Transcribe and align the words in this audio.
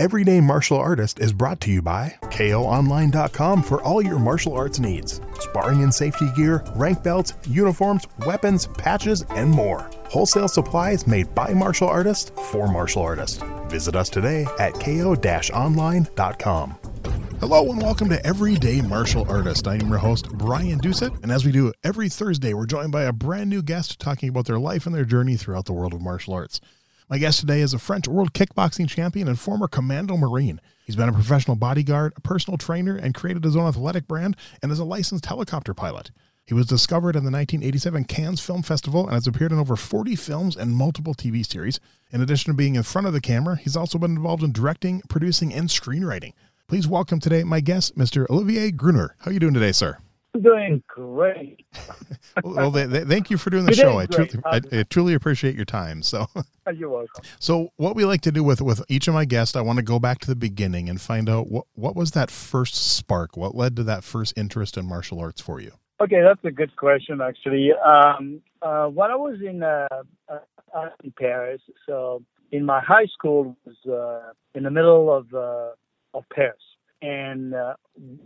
Everyday 0.00 0.40
Martial 0.40 0.78
Artist 0.78 1.20
is 1.20 1.30
brought 1.30 1.60
to 1.60 1.70
you 1.70 1.82
by 1.82 2.16
KOOnline.com 2.22 3.62
for 3.62 3.82
all 3.82 4.00
your 4.00 4.18
martial 4.18 4.54
arts 4.54 4.78
needs. 4.78 5.20
Sparring 5.40 5.82
and 5.82 5.92
safety 5.92 6.32
gear, 6.34 6.64
rank 6.74 7.02
belts, 7.02 7.34
uniforms, 7.46 8.06
weapons, 8.24 8.66
patches, 8.78 9.26
and 9.28 9.50
more. 9.50 9.90
Wholesale 10.06 10.48
supplies 10.48 11.06
made 11.06 11.34
by 11.34 11.52
martial 11.52 11.86
artists 11.86 12.32
for 12.50 12.66
martial 12.66 13.02
artists. 13.02 13.44
Visit 13.68 13.94
us 13.94 14.08
today 14.08 14.46
at 14.58 14.72
ko-online.com. 14.72 16.70
Hello 17.40 17.70
and 17.70 17.82
welcome 17.82 18.08
to 18.08 18.26
Everyday 18.26 18.80
Martial 18.80 19.30
Artist. 19.30 19.68
I'm 19.68 19.86
your 19.86 19.98
host, 19.98 20.30
Brian 20.30 20.80
Doucette, 20.80 21.22
and 21.22 21.30
as 21.30 21.44
we 21.44 21.52
do 21.52 21.74
every 21.84 22.08
Thursday, 22.08 22.54
we're 22.54 22.64
joined 22.64 22.92
by 22.92 23.02
a 23.02 23.12
brand 23.12 23.50
new 23.50 23.60
guest 23.60 24.00
talking 24.00 24.30
about 24.30 24.46
their 24.46 24.58
life 24.58 24.86
and 24.86 24.94
their 24.94 25.04
journey 25.04 25.36
throughout 25.36 25.66
the 25.66 25.74
world 25.74 25.92
of 25.92 26.00
martial 26.00 26.32
arts. 26.32 26.58
My 27.10 27.18
guest 27.18 27.40
today 27.40 27.60
is 27.60 27.74
a 27.74 27.78
French 27.80 28.06
world 28.06 28.34
kickboxing 28.34 28.88
champion 28.88 29.26
and 29.26 29.36
former 29.36 29.66
commando 29.66 30.16
marine. 30.16 30.60
He's 30.86 30.94
been 30.94 31.08
a 31.08 31.12
professional 31.12 31.56
bodyguard, 31.56 32.12
a 32.14 32.20
personal 32.20 32.56
trainer, 32.56 32.94
and 32.94 33.16
created 33.16 33.42
his 33.42 33.56
own 33.56 33.66
athletic 33.66 34.06
brand 34.06 34.36
and 34.62 34.70
is 34.70 34.78
a 34.78 34.84
licensed 34.84 35.26
helicopter 35.26 35.74
pilot. 35.74 36.12
He 36.46 36.54
was 36.54 36.66
discovered 36.66 37.16
in 37.16 37.24
the 37.24 37.32
1987 37.32 38.04
Cannes 38.04 38.38
Film 38.38 38.62
Festival 38.62 39.06
and 39.06 39.14
has 39.14 39.26
appeared 39.26 39.50
in 39.50 39.58
over 39.58 39.74
40 39.74 40.14
films 40.14 40.56
and 40.56 40.76
multiple 40.76 41.12
TV 41.12 41.44
series. 41.44 41.80
In 42.12 42.22
addition 42.22 42.52
to 42.52 42.56
being 42.56 42.76
in 42.76 42.84
front 42.84 43.08
of 43.08 43.12
the 43.12 43.20
camera, 43.20 43.56
he's 43.56 43.76
also 43.76 43.98
been 43.98 44.14
involved 44.14 44.44
in 44.44 44.52
directing, 44.52 45.02
producing, 45.08 45.52
and 45.52 45.68
screenwriting. 45.68 46.34
Please 46.68 46.86
welcome 46.86 47.18
today 47.18 47.42
my 47.42 47.58
guest, 47.58 47.98
Mr. 47.98 48.30
Olivier 48.30 48.70
Gruner. 48.70 49.16
How 49.18 49.32
are 49.32 49.34
you 49.34 49.40
doing 49.40 49.54
today, 49.54 49.72
sir? 49.72 49.98
Doing 50.38 50.82
great. 50.88 51.64
well, 52.44 52.70
they, 52.70 52.86
they, 52.86 53.04
thank 53.04 53.30
you 53.30 53.36
for 53.36 53.50
doing 53.50 53.66
the 53.66 53.74
show. 53.74 53.98
I 53.98 54.06
truly, 54.06 54.30
I, 54.44 54.60
I, 54.72 54.82
truly 54.84 55.14
appreciate 55.14 55.54
your 55.54 55.64
time. 55.64 56.02
So, 56.02 56.26
you're 56.74 56.88
welcome. 56.88 57.24
So, 57.38 57.72
what 57.76 57.96
we 57.96 58.04
like 58.04 58.20
to 58.22 58.32
do 58.32 58.44
with 58.44 58.60
with 58.60 58.82
each 58.88 59.08
of 59.08 59.14
my 59.14 59.24
guests, 59.24 59.56
I 59.56 59.60
want 59.60 59.78
to 59.78 59.82
go 59.82 59.98
back 59.98 60.18
to 60.20 60.26
the 60.26 60.36
beginning 60.36 60.88
and 60.88 61.00
find 61.00 61.28
out 61.28 61.48
what 61.48 61.66
what 61.74 61.96
was 61.96 62.12
that 62.12 62.30
first 62.30 62.74
spark. 62.74 63.36
What 63.36 63.54
led 63.54 63.76
to 63.76 63.84
that 63.84 64.04
first 64.04 64.34
interest 64.36 64.76
in 64.76 64.86
martial 64.86 65.20
arts 65.20 65.40
for 65.40 65.60
you? 65.60 65.72
Okay, 66.00 66.22
that's 66.22 66.44
a 66.44 66.50
good 66.50 66.74
question, 66.76 67.20
actually. 67.20 67.72
Um, 67.72 68.40
uh, 68.62 68.86
when 68.86 69.10
I 69.10 69.16
was 69.16 69.38
in 69.46 69.62
uh, 69.62 69.86
uh, 70.28 70.88
in 71.04 71.12
Paris, 71.18 71.60
so 71.86 72.22
in 72.52 72.64
my 72.64 72.80
high 72.80 73.06
school 73.06 73.56
was 73.64 73.76
uh, 73.86 74.32
in 74.54 74.64
the 74.64 74.70
middle 74.70 75.12
of 75.12 75.32
uh, 75.34 75.70
of 76.14 76.24
Paris 76.32 76.56
and 77.02 77.54
uh, 77.54 77.74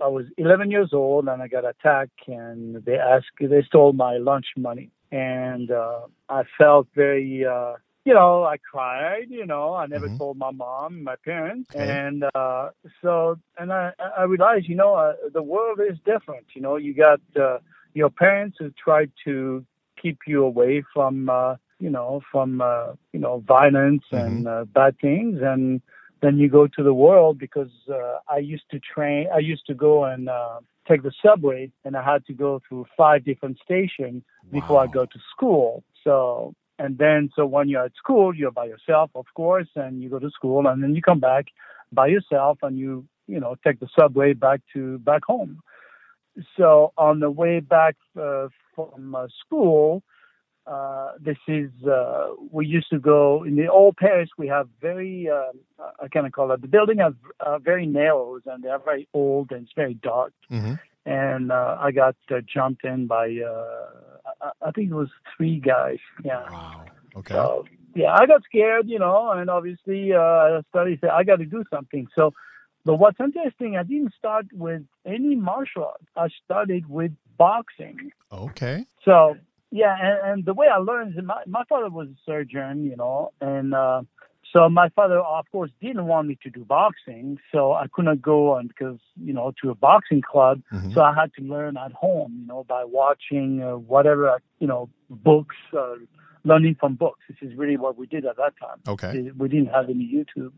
I 0.00 0.08
was 0.08 0.26
11 0.36 0.70
years 0.70 0.90
old 0.92 1.28
and 1.28 1.42
I 1.42 1.48
got 1.48 1.64
attacked 1.64 2.26
and 2.26 2.84
they 2.84 2.96
asked 2.96 3.26
they 3.40 3.62
stole 3.62 3.92
my 3.92 4.16
lunch 4.16 4.46
money 4.56 4.90
and 5.12 5.70
uh, 5.70 6.00
I 6.28 6.42
felt 6.58 6.88
very 6.94 7.46
uh, 7.46 7.74
you 8.04 8.14
know 8.14 8.44
I 8.44 8.56
cried 8.58 9.26
you 9.30 9.46
know 9.46 9.74
I 9.74 9.86
never 9.86 10.06
mm-hmm. 10.06 10.18
told 10.18 10.38
my 10.38 10.50
mom 10.50 11.04
my 11.04 11.16
parents 11.24 11.70
okay. 11.74 11.88
and 11.88 12.24
uh, 12.34 12.70
so 13.02 13.36
and 13.58 13.72
I 13.72 13.92
I 14.16 14.24
realized 14.24 14.68
you 14.68 14.76
know 14.76 14.94
uh, 14.94 15.14
the 15.32 15.42
world 15.42 15.80
is 15.80 15.98
different 16.04 16.46
you 16.54 16.60
know 16.60 16.76
you 16.76 16.94
got 16.94 17.20
uh, 17.40 17.58
your 17.94 18.10
parents 18.10 18.56
who 18.58 18.70
tried 18.70 19.12
to 19.24 19.64
keep 20.00 20.18
you 20.26 20.44
away 20.44 20.82
from 20.92 21.30
uh, 21.30 21.56
you 21.78 21.90
know 21.90 22.20
from 22.30 22.60
uh, 22.60 22.92
you 23.12 23.20
know 23.20 23.42
violence 23.46 24.02
mm-hmm. 24.12 24.26
and 24.26 24.48
uh, 24.48 24.64
bad 24.64 24.98
things 25.00 25.40
and 25.42 25.80
then 26.24 26.38
you 26.38 26.48
go 26.48 26.66
to 26.66 26.82
the 26.82 26.94
world 26.94 27.38
because 27.38 27.70
uh, 27.90 28.18
I 28.28 28.38
used 28.38 28.64
to 28.70 28.78
train. 28.78 29.28
I 29.32 29.40
used 29.40 29.66
to 29.66 29.74
go 29.74 30.04
and 30.04 30.28
uh, 30.28 30.60
take 30.88 31.02
the 31.02 31.12
subway, 31.24 31.70
and 31.84 31.96
I 31.96 32.02
had 32.02 32.24
to 32.26 32.32
go 32.32 32.62
through 32.66 32.86
five 32.96 33.24
different 33.24 33.58
stations 33.62 34.22
wow. 34.24 34.60
before 34.60 34.80
I 34.80 34.86
go 34.86 35.04
to 35.04 35.18
school. 35.32 35.84
So 36.02 36.54
and 36.78 36.96
then 36.96 37.30
so 37.36 37.44
when 37.44 37.68
you're 37.68 37.84
at 37.84 37.96
school, 37.96 38.34
you're 38.34 38.50
by 38.50 38.64
yourself, 38.64 39.10
of 39.14 39.26
course, 39.34 39.68
and 39.76 40.02
you 40.02 40.08
go 40.08 40.18
to 40.18 40.30
school, 40.30 40.66
and 40.66 40.82
then 40.82 40.94
you 40.94 41.02
come 41.02 41.20
back 41.20 41.46
by 41.92 42.06
yourself, 42.06 42.58
and 42.62 42.78
you 42.78 43.06
you 43.26 43.38
know 43.38 43.54
take 43.62 43.78
the 43.80 43.88
subway 43.98 44.32
back 44.32 44.60
to 44.72 44.98
back 44.98 45.24
home. 45.26 45.60
So 46.56 46.92
on 46.96 47.20
the 47.20 47.30
way 47.30 47.60
back 47.60 47.96
uh, 48.18 48.48
from 48.74 49.14
uh, 49.14 49.28
school, 49.44 50.02
uh, 50.66 51.12
this 51.20 51.36
is 51.46 51.70
uh, 51.86 52.28
we 52.50 52.66
used 52.66 52.88
to 52.90 52.98
go 52.98 53.44
in 53.44 53.56
the 53.56 53.70
old 53.70 53.96
Paris. 53.96 54.30
We 54.38 54.48
have 54.48 54.68
very 54.80 55.28
uh, 55.28 55.52
I 56.02 56.08
kind 56.08 56.26
of 56.26 56.32
call 56.32 56.50
it 56.52 56.62
the 56.62 56.68
building 56.68 56.98
has 56.98 57.12
uh, 57.40 57.58
very 57.58 57.86
narrow 57.86 58.38
and 58.46 58.62
they're 58.62 58.78
very 58.78 59.06
old 59.12 59.52
and 59.52 59.64
it's 59.64 59.72
very 59.76 59.94
dark. 59.94 60.32
Mm-hmm. 60.50 60.74
And 61.06 61.52
uh, 61.52 61.76
I 61.78 61.90
got 61.90 62.16
uh, 62.30 62.36
jumped 62.52 62.84
in 62.84 63.06
by 63.06 63.26
I, 64.40 64.50
I, 64.62 64.70
think 64.70 64.90
it 64.90 64.94
was 64.94 65.10
three 65.36 65.60
guys. 65.60 65.98
Yeah. 66.24 66.50
Wow. 66.50 66.84
Okay. 67.16 67.34
So, 67.34 67.66
yeah, 67.94 68.14
I 68.14 68.24
got 68.24 68.42
scared, 68.44 68.88
you 68.88 68.98
know, 68.98 69.30
and 69.32 69.50
obviously 69.50 70.14
I 70.14 70.62
started 70.70 70.98
say 71.02 71.08
I 71.08 71.24
got 71.24 71.36
to 71.36 71.44
do 71.44 71.62
something. 71.70 72.06
So, 72.16 72.32
but 72.86 72.94
what's 72.94 73.20
interesting, 73.20 73.76
I 73.76 73.82
didn't 73.82 74.14
start 74.18 74.46
with 74.52 74.82
any 75.04 75.36
martial 75.36 75.84
art. 75.84 76.00
I 76.16 76.28
started 76.44 76.88
with 76.88 77.12
boxing. 77.36 78.12
Okay. 78.32 78.86
So 79.04 79.36
yeah, 79.74 79.96
and, 80.00 80.30
and 80.30 80.44
the 80.44 80.54
way 80.54 80.68
I 80.72 80.78
learned 80.78 81.18
is 81.18 81.24
my, 81.24 81.42
my 81.48 81.64
father 81.68 81.90
was 81.90 82.06
a 82.06 82.16
surgeon, 82.24 82.84
you 82.84 82.94
know, 82.94 83.32
and 83.40 83.74
uh, 83.74 84.02
so 84.52 84.68
my 84.68 84.88
father, 84.90 85.18
of 85.18 85.50
course, 85.50 85.72
didn't 85.82 86.06
want 86.06 86.28
me 86.28 86.38
to 86.44 86.50
do 86.50 86.64
boxing, 86.64 87.38
so 87.50 87.72
I 87.72 87.86
couldn't 87.92 88.22
go 88.22 88.52
on 88.52 88.68
because 88.68 89.00
you 89.16 89.32
know 89.32 89.52
to 89.62 89.70
a 89.70 89.74
boxing 89.74 90.22
club. 90.22 90.62
Mm-hmm. 90.72 90.92
So 90.92 91.00
I 91.02 91.12
had 91.12 91.34
to 91.38 91.42
learn 91.42 91.76
at 91.76 91.90
home, 91.90 92.38
you 92.42 92.46
know, 92.46 92.62
by 92.68 92.84
watching 92.84 93.64
uh, 93.64 93.76
whatever 93.76 94.40
you 94.60 94.68
know 94.68 94.90
books, 95.10 95.56
uh, 95.76 95.94
learning 96.44 96.76
from 96.78 96.94
books. 96.94 97.18
This 97.28 97.38
is 97.42 97.58
really 97.58 97.76
what 97.76 97.98
we 97.98 98.06
did 98.06 98.26
at 98.26 98.36
that 98.36 98.52
time. 98.60 98.78
Okay, 98.86 99.32
we 99.36 99.48
didn't 99.48 99.70
have 99.74 99.90
any 99.90 100.08
YouTube, 100.08 100.52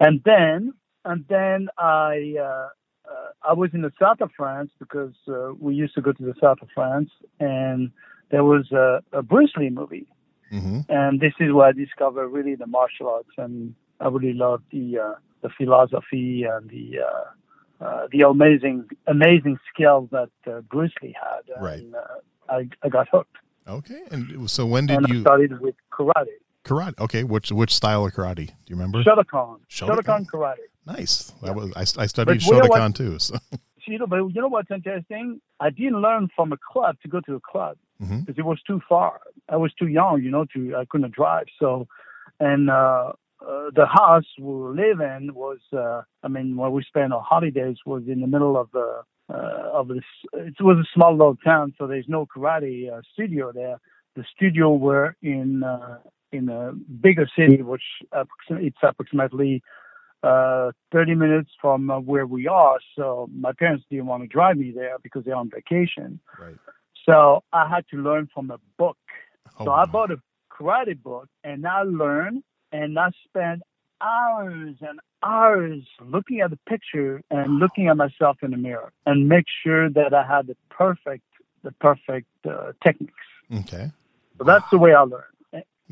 and 0.00 0.22
then 0.24 0.72
and 1.04 1.26
then 1.28 1.68
I. 1.76 2.36
Uh, 2.40 2.68
uh, 3.04 3.50
I 3.50 3.52
was 3.52 3.70
in 3.74 3.82
the 3.82 3.90
south 4.00 4.20
of 4.20 4.30
France 4.36 4.70
because 4.78 5.12
uh, 5.28 5.52
we 5.58 5.74
used 5.74 5.96
to 5.96 6.00
go 6.00 6.12
to 6.12 6.22
the 6.22 6.34
south 6.40 6.58
of 6.62 6.68
France, 6.72 7.10
and 7.40 7.90
there 8.32 8.42
was 8.42 8.72
a, 8.72 9.02
a 9.12 9.22
Bruce 9.22 9.52
Lee 9.56 9.70
movie, 9.70 10.08
mm-hmm. 10.50 10.80
and 10.88 11.20
this 11.20 11.34
is 11.38 11.52
where 11.52 11.68
I 11.68 11.72
discovered 11.72 12.28
really 12.28 12.56
the 12.56 12.66
martial 12.66 13.08
arts, 13.08 13.30
and 13.36 13.74
I 14.00 14.08
really 14.08 14.32
loved 14.32 14.64
the 14.72 14.98
uh, 14.98 15.14
the 15.42 15.50
philosophy 15.50 16.44
and 16.44 16.68
the 16.68 17.00
uh, 17.00 17.84
uh, 17.84 18.08
the 18.10 18.22
amazing 18.22 18.88
amazing 19.06 19.58
skills 19.72 20.08
that 20.10 20.30
uh, 20.46 20.62
Bruce 20.62 20.94
Lee 21.02 21.14
had. 21.20 21.62
Right. 21.62 21.80
And, 21.80 21.94
uh, 21.94 21.98
I 22.48 22.68
I 22.82 22.88
got 22.88 23.06
hooked. 23.10 23.36
Okay, 23.68 24.02
and 24.10 24.50
so 24.50 24.66
when 24.66 24.86
did 24.86 24.96
and 24.96 25.08
you 25.08 25.18
I 25.18 25.20
started 25.20 25.60
with 25.60 25.76
karate? 25.92 26.38
Karate. 26.64 26.98
Okay, 26.98 27.22
which 27.22 27.52
which 27.52 27.72
style 27.74 28.06
of 28.06 28.12
karate? 28.12 28.46
Do 28.46 28.52
you 28.66 28.76
remember? 28.76 29.02
Shotokan. 29.04 29.60
Shotokan, 29.68 30.02
Shotokan 30.02 30.26
karate. 30.26 30.66
Nice. 30.86 31.32
That 31.42 31.54
was 31.54 31.70
I, 31.76 31.82
I 32.02 32.06
studied 32.06 32.40
Shotokan 32.40 32.94
too. 32.94 33.18
So. 33.18 33.36
You 33.86 33.98
know, 33.98 34.06
but 34.06 34.16
you 34.16 34.40
know 34.40 34.48
what's 34.48 34.70
interesting? 34.70 35.40
I 35.60 35.70
didn't 35.70 36.00
learn 36.00 36.28
from 36.34 36.52
a 36.52 36.56
club 36.56 36.96
to 37.02 37.08
go 37.08 37.20
to 37.20 37.36
a 37.36 37.40
club 37.40 37.76
because 37.98 38.16
mm-hmm. 38.16 38.40
it 38.40 38.44
was 38.44 38.60
too 38.66 38.80
far. 38.88 39.20
I 39.48 39.56
was 39.56 39.72
too 39.74 39.88
young, 39.88 40.22
you 40.22 40.30
know, 40.30 40.44
to 40.54 40.76
I 40.76 40.84
couldn't 40.84 41.14
drive. 41.14 41.46
So, 41.58 41.86
and 42.40 42.70
uh, 42.70 43.12
uh, 43.40 43.70
the 43.74 43.86
house 43.86 44.24
we 44.38 44.52
live 44.52 45.00
in 45.00 45.34
was, 45.34 45.58
uh, 45.72 46.02
I 46.22 46.28
mean, 46.28 46.56
where 46.56 46.70
we 46.70 46.82
spent 46.84 47.12
our 47.12 47.22
holidays 47.22 47.76
was 47.84 48.04
in 48.06 48.20
the 48.20 48.26
middle 48.26 48.56
of 48.56 48.70
the 48.72 49.02
uh, 49.32 49.70
of 49.72 49.88
this. 49.88 50.04
It 50.32 50.54
was 50.60 50.78
a 50.78 50.88
small 50.94 51.12
little 51.12 51.36
town, 51.36 51.74
so 51.78 51.86
there's 51.86 52.08
no 52.08 52.26
karate 52.26 52.92
uh, 52.92 53.00
studio 53.12 53.52
there. 53.52 53.78
The 54.16 54.24
studio 54.34 54.74
were 54.74 55.16
in 55.22 55.62
uh, 55.62 55.98
in 56.32 56.48
a 56.48 56.72
bigger 56.72 57.28
city, 57.36 57.62
which 57.62 57.82
it's 58.50 58.76
approximately 58.82 59.62
uh, 60.22 60.72
30 60.92 61.14
minutes 61.14 61.50
from 61.60 61.90
uh, 61.90 61.98
where 62.00 62.26
we 62.26 62.46
are. 62.46 62.78
So 62.96 63.28
my 63.34 63.52
parents 63.52 63.84
didn't 63.90 64.06
want 64.06 64.22
to 64.22 64.28
drive 64.28 64.56
me 64.56 64.70
there 64.70 64.96
because 65.02 65.24
they're 65.24 65.36
on 65.36 65.50
vacation. 65.50 66.20
Right. 66.38 66.56
So 67.06 67.42
I 67.52 67.68
had 67.68 67.84
to 67.90 67.96
learn 67.96 68.28
from 68.32 68.50
a 68.50 68.58
book. 68.78 68.98
Oh, 69.58 69.64
so 69.64 69.70
wow. 69.70 69.82
I 69.82 69.86
bought 69.86 70.10
a 70.10 70.16
karate 70.50 71.00
book 71.00 71.28
and 71.42 71.66
I 71.66 71.82
learned 71.82 72.42
and 72.70 72.98
I 72.98 73.10
spent 73.24 73.62
hours 74.00 74.76
and 74.80 75.00
hours 75.22 75.82
looking 76.04 76.40
at 76.40 76.50
the 76.50 76.58
picture 76.68 77.22
and 77.30 77.58
looking 77.58 77.88
at 77.88 77.96
myself 77.96 78.38
in 78.42 78.50
the 78.50 78.56
mirror 78.56 78.92
and 79.06 79.28
make 79.28 79.44
sure 79.62 79.88
that 79.90 80.14
I 80.14 80.26
had 80.26 80.46
the 80.46 80.56
perfect 80.70 81.24
the 81.62 81.72
perfect 81.72 82.26
uh, 82.48 82.72
techniques. 82.82 83.12
Okay. 83.60 83.92
So 84.38 84.44
that's 84.44 84.68
the 84.72 84.78
way 84.78 84.94
I 84.94 85.02
learned. 85.02 85.24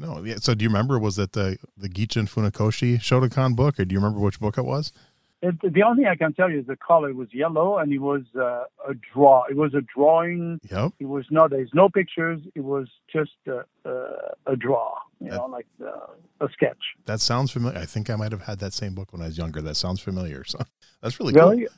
No. 0.00 0.22
Yeah. 0.24 0.36
So 0.36 0.54
do 0.54 0.62
you 0.64 0.68
remember? 0.68 0.98
Was 0.98 1.18
it 1.18 1.32
the 1.32 1.58
the 1.76 1.88
Gichin 1.88 2.28
Funakoshi 2.28 2.96
Shotokan 2.98 3.54
book, 3.56 3.78
or 3.78 3.84
do 3.84 3.92
you 3.92 3.98
remember 4.00 4.20
which 4.20 4.40
book 4.40 4.58
it 4.58 4.64
was? 4.64 4.92
It, 5.42 5.54
the 5.62 5.82
only 5.82 6.02
thing 6.02 6.10
I 6.10 6.16
can 6.16 6.34
tell 6.34 6.50
you 6.50 6.58
is 6.60 6.66
the 6.66 6.76
color 6.76 7.14
was 7.14 7.28
yellow, 7.32 7.78
and 7.78 7.90
it 7.92 7.98
was 7.98 8.22
uh, 8.36 8.64
a 8.86 8.92
draw. 9.14 9.44
It 9.48 9.56
was 9.56 9.72
a 9.72 9.80
drawing. 9.80 10.60
Yep. 10.70 10.92
It 10.98 11.06
was 11.06 11.24
no. 11.30 11.48
There's 11.48 11.70
no 11.72 11.88
pictures. 11.88 12.40
It 12.54 12.60
was 12.60 12.88
just 13.10 13.30
a, 13.46 13.64
a, 13.88 14.52
a 14.52 14.56
draw. 14.56 14.96
You 15.18 15.30
know, 15.30 15.46
like 15.46 15.66
uh, 15.82 16.44
a 16.44 16.48
sketch. 16.52 16.76
That 17.06 17.20
sounds 17.20 17.50
familiar. 17.50 17.78
I 17.78 17.86
think 17.86 18.10
I 18.10 18.16
might 18.16 18.32
have 18.32 18.42
had 18.42 18.58
that 18.58 18.74
same 18.74 18.94
book 18.94 19.12
when 19.12 19.22
I 19.22 19.26
was 19.26 19.38
younger. 19.38 19.62
That 19.62 19.76
sounds 19.76 20.00
familiar. 20.00 20.44
So 20.44 20.58
that's 21.02 21.18
really 21.18 21.32
Really? 21.32 21.58
cool. 21.60 21.68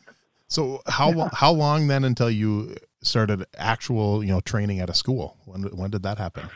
So 0.48 0.82
how 0.86 1.10
lo- 1.12 1.30
how 1.32 1.52
long 1.52 1.86
then 1.86 2.02
until 2.04 2.30
you 2.30 2.74
started 3.02 3.44
actual 3.56 4.22
you 4.24 4.30
know 4.32 4.40
training 4.40 4.80
at 4.80 4.90
a 4.90 4.94
school? 4.94 5.36
When 5.44 5.62
when 5.76 5.90
did 5.90 6.02
that 6.02 6.18
happen? 6.18 6.48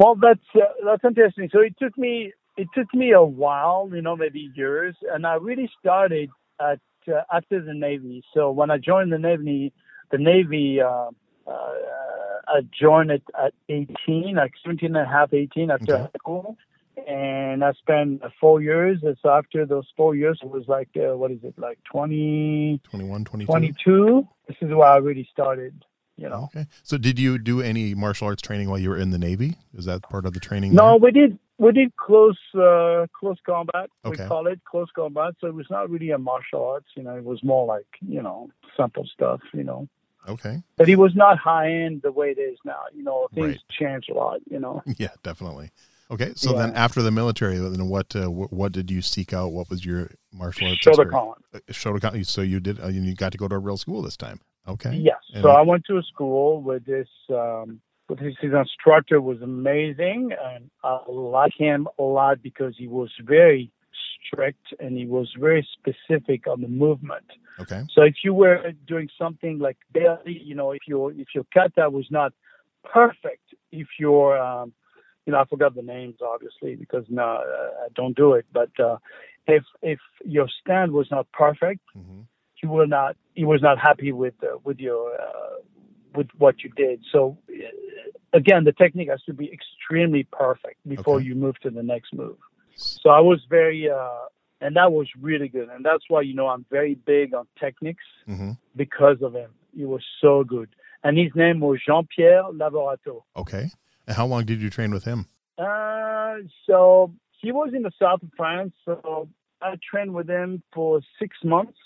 Well, 0.00 0.14
that's 0.14 0.40
uh, 0.56 0.60
that's 0.82 1.04
interesting. 1.04 1.50
So 1.52 1.60
it 1.60 1.74
took 1.78 1.96
me 1.98 2.32
it 2.56 2.68
took 2.74 2.92
me 2.94 3.12
a 3.12 3.22
while, 3.22 3.90
you 3.92 4.00
know, 4.00 4.16
maybe 4.16 4.50
years, 4.54 4.96
and 5.12 5.26
I 5.26 5.34
really 5.34 5.70
started 5.78 6.30
at 6.58 6.80
uh, 7.06 7.20
after 7.30 7.62
the 7.62 7.74
Navy. 7.74 8.22
So 8.32 8.50
when 8.50 8.70
I 8.70 8.78
joined 8.78 9.12
the 9.12 9.18
Navy, 9.18 9.74
the 10.10 10.16
Navy, 10.16 10.80
uh, 10.80 11.10
uh, 11.46 11.72
I 12.48 12.60
joined 12.78 13.10
it 13.10 13.22
at 13.38 13.52
18, 13.68 14.36
like 14.36 14.52
17 14.64 14.96
and 14.96 15.06
a 15.06 15.08
half, 15.08 15.34
18 15.34 15.70
after 15.70 15.94
Okay. 15.94 16.02
high 16.02 16.18
school. 16.18 16.56
And 17.06 17.64
I 17.64 17.72
spent 17.72 18.22
four 18.40 18.60
years. 18.60 18.98
And 19.02 19.16
so 19.22 19.30
after 19.30 19.64
those 19.64 19.86
four 19.96 20.14
years, 20.14 20.38
it 20.42 20.50
was 20.50 20.64
like, 20.66 20.88
uh, 20.96 21.16
what 21.16 21.30
is 21.30 21.38
it, 21.42 21.54
like 21.58 21.78
20, 21.84 22.80
21, 22.84 23.24
22? 23.24 23.46
22. 23.46 24.28
This 24.48 24.56
is 24.60 24.68
where 24.70 24.88
I 24.88 24.96
really 24.96 25.28
started, 25.32 25.74
you 26.20 26.28
know. 26.28 26.44
Okay. 26.54 26.66
So 26.82 26.98
did 26.98 27.18
you 27.18 27.38
do 27.38 27.60
any 27.62 27.94
martial 27.94 28.26
arts 28.28 28.42
training 28.42 28.68
while 28.68 28.78
you 28.78 28.90
were 28.90 28.96
in 28.98 29.10
the 29.10 29.18
Navy? 29.18 29.56
Is 29.74 29.86
that 29.86 30.02
part 30.02 30.26
of 30.26 30.32
the 30.34 30.40
training? 30.40 30.74
No, 30.74 30.90
there? 30.90 30.98
we 30.98 31.10
did 31.10 31.38
we 31.58 31.72
did 31.72 31.94
close 31.96 32.38
uh, 32.54 33.06
close 33.18 33.38
combat. 33.44 33.90
Okay. 34.04 34.22
We 34.24 34.28
call 34.28 34.46
it 34.46 34.60
close 34.70 34.88
combat. 34.94 35.34
So 35.40 35.46
it 35.46 35.54
was 35.54 35.66
not 35.70 35.90
really 35.90 36.10
a 36.10 36.18
martial 36.18 36.64
arts. 36.64 36.88
You 36.96 37.02
know, 37.02 37.16
it 37.16 37.24
was 37.24 37.42
more 37.42 37.66
like 37.66 37.86
you 38.06 38.22
know 38.22 38.48
simple 38.76 39.06
stuff. 39.12 39.40
You 39.52 39.64
know, 39.64 39.88
Okay. 40.28 40.62
but 40.76 40.88
it 40.88 40.96
was 40.96 41.14
not 41.14 41.38
high 41.38 41.70
end 41.70 42.02
the 42.02 42.12
way 42.12 42.30
it 42.30 42.38
is 42.38 42.58
now. 42.64 42.82
You 42.94 43.02
know, 43.02 43.28
things 43.34 43.46
Right. 43.48 43.60
change 43.70 44.04
a 44.10 44.14
lot. 44.14 44.40
You 44.50 44.60
know, 44.60 44.82
Yeah, 44.98 45.14
definitely. 45.22 45.70
Okay. 46.10 46.32
So 46.34 46.52
then 46.54 46.72
after 46.74 47.02
the 47.02 47.12
military, 47.12 47.56
then 47.58 47.88
what 47.88 48.16
uh, 48.16 48.28
what, 48.30 48.52
what 48.52 48.72
did 48.72 48.90
you 48.90 49.00
seek 49.00 49.32
out? 49.32 49.52
What 49.52 49.70
was 49.70 49.84
your 49.84 50.10
martial 50.32 50.66
arts? 50.68 50.84
Shotokan. 50.84 51.34
Uh, 51.54 51.58
Shotokan. 51.70 52.26
So 52.26 52.40
you 52.42 52.58
did. 52.58 52.82
Uh, 52.82 52.88
you 52.88 53.14
got 53.14 53.30
to 53.32 53.38
go 53.38 53.46
to 53.46 53.54
a 53.54 53.58
real 53.58 53.76
school 53.76 54.02
this 54.02 54.16
time. 54.16 54.40
Okay. 54.68 54.94
Yes. 54.94 55.18
And- 55.34 55.42
So 55.42 55.50
I 55.50 55.62
went 55.62 55.84
to 55.86 55.98
a 55.98 56.02
school 56.02 56.62
with 56.62 56.84
this. 56.84 57.08
Um, 57.30 57.80
with 58.08 58.18
his, 58.18 58.34
his 58.40 58.52
instructor 58.52 59.20
was 59.20 59.40
amazing, 59.40 60.32
and 60.44 60.68
I 60.82 60.98
like 61.08 61.52
him 61.56 61.86
a 61.96 62.02
lot 62.02 62.42
because 62.42 62.74
he 62.76 62.88
was 62.88 63.08
very 63.22 63.70
strict 64.26 64.74
and 64.80 64.96
he 64.96 65.06
was 65.06 65.32
very 65.38 65.66
specific 65.72 66.46
on 66.46 66.60
the 66.60 66.68
movement. 66.68 67.24
Okay. 67.58 67.84
So 67.94 68.02
if 68.02 68.16
you 68.24 68.34
were 68.34 68.72
doing 68.86 69.08
something 69.18 69.58
like 69.58 69.78
barely, 69.92 70.38
you 70.38 70.54
know, 70.54 70.72
if 70.72 70.80
your 70.86 71.12
if 71.12 71.28
your 71.34 71.44
kata 71.54 71.88
was 71.90 72.06
not 72.10 72.32
perfect, 72.84 73.54
if 73.72 73.86
your 73.98 74.38
um, 74.38 74.72
you 75.26 75.32
know, 75.32 75.40
I 75.40 75.44
forgot 75.44 75.74
the 75.74 75.82
names 75.82 76.16
obviously 76.22 76.74
because 76.76 77.04
no, 77.08 77.22
uh, 77.22 77.84
I 77.84 77.88
don't 77.94 78.16
do 78.16 78.34
it. 78.34 78.46
But 78.52 78.70
uh, 78.80 78.96
if 79.46 79.64
if 79.82 80.00
your 80.24 80.48
stand 80.60 80.92
was 80.92 81.08
not 81.10 81.30
perfect, 81.32 81.80
hmm 81.94 82.22
he 82.60 82.66
will 82.66 82.86
not 82.86 83.16
he 83.34 83.44
was 83.44 83.62
not 83.62 83.78
happy 83.78 84.12
with 84.12 84.34
uh, 84.42 84.58
with 84.64 84.78
your 84.78 85.14
uh, 85.14 85.56
with 86.14 86.28
what 86.38 86.62
you 86.62 86.70
did. 86.76 87.02
So 87.12 87.38
uh, 87.50 87.54
again, 88.32 88.64
the 88.64 88.72
technique 88.72 89.08
has 89.10 89.22
to 89.24 89.32
be 89.32 89.50
extremely 89.52 90.24
perfect 90.30 90.76
before 90.88 91.16
Okay. 91.16 91.26
you 91.26 91.34
move 91.34 91.58
to 91.60 91.70
the 91.70 91.82
next 91.82 92.12
move. 92.12 92.36
So 93.02 93.10
I 93.10 93.20
was 93.20 93.40
very 93.48 93.88
uh, 93.90 94.26
and 94.60 94.76
that 94.76 94.92
was 94.92 95.08
really 95.20 95.48
good, 95.48 95.68
and 95.68 95.84
that's 95.84 96.04
why 96.08 96.20
you 96.22 96.34
know 96.34 96.48
I'm 96.48 96.66
very 96.70 96.94
big 96.94 97.34
on 97.34 97.46
techniques 97.58 98.04
hmm 98.26 98.52
because 98.76 99.20
of 99.22 99.34
him. 99.34 99.50
He 99.74 99.84
was 99.84 100.04
so 100.20 100.44
good, 100.44 100.68
and 101.02 101.16
his 101.18 101.32
name 101.34 101.60
was 101.60 101.80
Jean 101.86 102.06
Pierre 102.14 102.44
Lavorato. 102.44 103.22
Okay. 103.36 103.70
And 104.06 104.16
how 104.16 104.26
long 104.26 104.44
did 104.44 104.60
you 104.60 104.70
train 104.70 104.90
with 104.92 105.04
him? 105.04 105.26
Uh, 105.58 106.36
so 106.66 107.12
he 107.40 107.52
was 107.52 107.72
in 107.74 107.82
the 107.82 107.92
south 108.00 108.22
of 108.22 108.30
France. 108.36 108.72
So 108.84 109.28
I 109.62 109.76
trained 109.88 110.14
with 110.14 110.28
him 110.28 110.62
for 110.72 111.00
six 111.18 111.36
months, 111.44 111.78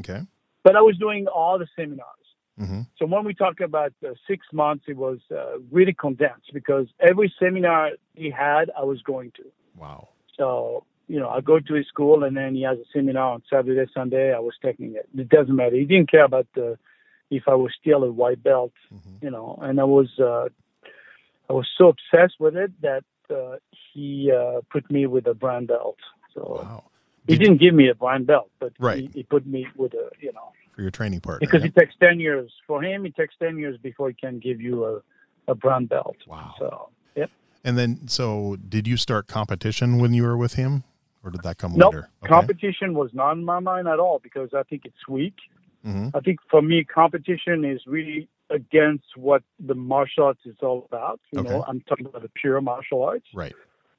Okay. 0.00 0.20
but 0.64 0.76
I 0.76 0.80
was 0.80 0.96
doing 0.98 1.26
all 1.26 1.58
the 1.58 1.68
seminars. 1.76 2.26
hmm 2.58 2.82
So 2.98 3.06
when 3.06 3.24
we 3.24 3.34
talk 3.34 3.60
about 3.60 3.92
uh, 4.04 4.14
six 4.26 4.46
months, 4.52 4.84
it 4.88 4.96
was 4.96 5.18
uh, 5.30 5.58
really 5.70 5.94
condensed 5.94 6.50
because 6.52 6.86
every 7.00 7.32
seminar 7.38 7.92
he 8.14 8.30
had, 8.30 8.70
I 8.76 8.84
was 8.84 9.00
going 9.02 9.30
to. 9.38 9.44
Wow. 9.76 10.08
So 10.36 10.84
you 11.08 11.18
know, 11.18 11.30
I 11.30 11.40
go 11.40 11.58
to 11.58 11.74
his 11.74 11.86
school, 11.86 12.22
and 12.24 12.36
then 12.36 12.54
he 12.54 12.62
has 12.62 12.78
a 12.78 12.84
seminar 12.92 13.32
on 13.34 13.42
Saturday, 13.50 13.90
Sunday. 13.94 14.34
I 14.34 14.40
was 14.40 14.56
taking 14.62 14.94
it. 14.94 15.08
It 15.16 15.28
doesn't 15.30 15.56
matter. 15.56 15.76
He 15.76 15.86
didn't 15.86 16.10
care 16.10 16.24
about 16.24 16.46
the 16.54 16.78
if 17.30 17.44
I 17.48 17.54
was 17.54 17.72
still 17.80 18.04
a 18.04 18.12
white 18.12 18.42
belt, 18.42 18.72
hmm 18.90 19.16
you 19.22 19.30
know. 19.30 19.58
And 19.62 19.80
I 19.80 19.84
was 19.84 20.10
uh, 20.18 20.48
I 21.48 21.52
was 21.52 21.66
so 21.78 21.88
obsessed 21.88 22.36
with 22.38 22.56
it 22.56 22.72
that 22.82 23.04
uh, 23.30 23.56
he 23.92 24.30
uh, 24.30 24.60
put 24.70 24.90
me 24.90 25.06
with 25.06 25.26
a 25.26 25.34
brown 25.34 25.66
belt. 25.66 25.98
So 26.34 26.40
Wow. 26.62 26.84
He 27.28 27.34
Did- 27.36 27.44
didn't 27.44 27.60
give 27.60 27.74
me 27.74 27.88
a 27.88 27.94
brown 27.94 28.24
belt, 28.24 28.50
but 28.58 28.72
Right. 28.80 28.98
he, 29.00 29.10
he 29.18 29.22
put 29.22 29.46
me 29.46 29.66
with 29.76 29.92
a 29.94 30.10
you 30.20 30.32
know 30.32 30.48
For 30.74 30.82
your 30.82 30.90
training 30.90 31.20
partner. 31.20 31.40
because 31.46 31.62
yeah? 31.62 31.68
it 31.68 31.76
takes 31.80 31.94
10 32.00 32.18
years 32.20 32.50
for 32.66 32.82
him 32.82 33.06
it 33.06 33.14
takes 33.16 33.34
10 33.38 33.58
years 33.58 33.76
before 33.88 34.08
he 34.08 34.14
can 34.14 34.38
give 34.40 34.60
you 34.60 34.74
a, 34.90 34.94
a 35.52 35.54
brown 35.54 35.86
belt 35.86 36.16
Wow. 36.26 36.54
so 36.58 36.88
yep 37.20 37.30
And 37.64 37.76
then, 37.78 37.90
so 38.08 38.56
did 38.74 38.84
you 38.90 38.96
start 38.96 39.22
competition 39.26 39.98
when 40.02 40.12
you 40.14 40.22
were 40.28 40.36
with 40.44 40.54
him, 40.62 40.72
or 41.22 41.30
did 41.30 41.42
that 41.42 41.56
come 41.62 41.72
Nope. 41.74 41.94
later? 41.94 42.08
competition 42.36 42.88
was 42.94 43.10
not 43.12 43.32
in 43.38 43.44
my 43.44 43.60
mind 43.70 43.86
at 43.94 43.98
all 44.04 44.18
because 44.28 44.50
i 44.60 44.62
think 44.68 44.80
it's 44.90 45.04
weak 45.16 45.36
hmm 45.84 46.08
i 46.18 46.20
think 46.26 46.38
for 46.52 46.62
me 46.70 46.76
competition 47.00 47.56
is 47.74 47.80
really 47.96 48.20
against 48.50 49.08
what 49.26 49.42
the 49.70 49.74
martial 49.74 50.24
arts 50.28 50.44
is 50.52 50.56
all 50.66 50.80
about 50.90 51.20
you 51.32 51.42
know 51.42 51.56
Okay. 51.56 51.64
i'm 51.68 51.80
talking 51.88 52.06
about 52.10 52.22
the 52.22 52.32
pure 52.40 52.60
martial 52.72 53.00
arts 53.10 53.28
Right. 53.42 53.54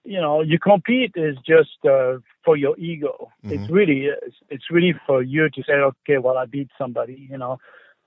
You 0.10 0.20
know 0.26 0.42
you 0.42 0.58
compete 0.60 1.14
is 1.16 1.36
just 1.54 1.78
uh, 1.96 2.14
for 2.46 2.56
your 2.58 2.76
ego. 2.80 3.32
It's 3.54 3.68
Mhm. 3.68 3.74
really 3.80 4.00
is. 4.08 4.34
It's 4.50 4.68
really 4.76 4.94
for 5.08 5.22
you 5.22 5.44
to 5.56 5.62
say 5.68 5.74
okay 5.92 6.18
well 6.26 6.38
i 6.44 6.46
beat 6.46 6.70
somebody 6.78 7.18
you 7.32 7.38
know. 7.38 7.58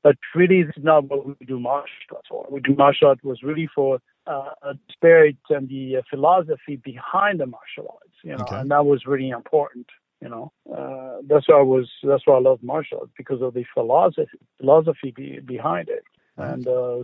But 0.04 0.16
really 0.34 0.64
this 0.64 0.76
is 0.76 0.84
not 0.92 1.04
what 1.08 1.20
we 1.26 1.34
do 1.52 1.58
martial 1.60 2.16
arts 2.16 2.28
for. 2.28 2.46
We 2.50 2.60
do 2.60 2.74
martial 2.74 3.08
arts 3.10 3.22
was 3.22 3.42
really 3.50 3.68
for 3.78 4.00
uh, 4.26 4.50
a 4.70 4.72
spirit 4.94 5.36
and 5.50 5.68
the 5.68 5.84
uh, 5.98 6.02
philosophy 6.10 6.76
behind 6.92 7.36
the 7.40 7.46
martial 7.46 7.86
arts 7.98 8.16
you 8.24 8.36
know 8.36 8.44
Okay. 8.44 8.56
and 8.58 8.70
that 8.72 8.84
was 8.92 9.00
really 9.06 9.30
important 9.30 9.86
you 10.22 10.28
know. 10.28 10.46
Uh, 10.78 11.16
that's 11.28 11.46
why 11.48 11.58
i 11.64 11.68
was 11.74 11.88
that's 12.10 12.26
why 12.26 12.34
i 12.36 12.40
love 12.40 12.60
martial 12.74 12.98
arts 13.00 13.12
because 13.16 13.40
of 13.46 13.54
the 13.54 13.64
philosophy 13.74 14.38
philosophy 14.58 15.10
be, 15.18 15.28
behind 15.56 15.88
it. 15.88 16.04
And 16.38 16.66
uh, 16.66 17.02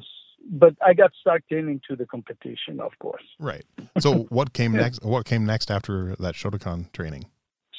but 0.49 0.75
i 0.85 0.93
got 0.95 1.11
sucked 1.25 1.53
in 1.53 1.69
into 1.69 1.95
the 1.97 2.07
competition 2.07 2.81
of 2.81 2.93
course 2.99 3.23
Right. 3.39 3.65
So 4.01 4.11
what 4.31 4.53
came 4.53 4.73
next? 4.73 5.03
What 5.05 5.25
came 5.25 5.45
next 5.47 5.71
after 5.71 6.17
that 6.19 6.35
Shotokan 6.35 6.91
training? 6.93 7.27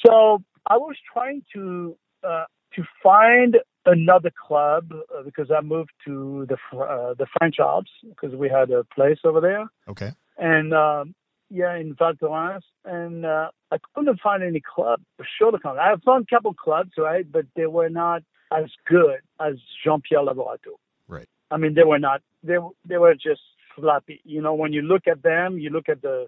So 0.04 0.42
I 0.66 0.76
was 0.76 0.96
trying 1.12 1.42
to 1.54 1.96
uh, 2.24 2.44
to 2.76 2.84
find 3.02 3.56
another 3.86 4.30
club 4.46 4.92
uh, 4.92 5.22
because 5.22 5.50
I 5.50 5.60
moved 5.60 5.90
to 6.06 6.46
the 6.48 6.56
uh, 6.76 7.14
the 7.14 7.26
French 7.38 7.56
Alps 7.58 7.90
because 8.08 8.34
we 8.36 8.48
had 8.48 8.70
a 8.70 8.84
place 8.84 9.18
over 9.24 9.40
there, 9.40 9.64
Okay. 9.88 10.12
and 10.38 10.72
um, 10.72 11.14
yeah, 11.50 11.74
in 11.76 11.94
Val 11.98 12.14
Thorens, 12.18 12.64
and 12.84 13.26
uh, 13.26 13.48
I 13.70 13.76
couldn't 13.94 14.20
find 14.20 14.42
any 14.42 14.60
club 14.74 15.00
for 15.16 15.26
Shotokan. 15.36 15.78
I 15.78 15.94
found 16.04 16.26
a 16.30 16.34
couple 16.34 16.54
clubs, 16.54 16.92
right, 16.96 17.30
but 17.30 17.44
they 17.56 17.66
were 17.66 17.90
not 17.90 18.22
as 18.52 18.66
good 18.88 19.20
as 19.40 19.54
Jean 19.84 20.00
Pierre 20.00 20.22
Laborato. 20.24 20.72
Right. 21.08 21.28
I 21.50 21.56
mean, 21.56 21.74
they 21.74 21.84
were 21.84 21.98
not. 21.98 22.22
They 22.42 22.58
they 22.84 22.98
were 22.98 23.14
just 23.14 23.40
sloppy. 23.76 24.20
You 24.24 24.40
know, 24.40 24.54
when 24.54 24.72
you 24.72 24.82
look 24.82 25.06
at 25.06 25.22
them, 25.22 25.58
you 25.58 25.70
look 25.70 25.88
at 25.88 26.02
the 26.02 26.26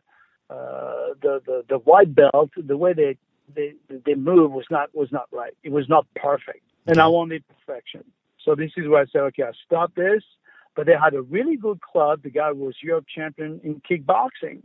uh, 0.50 1.14
the, 1.20 1.40
the 1.46 1.64
the 1.68 1.78
white 1.78 2.14
belt, 2.14 2.50
the 2.56 2.76
way 2.76 2.92
they 2.92 3.16
they 3.54 3.74
they 3.88 4.14
move 4.14 4.52
was 4.52 4.66
not 4.70 4.94
was 4.94 5.10
not 5.12 5.28
right. 5.32 5.54
It 5.62 5.72
was 5.72 5.88
not 5.88 6.06
perfect, 6.16 6.64
and 6.86 6.98
I 6.98 7.06
wanted 7.06 7.44
perfection. 7.48 8.04
So 8.44 8.54
this 8.54 8.72
is 8.76 8.88
where 8.88 9.02
I 9.02 9.06
said, 9.06 9.20
okay, 9.20 9.44
I 9.44 9.52
stop 9.64 9.94
this. 9.94 10.22
But 10.74 10.86
they 10.86 10.94
had 10.94 11.14
a 11.14 11.22
really 11.22 11.56
good 11.56 11.80
club. 11.82 12.22
The 12.22 12.30
guy 12.30 12.50
was 12.50 12.74
Europe 12.82 13.04
champion 13.14 13.60
in 13.62 13.80
kickboxing. 13.88 14.62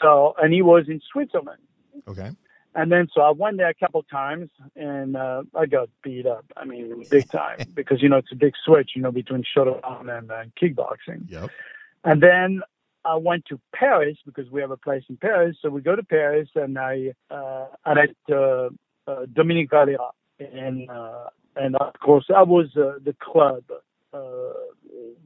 So 0.00 0.34
and 0.42 0.52
he 0.52 0.62
was 0.62 0.88
in 0.88 1.00
Switzerland. 1.12 1.60
Okay. 2.08 2.30
And 2.74 2.92
then 2.92 3.08
so 3.12 3.20
I 3.22 3.30
went 3.30 3.56
there 3.56 3.68
a 3.68 3.74
couple 3.74 4.02
times 4.04 4.48
and 4.76 5.16
uh, 5.16 5.42
I 5.56 5.66
got 5.66 5.88
beat 6.02 6.26
up. 6.26 6.44
I 6.56 6.64
mean, 6.64 7.04
big 7.10 7.28
time 7.30 7.58
because 7.74 8.00
you 8.02 8.08
know 8.08 8.18
it's 8.18 8.32
a 8.32 8.36
big 8.36 8.54
switch, 8.64 8.92
you 8.94 9.02
know, 9.02 9.10
between 9.10 9.42
Shotokan 9.42 10.08
and 10.16 10.30
uh, 10.30 10.44
kickboxing. 10.60 11.28
Yep. 11.28 11.50
And 12.04 12.22
then 12.22 12.62
I 13.04 13.16
went 13.16 13.46
to 13.46 13.60
Paris 13.74 14.18
because 14.24 14.50
we 14.50 14.60
have 14.60 14.70
a 14.70 14.76
place 14.76 15.02
in 15.08 15.16
Paris. 15.16 15.56
So 15.60 15.68
we 15.68 15.80
go 15.80 15.96
to 15.96 16.02
Paris 16.02 16.48
and 16.54 16.78
I 16.78 17.12
uh, 17.30 17.66
I 17.84 17.94
met 17.94 18.10
uh, 18.30 18.68
uh, 19.06 19.26
Dominique 19.32 19.70
Valera 19.70 20.10
and 20.38 20.88
uh, 20.88 21.26
and 21.56 21.76
of 21.76 21.94
course 22.00 22.26
I 22.34 22.42
was 22.42 22.66
uh, 22.76 22.98
the 23.04 23.14
club, 23.20 23.64
uh, 24.12 24.18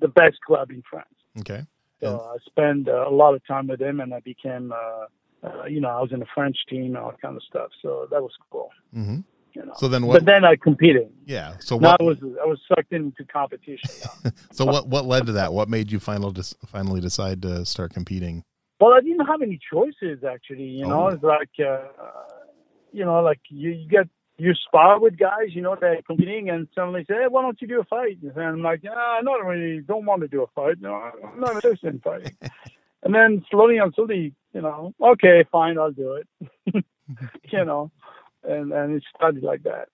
the 0.01 0.09
best 0.09 0.41
club 0.47 0.71
in 0.71 0.83
France. 0.89 1.09
Okay. 1.41 1.65
So 2.01 2.11
Yeah. 2.11 2.17
I 2.17 2.37
spent 2.47 2.89
uh, 2.89 3.09
a 3.09 3.11
lot 3.11 3.35
of 3.35 3.47
time 3.47 3.67
with 3.67 3.81
him, 3.81 4.01
and 4.01 4.13
I 4.13 4.21
became, 4.21 4.73
uh, 4.73 5.07
uh, 5.45 5.65
you 5.67 5.81
know, 5.81 5.89
I 5.89 6.01
was 6.01 6.11
in 6.13 6.21
the 6.21 6.27
French 6.35 6.57
team 6.69 6.87
and 6.87 6.97
all 6.97 7.13
kind 7.21 7.37
of 7.37 7.43
stuff. 7.43 7.71
So 7.83 8.07
that 8.11 8.23
was 8.23 8.33
cool. 8.51 8.71
hmm 8.93 9.19
You 9.55 9.67
know. 9.67 9.73
So 9.77 9.89
then 9.89 10.07
what? 10.07 10.15
but 10.15 10.25
then 10.27 10.45
I 10.45 10.57
competed. 10.57 11.11
yeah. 11.27 11.57
So 11.61 11.77
what? 11.77 12.01
I 12.01 12.05
was 12.05 12.19
I 12.43 12.47
was 12.47 12.59
sucked 12.69 12.93
into 12.93 13.25
competition. 13.25 13.91
so 14.53 14.65
what? 14.65 14.89
What 14.89 15.05
led 15.07 15.27
to 15.27 15.33
that? 15.33 15.53
What 15.53 15.69
made 15.69 15.91
you 15.93 16.01
final 16.01 16.31
dis- 16.31 16.55
finally 16.67 17.01
decide 17.01 17.43
to 17.43 17.65
start 17.65 17.93
competing? 17.95 18.43
well, 18.81 18.93
I 18.93 19.01
didn't 19.01 19.25
have 19.27 19.41
any 19.41 19.59
choices 19.73 20.25
actually. 20.25 20.65
You 20.65 20.87
know, 20.87 21.05
Oh. 21.05 21.09
it's 21.09 21.23
like, 21.23 21.49
uh, 21.61 21.85
you 22.93 23.05
know, 23.05 23.21
like 23.23 23.41
you, 23.49 23.71
you 23.71 23.89
get 23.89 24.07
you 24.37 24.53
spar 24.67 24.99
with 25.01 25.17
guys, 25.17 25.49
you 25.55 25.63
know, 25.63 25.77
they're 25.81 26.03
competing, 26.03 26.51
and 26.51 26.67
suddenly 26.75 27.05
say, 27.09 27.15
hey, 27.15 27.29
why 27.29 27.41
don't 27.43 27.61
you 27.63 27.69
do 27.69 27.81
a 27.81 27.85
fight? 27.85 28.19
And 28.21 28.37
I'm 28.37 28.63
like, 28.63 28.83
ah, 28.91 29.19
I 29.19 29.21
not 29.23 29.45
really 29.45 29.81
don't 29.81 30.05
want 30.05 30.23
to 30.23 30.29
do 30.29 30.43
a 30.43 30.47
fight. 30.57 30.81
No, 30.81 30.93
I'm 30.93 31.39
not 31.41 31.55
interested 31.55 31.95
in 31.95 32.01
fighting. 32.01 32.37
and 33.05 33.15
then 33.15 33.45
slowly 33.51 33.79
and 33.79 33.93
slowly, 33.95 34.35
you 34.53 34.61
know, 34.63 34.93
okay, 35.01 35.45
fine, 35.53 35.79
I'll 35.79 35.93
do 35.93 36.15
it. 36.15 36.27
you 37.53 37.65
know, 37.65 37.91
and 38.43 38.73
and 38.73 38.95
it 38.97 39.03
started 39.15 39.43
like 39.43 39.63
that. 39.65 39.89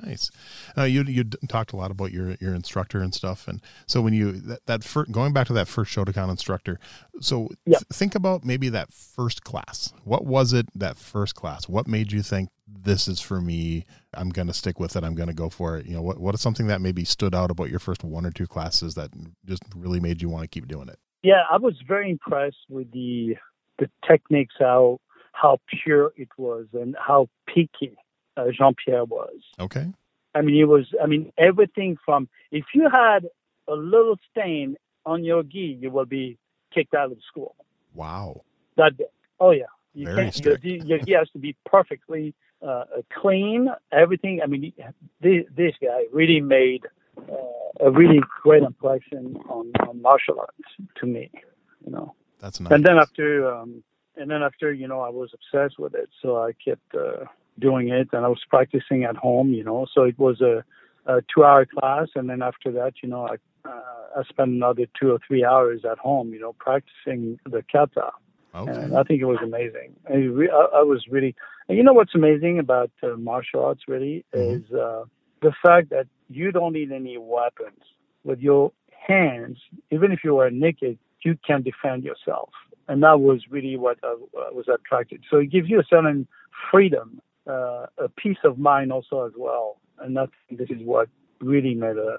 Nice. 0.00 0.30
Uh, 0.78 0.84
you 0.84 1.02
you 1.02 1.24
talked 1.48 1.72
a 1.72 1.76
lot 1.76 1.90
about 1.90 2.12
your 2.12 2.36
your 2.40 2.54
instructor 2.54 3.00
and 3.00 3.12
stuff, 3.12 3.48
and 3.48 3.60
so 3.86 4.00
when 4.00 4.14
you 4.14 4.30
that, 4.32 4.60
that 4.66 4.84
first 4.84 5.10
going 5.10 5.32
back 5.32 5.48
to 5.48 5.52
that 5.54 5.66
first 5.66 5.90
Shotokan 5.92 6.30
instructor, 6.30 6.78
so 7.20 7.48
Yeah. 7.66 7.78
th- 7.78 7.88
think 7.92 8.14
about 8.14 8.44
maybe 8.44 8.68
that 8.68 8.92
first 8.92 9.42
class. 9.42 9.92
What 10.04 10.24
was 10.24 10.52
it 10.52 10.66
that 10.76 10.96
first 10.96 11.34
class? 11.34 11.68
What 11.68 11.88
made 11.88 12.12
you 12.12 12.22
think 12.22 12.50
this 12.68 13.08
is 13.08 13.20
for 13.20 13.40
me? 13.40 13.84
I'm 14.14 14.28
going 14.30 14.46
to 14.46 14.54
stick 14.54 14.78
with 14.78 14.94
it. 14.94 15.02
I'm 15.02 15.16
going 15.16 15.28
to 15.28 15.34
go 15.34 15.48
for 15.48 15.76
it. 15.78 15.86
You 15.86 15.96
know, 15.96 16.02
what 16.02 16.20
what 16.20 16.34
is 16.36 16.40
something 16.40 16.68
that 16.68 16.80
maybe 16.80 17.04
stood 17.04 17.34
out 17.34 17.50
about 17.50 17.68
your 17.68 17.80
first 17.80 18.04
one 18.04 18.24
or 18.24 18.30
two 18.30 18.46
classes 18.46 18.94
that 18.94 19.10
just 19.46 19.64
really 19.74 19.98
made 19.98 20.22
you 20.22 20.28
want 20.28 20.42
to 20.44 20.48
keep 20.48 20.68
doing 20.68 20.88
it? 20.90 21.00
Yeah, 21.22 21.42
I 21.50 21.56
was 21.58 21.74
very 21.86 22.10
impressed 22.10 22.64
with 22.68 22.90
the 22.92 23.36
the 23.78 23.88
techniques, 24.06 24.54
how 24.58 25.00
how 25.32 25.58
pure 25.82 26.12
it 26.16 26.28
was, 26.36 26.66
and 26.72 26.96
how 26.98 27.28
picky 27.46 27.96
uh, 28.36 28.46
Jean 28.56 28.74
Pierre 28.74 29.04
was. 29.04 29.40
Okay. 29.58 29.86
I 30.34 30.40
mean, 30.40 30.56
it 30.60 30.64
was. 30.64 30.86
I 31.02 31.06
mean, 31.06 31.32
everything 31.38 31.96
from 32.04 32.28
if 32.50 32.64
you 32.74 32.88
had 32.90 33.26
a 33.68 33.74
little 33.74 34.16
stain 34.30 34.76
on 35.06 35.24
your 35.24 35.42
gi, 35.42 35.78
you 35.80 35.90
will 35.90 36.06
be 36.06 36.38
kicked 36.74 36.94
out 36.94 37.12
of 37.12 37.18
school. 37.28 37.54
Wow. 37.94 38.42
That 38.76 38.96
day. 38.96 39.04
Oh 39.38 39.50
yeah, 39.50 39.64
you 39.94 40.06
Very 40.06 40.24
can't. 40.24 40.34
Strict. 40.34 40.62
gi- 40.62 40.82
your 40.84 40.98
gi 40.98 41.12
has 41.12 41.28
to 41.30 41.38
be 41.38 41.56
perfectly 41.66 42.34
uh, 42.66 42.84
clean. 43.12 43.68
Everything. 43.92 44.40
I 44.42 44.46
mean, 44.46 44.72
this, 45.20 45.44
this 45.54 45.74
guy 45.80 46.04
really 46.12 46.40
made 46.40 46.86
uh, 47.18 47.34
a 47.80 47.90
really 47.90 48.20
great 48.42 48.62
impression 48.62 49.36
on, 49.48 49.72
on 49.88 50.00
martial 50.02 50.40
arts 50.40 50.90
to 51.00 51.06
me. 51.06 51.30
You 51.84 51.92
know. 51.92 52.14
That's 52.40 52.60
nice. 52.60 52.72
And 52.72 52.84
then 52.84 52.98
after, 52.98 53.52
um, 53.52 53.82
and 54.16 54.30
then 54.30 54.42
after, 54.42 54.72
you 54.72 54.88
know, 54.88 55.00
I 55.00 55.08
was 55.08 55.30
obsessed 55.32 55.78
with 55.78 55.94
it, 55.94 56.10
so 56.20 56.38
I 56.38 56.52
kept 56.52 56.94
uh, 56.94 57.24
doing 57.58 57.88
it, 57.88 58.08
and 58.12 58.24
I 58.24 58.28
was 58.28 58.40
practicing 58.48 59.04
at 59.04 59.16
home, 59.16 59.52
you 59.52 59.64
know. 59.64 59.86
So 59.94 60.02
it 60.02 60.18
was 60.18 60.40
a, 60.40 60.64
a 61.06 61.22
two-hour 61.32 61.66
class, 61.66 62.08
and 62.14 62.28
then 62.28 62.42
after 62.42 62.70
that, 62.72 62.94
you 63.02 63.08
know, 63.08 63.28
I 63.28 63.36
uh, 63.68 64.18
I 64.18 64.22
spent 64.24 64.50
another 64.50 64.86
two 65.00 65.12
or 65.12 65.18
three 65.26 65.44
hours 65.44 65.84
at 65.90 65.98
home, 65.98 66.32
you 66.34 66.40
know, 66.40 66.52
practicing 66.54 67.38
the 67.46 67.62
kata, 67.70 68.10
okay. 68.54 68.72
and 68.72 68.96
I 68.96 69.04
think 69.04 69.22
it 69.22 69.26
was 69.26 69.38
amazing. 69.42 69.94
I, 70.10 70.14
re- 70.14 70.50
I, 70.50 70.80
I 70.80 70.82
was 70.82 71.04
really, 71.08 71.34
and 71.68 71.78
you 71.78 71.84
know 71.84 71.92
what's 71.92 72.14
amazing 72.14 72.58
about 72.58 72.90
uh, 73.02 73.16
martial 73.16 73.64
arts 73.64 73.82
really 73.86 74.24
Mhm. 74.34 74.64
is 74.64 74.72
uh, 74.72 75.04
the 75.40 75.52
fact 75.64 75.90
that 75.90 76.06
you 76.34 76.52
don't 76.52 76.72
need 76.72 76.92
any 76.92 77.18
weapons. 77.18 77.78
With 78.24 78.40
your 78.40 78.72
hands, 79.06 79.58
even 79.90 80.12
if 80.12 80.20
you 80.22 80.38
are 80.38 80.50
naked, 80.50 80.98
you 81.24 81.36
can 81.46 81.62
defend 81.62 82.04
yourself. 82.04 82.50
And 82.88 83.02
that 83.02 83.20
was 83.20 83.40
really 83.50 83.76
what 83.76 83.98
I, 84.02 84.14
was 84.52 84.66
attracted. 84.72 85.22
So 85.30 85.38
it 85.38 85.50
gives 85.50 85.68
you 85.68 85.80
a 85.80 85.84
certain 85.88 86.26
freedom, 86.70 87.20
uh, 87.46 87.86
a 87.98 88.08
peace 88.16 88.38
of 88.44 88.58
mind 88.58 88.92
also 88.92 89.26
as 89.26 89.32
well. 89.36 89.78
And 89.98 90.16
think 90.48 90.60
this 90.60 90.70
is 90.70 90.84
what 90.84 91.08
really 91.40 91.74
made 91.74 91.96
a, 91.96 92.18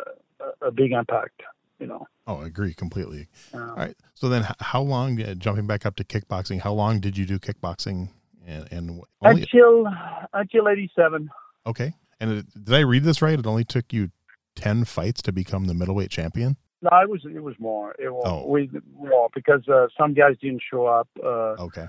a, 0.62 0.72
big 0.72 0.92
impact, 0.92 1.42
you 1.80 1.88
know. 1.88 2.08
Oh, 2.28 2.38
I 2.38 2.46
agree 2.46 2.74
completely. 2.74 3.28
All 3.54 3.60
right. 3.76 3.96
So 4.14 4.30
then, 4.30 4.46
how 4.60 4.82
long? 4.82 5.22
Uh, 5.22 5.34
jumping 5.34 5.68
back 5.68 5.86
up 5.86 5.96
to 5.98 6.04
kickboxing, 6.04 6.62
how 6.62 6.74
long 6.74 7.02
did 7.02 7.18
you 7.18 7.26
do 7.26 7.40
kickboxing? 7.40 8.10
And, 8.46 8.68
and 8.72 9.02
only 9.22 9.42
until 9.44 9.88
until 10.34 10.70
87. 10.70 11.30
okay. 11.66 11.94
And 12.24 12.40
it, 12.40 12.64
did 12.66 12.74
I 12.74 12.80
read 12.80 13.04
this 13.04 13.22
right? 13.22 13.38
It 13.38 13.46
only 13.46 13.66
took 13.66 13.92
you 13.92 14.10
ten 14.56 14.86
fights 14.86 15.22
to 15.24 15.32
become 15.34 15.66
the 15.66 15.74
middleweight 15.74 16.10
champion. 16.10 16.56
No, 16.82 16.90
it 17.02 17.10
was 17.10 17.22
it 17.26 17.44
was 17.44 17.56
more. 17.60 17.94
It 18.00 18.10
was 18.14 18.24
Oh. 18.26 18.48
we 18.48 18.70
more 18.98 19.30
because 19.36 19.68
uh, 19.68 19.88
some 20.00 20.14
guys 20.14 20.36
didn't 20.42 20.64
show 20.70 20.86
up. 20.86 21.10
Uh, 21.22 21.56
Okay. 21.68 21.88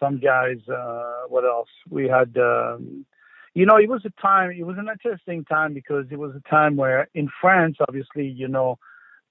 some 0.00 0.18
guys. 0.20 0.58
Uh, 0.68 1.22
what 1.28 1.44
else? 1.44 1.68
We 1.90 2.08
had. 2.08 2.36
Um, 2.36 3.04
you 3.54 3.66
know, 3.66 3.76
it 3.76 3.88
was 3.88 4.02
a 4.06 4.12
time. 4.22 4.50
It 4.52 4.64
was 4.64 4.78
an 4.78 4.88
interesting 4.88 5.44
time 5.44 5.74
because 5.74 6.06
it 6.10 6.18
was 6.18 6.32
a 6.34 6.48
time 6.48 6.74
where 6.76 7.08
in 7.14 7.28
France, 7.40 7.76
obviously, 7.86 8.26
you 8.26 8.48
know, 8.48 8.78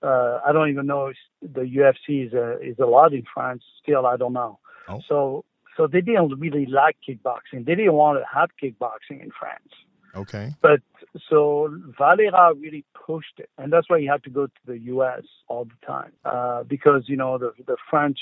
uh, 0.03 0.39
I 0.47 0.51
don't 0.51 0.69
even 0.69 0.85
know 0.85 1.07
if 1.07 1.17
the 1.41 1.61
UFC 1.61 2.27
is 2.27 2.33
uh, 2.33 2.57
is 2.59 2.77
allowed 2.79 3.13
in 3.13 3.23
France. 3.33 3.63
Still, 3.81 4.05
I 4.05 4.17
don't 4.17 4.33
know. 4.33 4.59
Oh. 4.89 4.99
So 5.09 5.45
so 5.77 5.87
they 5.87 6.01
didn't 6.01 6.39
really 6.39 6.65
like 6.67 6.97
kickboxing. 7.07 7.65
They 7.65 7.75
didn't 7.75 7.93
want 7.93 8.19
to 8.19 8.25
have 8.37 8.49
kickboxing 8.61 9.21
in 9.23 9.31
France. 9.39 9.71
Okay. 10.15 10.55
But 10.61 10.81
so 11.29 11.69
Valera 11.97 12.53
really 12.53 12.85
pushed 12.93 13.39
it, 13.39 13.49
and 13.57 13.71
that's 13.71 13.89
why 13.89 13.99
he 13.99 14.05
had 14.05 14.23
to 14.23 14.29
go 14.29 14.47
to 14.47 14.61
the 14.65 14.77
U.S. 14.79 15.23
all 15.47 15.65
the 15.65 15.85
time 15.85 16.11
uh, 16.25 16.63
because 16.63 17.03
you 17.07 17.17
know 17.17 17.37
the 17.37 17.53
the 17.65 17.77
French 17.89 18.19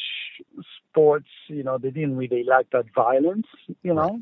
sports, 0.90 1.30
you 1.48 1.64
know, 1.64 1.78
they 1.78 1.92
didn't 1.92 2.18
really 2.18 2.44
like 2.44 2.68
that 2.72 2.86
violence, 2.94 3.48
you 3.84 3.94
know. 3.94 4.22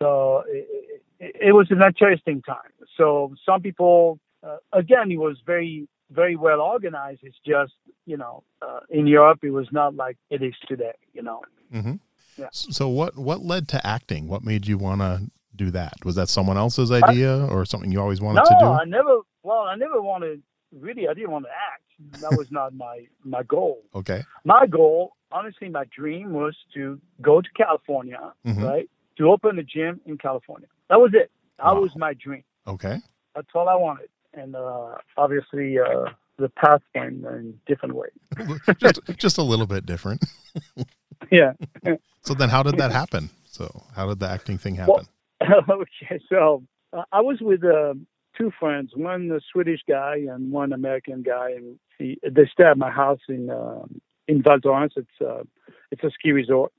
So 0.00 0.44
it, 0.48 1.02
it, 1.18 1.36
it 1.48 1.52
was 1.52 1.68
an 1.70 1.82
interesting 1.82 2.42
time. 2.42 2.72
So 2.96 3.34
some 3.44 3.60
people, 3.60 4.18
uh, 4.42 4.56
again, 4.72 5.10
it 5.10 5.18
was 5.18 5.36
very 5.44 5.88
very 6.10 6.36
well 6.36 6.60
organized. 6.60 7.20
It's 7.22 7.38
just 7.46 7.72
you 8.06 8.16
know 8.16 8.42
uh, 8.62 8.80
in 8.88 9.06
Europe 9.06 9.40
it 9.42 9.50
was 9.50 9.68
not 9.72 9.94
like 9.94 10.16
it 10.30 10.42
is 10.42 10.54
today, 10.66 10.94
you 11.12 11.22
know. 11.22 11.42
hmm 11.70 11.94
Yeah. 12.36 12.48
So 12.52 12.88
what 12.88 13.16
what 13.16 13.40
led 13.42 13.68
to 13.68 13.86
acting? 13.86 14.28
What 14.28 14.44
made 14.44 14.66
you 14.66 14.78
want 14.78 15.00
to 15.00 15.30
do 15.64 15.70
that? 15.72 15.92
Was 16.04 16.14
that 16.16 16.28
someone 16.28 16.56
else's 16.64 16.90
idea 16.90 17.32
or 17.46 17.64
something 17.64 17.92
you 17.92 18.00
always 18.00 18.20
wanted 18.20 18.42
no, 18.44 18.44
to 18.50 18.56
do? 18.60 18.66
I 18.66 18.84
never. 18.84 19.14
Well, 19.42 19.62
I 19.72 19.76
never 19.76 20.00
wanted. 20.00 20.42
Really, 20.86 21.04
I 21.08 21.14
didn't 21.14 21.32
want 21.32 21.44
to 21.46 21.50
act. 21.72 22.20
That 22.22 22.32
was 22.40 22.48
not 22.50 22.68
my 22.74 22.96
my 23.24 23.42
goal. 23.42 23.82
Okay. 23.94 24.22
My 24.44 24.66
goal, 24.66 25.12
honestly, 25.32 25.68
my 25.68 25.84
dream 25.98 26.32
was 26.32 26.54
to 26.74 26.82
go 27.20 27.40
to 27.40 27.48
California, 27.56 28.22
Mhm. 28.46 28.62
right? 28.70 28.88
To 29.18 29.30
open 29.34 29.58
a 29.58 29.62
gym 29.74 30.00
in 30.06 30.16
California. 30.16 30.68
That 30.88 30.98
was 31.04 31.12
it. 31.22 31.30
That 31.58 31.74
Wow. 31.74 31.82
was 31.82 31.94
my 32.06 32.12
dream. 32.14 32.44
Okay. 32.66 32.96
That's 33.34 33.48
all 33.54 33.68
I 33.68 33.76
wanted. 33.86 34.08
And 34.32 34.54
uh, 34.56 34.94
obviously, 35.16 35.78
uh, 35.78 36.06
the 36.38 36.48
path 36.62 36.82
went 36.94 37.24
in 37.26 37.60
different 37.66 37.94
ways. 38.00 38.16
just 38.84 38.98
just 39.24 39.36
a 39.38 39.42
little 39.52 39.66
bit 39.66 39.84
different. 39.86 40.20
Yeah. 41.30 41.52
So 42.22 42.34
then, 42.34 42.48
how 42.50 42.62
did 42.62 42.76
that 42.82 42.92
happen? 42.92 43.30
So 43.46 43.64
how 43.96 44.06
did 44.08 44.18
the 44.20 44.28
acting 44.36 44.58
thing 44.58 44.74
happen? 44.74 45.06
okay, 45.70 46.20
so 46.28 46.62
uh, 46.92 47.04
I 47.12 47.20
was 47.20 47.38
with 47.40 47.64
uh, 47.64 47.94
two 48.36 48.50
friends, 48.58 48.92
one 48.94 49.30
a 49.30 49.40
Swedish 49.52 49.80
guy 49.88 50.16
and 50.16 50.52
one 50.52 50.72
American 50.72 51.22
guy, 51.22 51.50
and 51.50 51.78
he, 51.98 52.18
they 52.22 52.46
stayed 52.52 52.66
at 52.66 52.78
my 52.78 52.90
house 52.90 53.20
in 53.28 53.50
uh, 53.50 53.82
in 54.28 54.42
Val 54.42 54.58
Thorens. 54.62 54.92
It's 54.96 55.20
uh, 55.20 55.42
it's 55.90 56.04
a 56.04 56.10
ski 56.10 56.32
resort, 56.32 56.72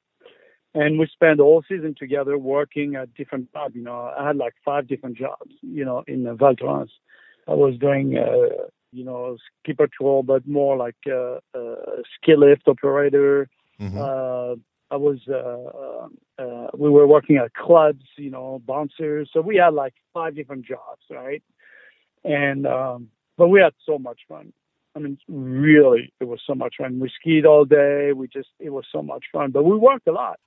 and 0.74 1.00
we 1.00 1.08
spent 1.08 1.38
the 1.38 1.44
whole 1.44 1.64
season 1.68 1.96
together 1.98 2.38
working 2.38 2.96
at 2.96 3.14
different 3.16 3.52
jobs. 3.52 3.76
You 3.76 3.84
know, 3.84 4.12
I 4.18 4.28
had 4.28 4.38
like 4.38 4.54
five 4.64 4.88
different 4.88 5.18
jobs. 5.18 5.52
You 5.62 5.86
know, 5.86 6.04
in 6.08 6.28
uh, 6.28 6.36
Val 6.36 6.56
Thorens, 6.60 6.92
I 7.48 7.54
was 7.54 7.78
doing. 7.78 8.18
Uh, 8.18 8.68
you 8.94 9.06
know, 9.06 9.38
ski 9.64 9.72
patrol, 9.72 10.22
but 10.22 10.46
more 10.46 10.76
like 10.76 10.98
uh, 11.08 11.40
uh, 11.58 12.02
ski 12.14 12.36
lift 12.36 12.68
operator, 12.68 13.48
Mhm. 13.80 13.98
uh, 13.98 14.56
I 14.92 14.98
was, 14.98 15.20
uh, 15.30 16.42
uh, 16.42 16.68
we 16.78 16.90
were 16.90 17.08
working 17.08 17.38
at 17.38 17.54
clubs, 17.54 18.06
you 18.18 18.30
know, 18.30 18.62
bouncers. 18.66 19.30
So 19.34 19.42
we 19.42 19.56
had 19.56 19.74
like 19.74 19.94
five 20.14 20.36
different 20.36 20.66
jobs, 20.66 21.02
right? 21.10 21.42
And, 22.24 22.68
um, 22.68 23.08
but 23.38 23.48
we 23.48 23.62
had 23.62 23.74
so 23.86 23.98
much 23.98 24.20
fun. 24.28 24.52
I 24.96 25.00
mean, 25.00 25.18
really, 25.30 26.14
it 26.20 26.26
was 26.26 26.42
so 26.46 26.54
much 26.54 26.76
fun. 26.78 27.00
We 27.00 27.10
skied 27.20 27.46
all 27.46 27.64
day. 27.64 28.12
We 28.14 28.28
just, 28.28 28.50
it 28.60 28.72
was 28.72 28.86
so 28.92 29.02
much 29.02 29.24
fun, 29.32 29.52
but 29.52 29.64
we 29.64 29.78
worked 29.78 30.08
a 30.08 30.12
lot. 30.12 30.38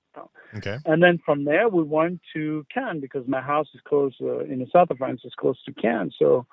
Okay. 0.57 0.79
And 0.85 1.03
then 1.03 1.19
from 1.25 1.45
there, 1.45 1.69
we 1.69 1.83
went 1.83 2.21
to 2.35 2.65
Cannes 2.73 3.01
because 3.01 3.27
my 3.27 3.41
house 3.41 3.69
is 3.75 3.81
close 3.87 4.15
uh, 4.23 4.41
in 4.41 4.61
the 4.61 4.67
south 4.73 4.91
of 4.91 4.99
France. 4.99 5.23
is 5.25 5.35
close 5.37 5.61
to 5.65 5.73
Cannes. 5.73 6.15
So, 6.19 6.47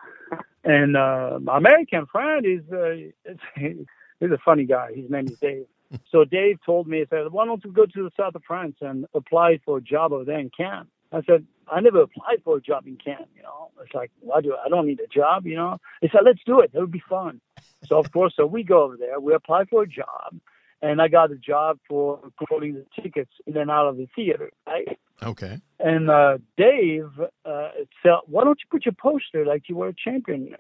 and 0.64 0.98
uh, 0.98 1.40
my 1.42 1.58
American 1.58 2.06
friend 2.08 2.46
is 2.46 2.62
uh, 2.72 3.32
he's 3.56 4.32
a 4.32 4.40
funny 4.44 4.66
guy. 4.66 4.94
His 4.96 5.10
name 5.10 5.28
is 5.28 5.38
Dave. 5.40 5.66
So 6.12 6.26
Dave 6.26 6.60
told 6.66 6.88
me, 6.88 7.00
he 7.00 7.06
said, 7.10 7.32
"Why 7.32 7.46
don't 7.46 7.64
you 7.64 7.72
go 7.72 7.86
to 7.86 8.04
the 8.04 8.12
south 8.16 8.36
of 8.36 8.44
France 8.44 8.76
and 8.82 9.06
apply 9.14 9.60
for 9.66 9.78
a 9.78 9.82
job 9.82 10.14
over 10.14 10.24
there 10.24 10.40
in 10.40 10.50
Cannes?" 10.50 10.88
I 11.12 11.22
said, 11.24 11.46
"I 11.68 11.82
never 11.82 12.02
applied 12.02 12.42
for 12.44 12.58
a 12.58 12.62
job 12.62 12.88
in 12.88 12.98
Cannes. 12.98 13.28
You 13.36 13.44
know, 13.44 13.72
it's 13.84 13.94
like, 13.94 14.12
why 14.22 14.42
do 14.42 14.56
I 14.56 14.70
don't 14.70 14.88
need 14.88 15.02
a 15.02 15.08
job? 15.08 15.46
You 15.46 15.56
know?" 15.56 15.78
He 16.02 16.10
said, 16.10 16.22
"Let's 16.24 16.44
do 16.46 16.60
it. 16.62 16.72
That 16.72 16.80
would 16.80 16.92
be 16.92 17.04
fun." 17.10 17.42
So 17.86 17.98
of 17.98 18.12
course, 18.12 18.34
so 18.36 18.46
we 18.46 18.64
go 18.64 18.84
over 18.84 18.98
there. 18.98 19.20
We 19.20 19.34
apply 19.34 19.66
for 19.66 19.84
a 19.84 19.88
job 19.88 20.40
and 20.82 21.02
I 21.02 21.08
got 21.08 21.32
a 21.32 21.36
job 21.36 21.80
for 21.88 22.20
controlling 22.38 22.74
the 22.74 22.86
tickets 23.02 23.32
in 23.46 23.58
and 23.58 23.70
out 23.70 23.88
of 23.88 23.98
the 23.98 24.08
theater. 24.16 24.52
Right? 24.66 25.00
Okay. 25.24 25.60
And 25.80 26.10
uh, 26.10 26.40
Dave 26.58 27.10
uh, 27.46 27.70
said, 28.02 28.14
"Why 28.26 28.44
don't 28.44 28.60
you 28.60 28.68
put 28.70 28.86
your 28.86 28.94
poster 28.94 29.46
like 29.46 29.70
you 29.70 29.76
were 29.76 29.90
a 29.90 29.94
champion 29.94 30.56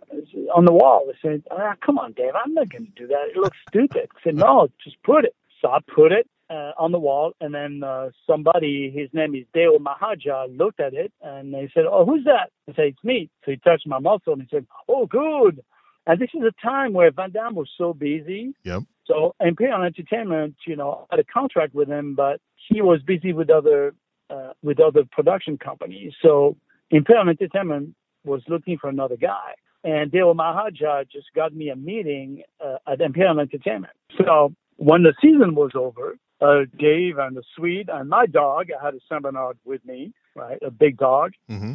on 0.56 0.66
the 0.66 0.74
wall?" 0.74 1.10
I 1.10 1.13
said, 1.22 1.44
ah, 1.51 1.74
"Come 1.84 1.98
on, 1.98 2.13
Dave, 2.13 2.34
I'm 2.36 2.54
not 2.54 2.70
going 2.70 2.86
to 2.86 2.92
do 2.92 3.08
that. 3.08 3.30
It 3.34 3.38
looks 3.38 3.58
stupid." 3.70 4.10
I 4.16 4.24
said, 4.24 4.36
"No, 4.36 4.68
just 4.84 5.01
put 5.04 5.25
it." 5.25 5.36
So 5.62 5.70
I 5.70 5.80
put 5.94 6.12
it 6.12 6.28
uh, 6.50 6.74
on 6.78 6.92
the 6.92 7.00
wall, 7.00 7.34
and 7.40 7.54
then 7.54 7.84
uh, 7.84 8.10
somebody, 8.28 8.92
his 8.94 9.10
name 9.13 9.36
is 9.36 9.46
Deo 9.54 9.78
Mahaja, 9.78 10.56
looked 10.58 10.80
at 10.80 10.94
it 10.94 11.12
and 11.22 11.54
they 11.54 11.70
said, 11.74 11.86
"Oh, 11.90 12.06
who's 12.06 12.25
that?" 12.25 12.51
I 12.70 12.75
said, 12.75 12.86
"It's 12.86 13.04
me." 13.04 13.30
So 13.46 13.51
he 13.51 13.58
touched 13.58 13.88
my 13.88 14.00
muscle 14.00 14.34
and 14.34 14.42
he 14.44 14.48
said, 14.51 14.68
"Oh, 14.88 15.08
good." 15.08 15.63
And 16.08 16.20
this 16.20 16.30
is 16.34 16.42
a 16.42 16.54
time 16.62 16.94
where 16.94 17.12
Van 17.12 17.32
Damme 17.32 17.56
was 17.56 17.70
so 17.78 17.94
busy. 17.94 18.54
Yep. 18.63 18.84
So 19.05 19.36
Imperial 19.39 19.84
Entertainment, 19.84 20.55
you 20.67 20.75
know, 20.75 21.08
had 21.10 21.20
a 21.20 21.24
contract 21.24 21.74
with 21.74 21.89
him, 21.89 22.15
but 22.15 22.39
he 22.70 22.81
was 22.81 23.01
busy 23.01 23.34
with 23.34 23.50
other 23.50 23.93
uh, 24.29 24.53
with 24.62 24.79
other 24.79 25.03
production 25.12 25.58
companies. 25.58 26.13
So 26.22 26.55
Imperial 26.89 27.29
Entertainment 27.29 27.96
was 28.24 28.41
looking 28.48 28.77
for 28.77 28.89
another 28.89 29.17
guy. 29.17 29.53
And 29.84 30.12
Deo 30.12 30.34
Mahaja 30.34 31.10
just 31.10 31.27
got 31.36 31.53
me 31.53 31.70
a 31.70 31.75
meeting 31.75 32.43
uh, 32.63 32.77
at 32.88 33.01
Imperial 33.01 33.39
Entertainment. 33.39 33.93
So 34.17 34.53
when 34.77 35.03
the 35.03 35.13
season 35.22 35.55
was 35.55 35.72
over, 35.75 36.17
uh, 36.39 36.65
Dave 36.77 37.17
and 37.17 37.36
the 37.36 37.43
Swede 37.55 37.89
and 37.91 38.10
my 38.10 38.25
dog, 38.25 38.67
I 38.72 38.84
had 38.84 38.93
a 38.93 39.00
Saint 39.10 39.24
Bernard 39.24 39.58
with 39.65 39.84
me, 39.86 40.13
right, 40.36 40.60
a 40.62 40.72
big 40.72 40.98
dog. 40.98 41.34
Mm-hmm. 41.50 41.74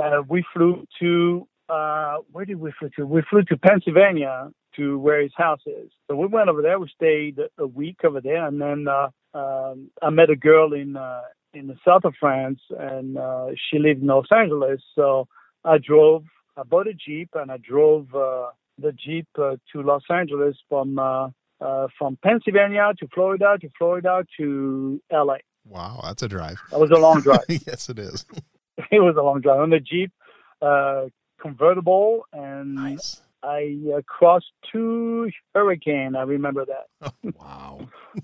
Uh, 0.00 0.22
we 0.28 0.44
flew 0.54 0.86
to 1.00 1.46
uh, 1.68 2.18
where 2.32 2.44
did 2.44 2.58
we 2.58 2.72
fly 2.78 2.88
to? 2.96 3.06
We 3.06 3.22
flew 3.28 3.42
to 3.42 3.56
Pennsylvania 3.56 4.50
to 4.76 4.98
where 4.98 5.22
his 5.22 5.32
house 5.36 5.60
is. 5.66 5.90
So 6.08 6.16
we 6.16 6.26
went 6.26 6.48
over 6.48 6.62
there. 6.62 6.78
We 6.78 6.90
stayed 6.94 7.38
a 7.58 7.66
week 7.66 7.98
over 8.04 8.20
there, 8.20 8.46
and 8.46 8.60
then 8.60 8.86
uh, 8.88 9.08
um, 9.38 9.90
I 10.02 10.10
met 10.10 10.30
a 10.30 10.36
girl 10.36 10.72
in 10.72 10.96
uh, 10.96 11.22
in 11.54 11.66
the 11.66 11.76
south 11.84 12.04
of 12.04 12.14
France, 12.18 12.60
and 12.78 13.18
uh, 13.18 13.48
she 13.70 13.78
lived 13.78 14.02
in 14.02 14.06
Los 14.06 14.26
Angeles. 14.30 14.80
So 14.94 15.28
I 15.64 15.78
drove. 15.78 16.24
I 16.56 16.62
bought 16.64 16.88
a 16.88 16.94
jeep, 16.94 17.30
and 17.34 17.50
I 17.50 17.56
drove 17.56 18.14
uh, 18.14 18.48
the 18.78 18.92
jeep 18.92 19.28
uh, 19.38 19.56
to 19.72 19.82
Los 19.82 20.02
Angeles 20.10 20.56
from 20.68 20.98
uh, 20.98 21.28
uh, 21.60 21.88
from 21.98 22.18
Pennsylvania 22.22 22.92
to 22.98 23.08
Florida 23.14 23.56
to 23.60 23.68
Florida 23.76 24.24
to 24.38 25.00
LA. 25.12 25.36
Wow, 25.64 26.00
that's 26.04 26.22
a 26.22 26.28
drive. 26.28 26.58
That 26.70 26.80
was 26.80 26.90
a 26.90 26.98
long 26.98 27.20
drive. 27.20 27.44
yes, 27.48 27.88
it 27.88 27.98
is. 27.98 28.24
it 28.90 29.00
was 29.00 29.16
a 29.18 29.22
long 29.22 29.40
drive 29.40 29.60
on 29.60 29.70
the 29.70 29.80
jeep. 29.80 30.12
Uh, 30.60 31.06
convertible, 31.40 32.24
and 32.32 32.74
Nice. 32.74 33.20
I 33.42 33.78
uh, 33.96 34.02
crossed 34.06 34.52
two 34.72 35.30
hurricane. 35.54 36.16
I 36.16 36.22
remember 36.22 36.64
that. 36.66 37.12
wow. 37.38 37.88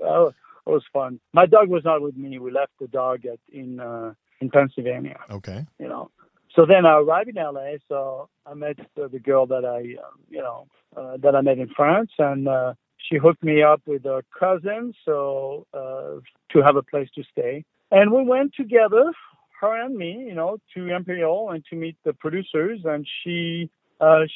That 0.00 0.34
was 0.66 0.82
fun. 0.92 1.20
My 1.32 1.46
dog 1.46 1.68
was 1.68 1.84
not 1.84 2.02
with 2.02 2.16
me. 2.16 2.36
We 2.40 2.50
left 2.50 2.72
the 2.80 2.88
dog 2.88 3.24
at 3.24 3.38
in 3.52 3.78
uh, 3.78 4.14
in 4.40 4.50
Pennsylvania. 4.50 5.20
Okay. 5.30 5.64
You 5.78 5.88
know. 5.88 6.10
So 6.54 6.66
then 6.66 6.86
I 6.86 6.98
arrived 6.98 7.28
in 7.28 7.36
LA. 7.36 7.74
So 7.88 8.28
I 8.44 8.54
met 8.54 8.78
uh, 9.00 9.08
the 9.08 9.18
girl 9.18 9.46
that 9.46 9.64
I, 9.64 9.80
um, 10.04 10.18
you 10.28 10.42
know, 10.42 10.66
uh, 10.96 11.16
that 11.18 11.34
I 11.34 11.40
met 11.40 11.58
in 11.58 11.68
France, 11.68 12.10
and 12.18 12.48
uh, 12.48 12.74
she 12.98 13.16
hooked 13.16 13.42
me 13.42 13.62
up 13.62 13.82
with 13.86 14.04
her 14.04 14.22
cousin, 14.38 14.92
so 15.04 15.66
uh, 15.72 16.20
to 16.52 16.62
have 16.62 16.76
a 16.76 16.82
place 16.82 17.08
to 17.14 17.22
stay. 17.30 17.64
And 17.90 18.12
we 18.12 18.24
went 18.24 18.54
together, 18.54 19.12
her 19.60 19.84
and 19.84 19.96
me, 19.96 20.24
you 20.26 20.34
know, 20.34 20.58
to 20.74 20.94
Imperial 20.94 21.50
and 21.50 21.64
to 21.70 21.76
meet 21.76 21.96
the 22.04 22.12
producers. 22.12 22.80
And 22.84 23.06
she, 23.22 23.70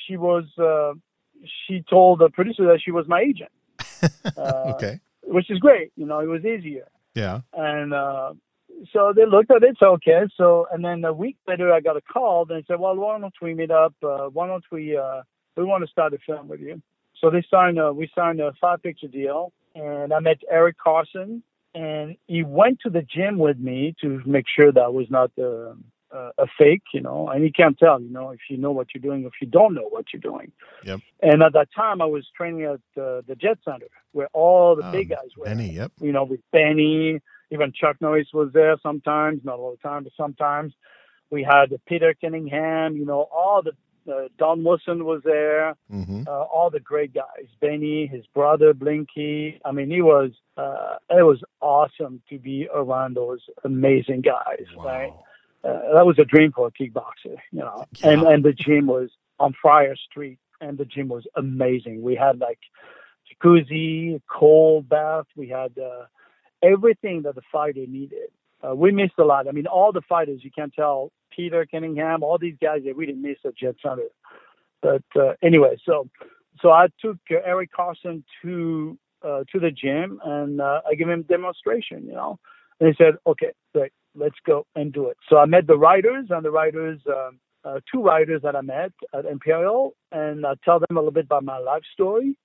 she 0.07 0.17
was, 0.17 0.45
uh, 0.59 0.95
she 1.67 1.85
told 1.89 2.21
the 2.21 2.31
producer 2.31 2.67
that 2.67 2.81
she 2.85 2.91
was 2.91 3.07
my 3.09 3.21
agent, 3.21 3.51
uh, 4.37 4.75
okay. 4.75 5.01
which 5.23 5.51
is 5.51 5.59
great. 5.59 5.93
You 5.97 6.07
know, 6.07 6.21
it 6.21 6.27
was 6.27 6.45
easier. 6.45 6.89
Yeah. 7.15 7.41
And 7.55 7.93
uh, 7.95 8.35
so 8.93 9.13
they 9.15 9.27
looked 9.27 9.51
at 9.51 9.63
it, 9.63 9.77
so 9.79 9.93
okay. 9.93 10.23
So 10.37 10.67
and 10.71 10.85
then 10.85 11.05
a 11.05 11.13
week 11.13 11.37
later, 11.49 11.73
I 11.73 11.81
got 11.81 11.97
a 11.97 12.01
call. 12.01 12.45
They 12.45 12.65
said, 12.67 12.79
"Well, 12.79 12.97
why 12.97 13.19
don't 13.19 13.35
we 13.41 13.55
meet 13.55 13.71
up? 13.71 13.95
Uh, 14.03 14.27
why 14.27 14.47
don't 14.47 14.65
we? 14.71 14.97
Uh, 14.97 15.23
we 15.57 15.65
want 15.65 15.85
to 15.85 15.91
start 15.91 16.13
a 16.13 16.19
film 16.19 16.49
with 16.49 16.61
you." 16.61 16.83
So 17.21 17.31
they 17.31 17.45
signed 17.51 17.79
a 17.79 17.93
we 17.93 18.11
signed 18.15 18.41
a 18.41 18.53
five 18.61 18.83
picture 18.83 19.09
deal, 19.09 19.53
and 19.75 20.13
I 20.13 20.21
met 20.21 20.39
Eric 20.51 20.77
Karson, 20.85 21.43
and 21.75 22.17
he 22.27 22.43
went 22.43 22.81
to 22.81 22.91
the 22.91 23.03
gym 23.03 23.39
with 23.39 23.59
me 23.59 23.95
to 24.03 24.21
make 24.27 24.45
sure 24.55 24.73
that 24.73 24.83
I 24.83 24.89
was 24.89 25.07
not 25.11 25.31
uh, 25.39 25.75
uh, 26.17 26.31
a 26.45 26.47
fake, 26.59 26.83
you 26.97 27.01
know. 27.07 27.29
And 27.29 27.45
you 27.47 27.53
can't 27.61 27.79
tell, 27.79 28.01
you 28.01 28.13
know, 28.17 28.31
if 28.31 28.41
you 28.51 28.57
know 28.65 28.73
what 28.79 28.89
you're 28.95 29.07
doing, 29.09 29.25
or 29.25 29.29
if 29.29 29.35
you 29.43 29.49
don't 29.59 29.75
know 29.79 29.89
what 29.97 30.07
you're 30.13 30.27
doing. 30.33 30.49
Yep. 30.85 31.01
And 31.29 31.43
at 31.47 31.53
that 31.59 31.69
time, 31.83 31.99
I 32.01 32.07
was 32.17 32.25
training 32.39 32.63
at 32.63 33.03
uh, 33.03 33.21
the 33.29 33.37
Jet 33.45 33.59
Center, 33.65 33.89
where 34.17 34.29
all 34.33 34.77
the 34.81 34.89
big 34.99 35.07
Um, 35.13 35.19
guys 35.19 35.31
were 35.37 35.45
Benny. 35.51 35.71
Yep. 35.81 35.93
you 36.01 36.13
know, 36.13 36.25
with 36.25 36.41
Benny, 36.53 37.21
even 37.51 37.73
Chuck 37.81 37.97
Norris 38.01 38.29
was 38.33 38.51
there 38.53 38.77
sometimes, 38.83 39.39
not 39.45 39.59
all 39.59 39.73
the 39.77 39.89
time, 39.89 40.03
but 40.05 40.13
sometimes. 40.17 40.73
We 41.29 41.43
had 41.43 41.69
Peter 41.87 42.15
Cunningham, 42.21 42.97
you 42.97 43.05
know, 43.05 43.23
all 43.33 43.61
the 43.69 43.73
uh, 44.09 44.29
Don 44.39 44.63
Wilson 44.63 45.05
was 45.05 45.23
there, 45.25 45.75
Mm-hmm. 45.93 46.23
uh, 46.29 46.31
all 46.55 46.71
the 46.71 46.79
great 46.93 47.13
guys. 47.13 47.49
Benny, 47.61 48.07
his 48.07 48.25
brother 48.39 48.73
Blinky. 48.73 49.61
I 49.65 49.73
mean, 49.73 49.91
he 49.91 50.03
was. 50.03 50.31
Uh, 50.57 50.97
it 51.11 51.25
was 51.33 51.43
awesome 51.61 52.23
to 52.31 52.39
be 52.39 52.69
around 52.73 53.17
those 53.17 53.41
amazing 53.65 54.21
guys. 54.21 54.67
Right? 54.79 55.13
Uh, 55.67 55.95
that 55.95 56.07
was 56.07 56.19
a 56.19 56.25
dream 56.25 56.53
for 56.53 56.69
a 56.69 56.71
kickboxer, 56.71 57.37
you 57.53 57.61
know. 57.61 57.85
And 58.03 58.23
Yeah. 58.23 58.31
and 58.31 58.45
the 58.45 58.53
gym 58.53 58.87
was 58.87 59.11
on 59.39 59.55
Friar 59.61 59.97
Street, 59.97 60.39
and 60.61 60.79
the 60.79 60.85
gym 60.85 61.09
was 61.09 61.27
amazing. 61.35 62.03
We 62.03 62.15
had 62.15 62.39
like 62.39 62.61
jacuzzi, 63.29 64.21
cold 64.31 64.89
bath. 64.89 65.27
We 65.37 65.49
had 65.49 65.73
uh, 65.79 66.05
everything 66.63 67.23
that 67.23 67.35
the 67.35 67.43
fighter 67.53 67.87
needed. 67.87 68.31
Uh, 68.67 68.75
we 68.75 68.91
missed 68.93 69.19
a 69.19 69.25
lot. 69.25 69.49
I 69.49 69.53
mean, 69.53 69.67
all 69.67 69.93
the 69.93 70.03
fighters, 70.03 70.43
you 70.43 70.51
can't 70.51 70.73
tell, 70.73 71.13
Peter 71.31 71.67
Cunningham, 71.71 72.23
all 72.23 72.39
these 72.39 72.57
guys, 72.61 72.83
that 72.85 72.97
we 72.97 73.07
didn't 73.07 73.23
miss 73.23 73.39
at 73.45 73.57
Jet 73.57 73.77
Center. 73.83 74.09
But 74.83 75.05
uh, 75.21 75.33
anyway, 75.43 75.77
so 75.85 76.09
so 76.61 76.71
I 76.71 76.87
took 77.01 77.19
uh, 77.31 77.37
Eric 77.45 77.71
Karson 77.77 78.25
to 78.43 78.99
uh, 79.23 79.45
to 79.53 79.59
the 79.59 79.71
gym 79.71 80.21
and 80.25 80.61
uh, 80.61 80.81
I 80.89 80.95
gave 80.95 81.09
him 81.09 81.21
a 81.21 81.23
demonstration, 81.25 82.07
you 82.07 82.15
know. 82.15 82.39
And 82.79 82.89
he 82.89 82.95
said, 83.03 83.15
"Okay, 83.27 83.53
great, 83.75 83.93
let's 84.17 84.39
go 84.47 84.67
and 84.75 84.93
do 84.93 85.09
it." 85.09 85.17
So 85.29 85.39
I 85.39 85.47
met 85.47 85.67
the 85.67 85.79
writers 85.79 86.27
and 86.31 86.45
the 86.45 86.51
writers, 86.51 87.01
um, 87.09 87.39
uh, 87.65 87.81
two 87.91 88.03
writers 88.03 88.43
that 88.43 88.57
I 88.57 88.61
met 88.63 88.93
at 89.15 89.25
Imperial, 89.27 89.95
and 90.13 90.47
I 90.47 90.55
tell 90.65 90.79
them 90.81 90.97
a 90.97 91.01
little 91.01 91.13
bit 91.13 91.27
about 91.27 91.45
my 91.45 91.59
life 91.59 91.83
story, 91.93 92.37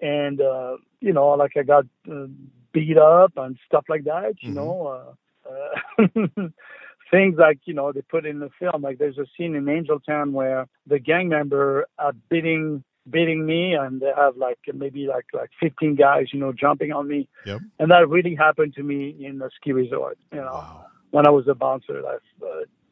and 0.00 0.40
uh, 0.40 0.76
you 1.00 1.12
know, 1.12 1.28
like 1.30 1.52
I 1.56 1.62
got 1.62 1.86
uh, 2.10 2.26
beat 2.72 2.98
up 2.98 3.32
and 3.36 3.56
stuff 3.66 3.84
like 3.88 4.04
that, 4.04 4.34
you 4.44 4.52
Mhm. 4.52 4.54
know. 4.54 4.86
Uh, 4.94 5.12
uh, 5.50 6.48
things 7.10 7.36
like 7.38 7.58
you 7.64 7.74
know 7.74 7.92
they 7.92 8.00
put 8.02 8.24
in 8.26 8.38
the 8.40 8.50
film 8.58 8.82
like 8.82 8.98
there's 8.98 9.18
a 9.18 9.26
scene 9.36 9.54
in 9.54 9.68
angel 9.68 10.00
town 10.00 10.32
where 10.32 10.66
the 10.86 10.98
gang 10.98 11.28
member 11.28 11.86
are 11.98 12.12
beating 12.30 12.82
beating 13.10 13.44
me 13.44 13.74
and 13.74 14.00
they 14.00 14.10
have 14.16 14.36
like 14.36 14.58
maybe 14.72 15.06
like 15.06 15.26
like 15.34 15.50
15 15.60 15.94
guys 15.96 16.26
you 16.32 16.40
know 16.40 16.52
jumping 16.52 16.92
on 16.92 17.06
me 17.06 17.28
Yep. 17.44 17.60
and 17.78 17.90
that 17.90 18.08
really 18.08 18.34
happened 18.34 18.74
to 18.74 18.82
me 18.82 19.14
in 19.20 19.38
the 19.38 19.50
ski 19.54 19.72
resort 19.72 20.18
you 20.32 20.40
know 20.40 20.64
Wow. 20.64 20.86
When 21.14 21.26
i 21.30 21.30
was 21.38 21.46
a 21.54 21.54
bouncer 21.64 21.96
uh, 22.12 22.18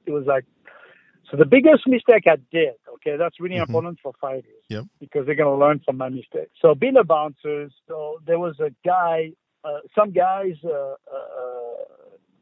it 0.09 0.13
was 0.19 0.25
like 0.35 0.45
so 1.29 1.37
the 1.43 1.51
biggest 1.57 1.83
mistake 1.95 2.25
i 2.35 2.37
did 2.59 2.75
okay 2.95 3.15
that's 3.23 3.39
really 3.45 3.57
Mhm. 3.61 3.67
important 3.69 3.97
for 4.05 4.13
fighters 4.27 4.63
Yep. 4.75 4.85
because 5.05 5.23
they're 5.27 5.41
going 5.43 5.55
to 5.57 5.61
learn 5.65 5.79
from 5.87 5.97
my 6.05 6.09
mistakes 6.21 6.55
so 6.63 6.67
being 6.85 6.97
a 7.05 7.07
bouncer 7.15 7.59
so 7.89 7.97
there 8.29 8.41
was 8.47 8.57
a 8.69 8.71
guy 8.95 9.33
uh, 9.69 9.81
some 9.99 10.11
guys 10.27 10.57
uh, 10.65 10.95
uh, 11.17 11.83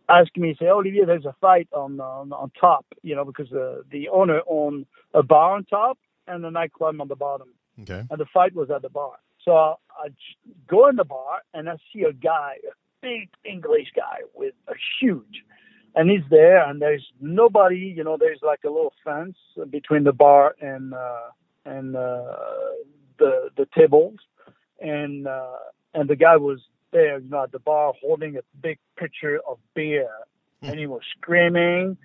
asked 0.08 0.36
me, 0.44 0.56
say, 0.58 0.66
oh, 0.72 0.78
Olivier, 0.78 1.04
there's 1.04 1.26
a 1.26 1.36
fight 1.46 1.68
on 1.82 2.00
on, 2.00 2.32
on 2.32 2.50
top, 2.68 2.86
you 3.08 3.14
know, 3.14 3.26
because 3.30 3.48
the 3.58 3.66
the 3.94 4.08
owner 4.08 4.40
owned 4.48 4.86
a 5.12 5.22
bar 5.22 5.48
on 5.56 5.62
top 5.66 5.96
and 6.26 6.38
a 6.46 6.50
nightclub 6.50 6.98
on 6.98 7.08
the 7.08 7.20
bottom, 7.26 7.48
Okay. 7.82 8.02
and 8.10 8.18
the 8.22 8.26
fight 8.36 8.54
was 8.60 8.68
at 8.70 8.80
the 8.86 8.88
bar. 9.00 9.16
So 9.44 9.50
I 10.04 10.06
go 10.74 10.88
in 10.88 10.96
the 10.96 11.04
bar 11.04 11.34
and 11.54 11.68
I 11.68 11.76
see 11.92 12.02
a 12.04 12.14
guy, 12.14 12.52
a 12.72 12.74
big 13.02 13.28
English 13.44 13.88
guy 13.94 14.18
with 14.40 14.54
a 14.68 14.76
huge, 14.98 15.36
and 15.94 16.10
he's 16.10 16.28
there, 16.30 16.64
and 16.68 16.80
there's 16.80 17.06
nobody, 17.20 17.92
you 17.96 18.04
know, 18.04 18.16
there's 18.18 18.40
like 18.42 18.60
a 18.64 18.68
little 18.68 18.92
fence 19.04 19.36
between 19.70 20.04
the 20.04 20.12
bar 20.12 20.54
and 20.60 20.94
uh, 20.94 21.30
and 21.64 21.96
uh, 21.96 22.36
the 23.18 23.50
the 23.56 23.66
tables, 23.76 24.18
and 24.80 25.26
uh, 25.26 25.56
and 25.94 26.08
the 26.08 26.16
guy 26.16 26.36
was 26.36 26.60
there, 26.92 27.18
you 27.18 27.28
know, 27.28 27.42
at 27.42 27.52
the 27.52 27.58
bar 27.58 27.92
holding 28.00 28.36
a 28.36 28.40
big 28.62 28.78
pitcher 28.96 29.40
of 29.48 29.58
beer, 29.74 30.08
and 30.62 30.78
he 30.78 30.86
was 30.86 31.02
screaming, 31.18 31.96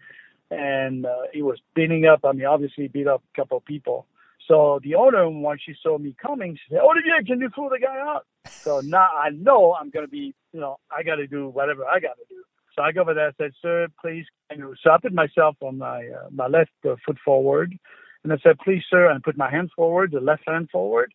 and 0.49 1.05
uh, 1.05 1.23
he 1.33 1.41
was 1.41 1.59
beating 1.75 2.05
up. 2.05 2.21
I 2.23 2.31
mean, 2.31 2.45
obviously 2.45 2.85
he 2.85 2.87
beat 2.87 3.07
up 3.07 3.23
a 3.33 3.35
couple 3.35 3.57
of 3.57 3.65
people. 3.65 4.07
So 4.47 4.79
the 4.83 4.95
owner, 4.95 5.27
when 5.27 5.57
she 5.63 5.73
saw 5.81 5.97
me 5.97 6.15
coming, 6.21 6.55
she 6.55 6.73
said, 6.73 6.81
"Olivier, 6.81 7.23
can 7.25 7.39
you 7.39 7.49
throw 7.49 7.69
the 7.69 7.79
guy 7.79 7.99
out?" 7.99 8.25
So 8.47 8.81
now 8.81 9.07
I 9.15 9.29
know 9.29 9.73
I'm 9.73 9.89
gonna 9.89 10.07
be, 10.07 10.35
you 10.53 10.59
know, 10.59 10.79
I 10.95 11.03
got 11.03 11.15
to 11.15 11.27
do 11.27 11.49
whatever 11.49 11.85
I 11.85 11.99
got 11.99 12.17
to 12.17 12.23
do. 12.29 12.43
So 12.75 12.81
I 12.83 12.91
go 12.91 13.01
over 13.01 13.13
there. 13.13 13.29
I 13.29 13.31
said, 13.37 13.51
"Sir, 13.61 13.87
please." 14.01 14.25
So 14.51 14.91
I 14.91 14.97
put 15.01 15.13
myself 15.13 15.55
on 15.61 15.77
my 15.77 16.07
uh, 16.07 16.29
my 16.31 16.47
left 16.47 16.71
uh, 16.87 16.95
foot 17.05 17.17
forward, 17.23 17.77
and 18.23 18.33
I 18.33 18.37
said, 18.43 18.57
"Please, 18.59 18.83
sir," 18.89 19.09
and 19.09 19.23
put 19.23 19.37
my 19.37 19.49
hand 19.49 19.71
forward, 19.75 20.11
the 20.11 20.19
left 20.19 20.43
hand 20.47 20.69
forward. 20.69 21.13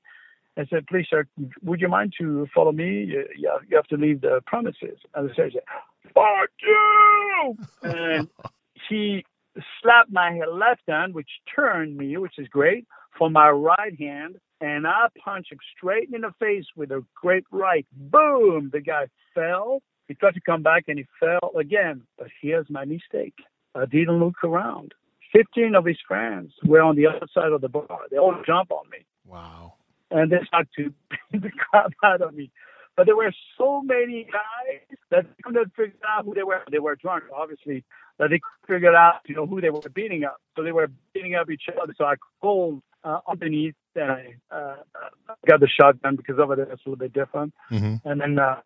I 0.57 0.67
said, 0.67 0.87
please, 0.89 1.07
sir, 1.09 1.27
would 1.63 1.81
you 1.81 1.89
mind 1.89 2.13
to 2.19 2.47
follow 2.55 2.73
me? 2.73 3.05
You, 3.05 3.25
you 3.37 3.77
have 3.77 3.87
to 3.87 3.97
leave 3.97 4.21
the 4.21 4.43
premises. 4.47 4.99
And 5.15 5.31
the 5.31 5.35
sergeant 5.35 5.65
said, 6.03 6.13
fuck 6.13 6.51
you! 6.61 7.57
and 7.83 8.29
he 8.89 9.25
slapped 9.81 10.13
my 10.13 10.41
left 10.51 10.83
hand, 10.89 11.15
which 11.15 11.31
turned 11.55 11.97
me, 11.97 12.17
which 12.17 12.39
is 12.39 12.49
great, 12.49 12.87
for 13.17 13.31
my 13.31 13.49
right 13.49 13.99
hand. 13.99 14.37
And 14.61 14.87
I 14.87 15.07
punched 15.25 15.53
him 15.53 15.59
straight 15.77 16.11
in 16.13 16.21
the 16.21 16.35
face 16.39 16.67
with 16.77 16.91
a 16.91 17.05
great 17.15 17.45
right. 17.51 17.87
Boom! 17.93 18.71
The 18.73 18.81
guy 18.81 19.07
fell. 19.35 19.81
He 20.11 20.17
tried 20.17 20.35
to 20.35 20.41
come 20.41 20.65
back 20.65 20.87
and 20.89 20.99
he 20.99 21.07
fell 21.21 21.53
again. 21.57 22.03
But 22.19 22.27
here's 22.43 22.69
my 22.69 22.85
mistake. 22.85 23.37
I 23.77 23.87
didn't 23.87 24.19
look 24.19 24.43
around. 24.43 24.93
15 25.33 25.77
of 25.77 25.85
his 25.85 25.99
friends 26.09 26.53
were 26.65 26.83
on 26.83 26.97
the 26.97 27.07
other 27.07 27.29
side 27.33 27.53
of 27.53 27.61
the 27.61 27.69
bar. 27.69 27.87
They 28.11 28.19
all 28.19 28.35
jumped 28.45 28.73
on 28.73 28.91
me. 28.91 29.05
Wow. 29.25 29.75
And 30.11 30.33
they 30.33 30.39
started 30.45 30.69
to 30.79 30.93
beat 31.31 31.43
the 31.43 31.53
crap 31.53 31.93
out 32.03 32.23
of 32.23 32.35
me. 32.35 32.51
But 32.97 33.07
there 33.07 33.15
were 33.15 33.33
so 33.57 33.83
many 33.83 34.25
guys 34.25 34.99
that 35.11 35.27
couldn't 35.45 35.77
figure 35.77 35.95
out 36.05 36.25
who 36.25 36.35
they 36.35 36.43
were. 36.43 36.65
They 36.69 36.81
were 36.81 36.97
drunk, 36.97 37.23
obviously, 37.33 37.85
that 38.19 38.31
they 38.31 38.41
couldn't 38.41 38.81
figure 38.81 38.97
out, 38.97 39.21
you 39.29 39.37
know, 39.37 39.47
who 39.47 39.61
they 39.61 39.71
were 39.71 39.81
beating 39.95 40.25
up. 40.25 40.41
So 40.57 40.65
they 40.65 40.73
were 40.73 40.91
beating 41.15 41.37
up 41.37 41.51
each 41.51 41.69
other. 41.81 41.95
So 41.97 42.05
I 42.05 42.17
called 42.41 42.83
uh, 43.05 43.21
underneath 43.29 43.77
and 43.95 44.11
I 44.11 44.35
uh, 44.51 44.77
got 45.47 45.61
the 45.61 45.69
shotgun 45.69 46.17
because 46.17 46.41
over 46.41 46.57
there 46.57 46.65
it's 46.65 46.85
a 46.85 46.89
little 46.89 46.97
bit 46.97 47.13
different. 47.13 47.55
Mm-hmm. 47.71 48.09
And 48.09 48.21
then 48.21 48.39
uh, 48.41 48.57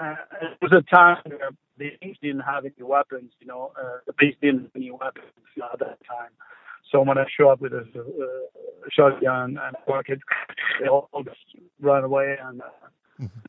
uh, 0.00 0.14
it 0.42 0.58
was 0.62 0.72
a 0.72 0.82
time 0.94 1.18
where 1.26 1.50
the 1.78 1.90
English 2.00 2.18
didn't 2.22 2.40
have 2.40 2.64
any 2.64 2.74
weapons, 2.80 3.32
you 3.40 3.46
know, 3.46 3.72
uh, 3.78 3.98
the 4.06 4.12
police 4.12 4.36
didn't 4.40 4.62
have 4.62 4.70
any 4.76 4.90
weapons 4.90 5.26
at 5.72 5.78
that 5.78 5.98
time. 6.08 6.30
So 6.90 7.02
when 7.02 7.18
I 7.18 7.24
show 7.38 7.50
up 7.50 7.60
with 7.60 7.72
a, 7.72 7.78
a 7.78 8.90
shotgun 8.90 9.58
and 9.62 9.76
a 9.76 9.90
bucket, 9.90 10.18
they 10.80 10.88
all 10.88 11.08
just 11.24 11.38
run 11.80 12.04
away 12.04 12.36
and, 12.42 12.62
uh, 12.62 12.64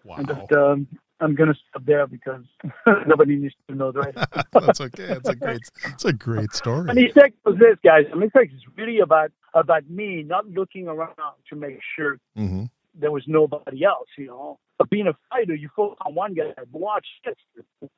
Wow. 0.03 0.15
and 0.17 0.27
just 0.27 0.51
um, 0.51 0.87
I'm 1.21 1.35
gonna 1.35 1.53
stop 1.69 1.85
there 1.85 2.05
because 2.07 2.43
nobody 3.07 3.35
needs 3.37 3.53
to 3.69 3.75
know 3.75 3.91
the 3.91 3.99
rest. 4.01 4.17
That's 4.51 4.81
okay. 4.81 5.03
It's 5.09 5.29
a 5.29 5.35
great. 5.35 5.61
It's 5.85 6.05
a 6.05 6.11
great 6.11 6.53
story. 6.53 6.89
And 6.89 6.99
mistake 6.99 7.33
was 7.45 7.55
this, 7.59 7.77
guys. 7.83 8.05
The 8.09 8.17
mistake 8.17 8.49
it's 8.53 8.63
really 8.75 8.99
about 8.99 9.31
about 9.53 9.89
me 9.89 10.23
not 10.23 10.47
looking 10.47 10.87
around 10.87 11.15
to 11.49 11.55
make 11.55 11.79
sure 11.95 12.17
hmm 12.35 12.65
there 12.93 13.11
was 13.11 13.23
nobody 13.27 13.83
else, 13.83 14.07
you 14.17 14.27
know. 14.27 14.59
But 14.77 14.89
being 14.89 15.07
a 15.07 15.15
fighter, 15.29 15.55
you 15.55 15.69
focus 15.75 15.97
on 16.05 16.15
one 16.15 16.33
guy. 16.33 16.53
Watch 16.71 17.07
this. 17.23 17.35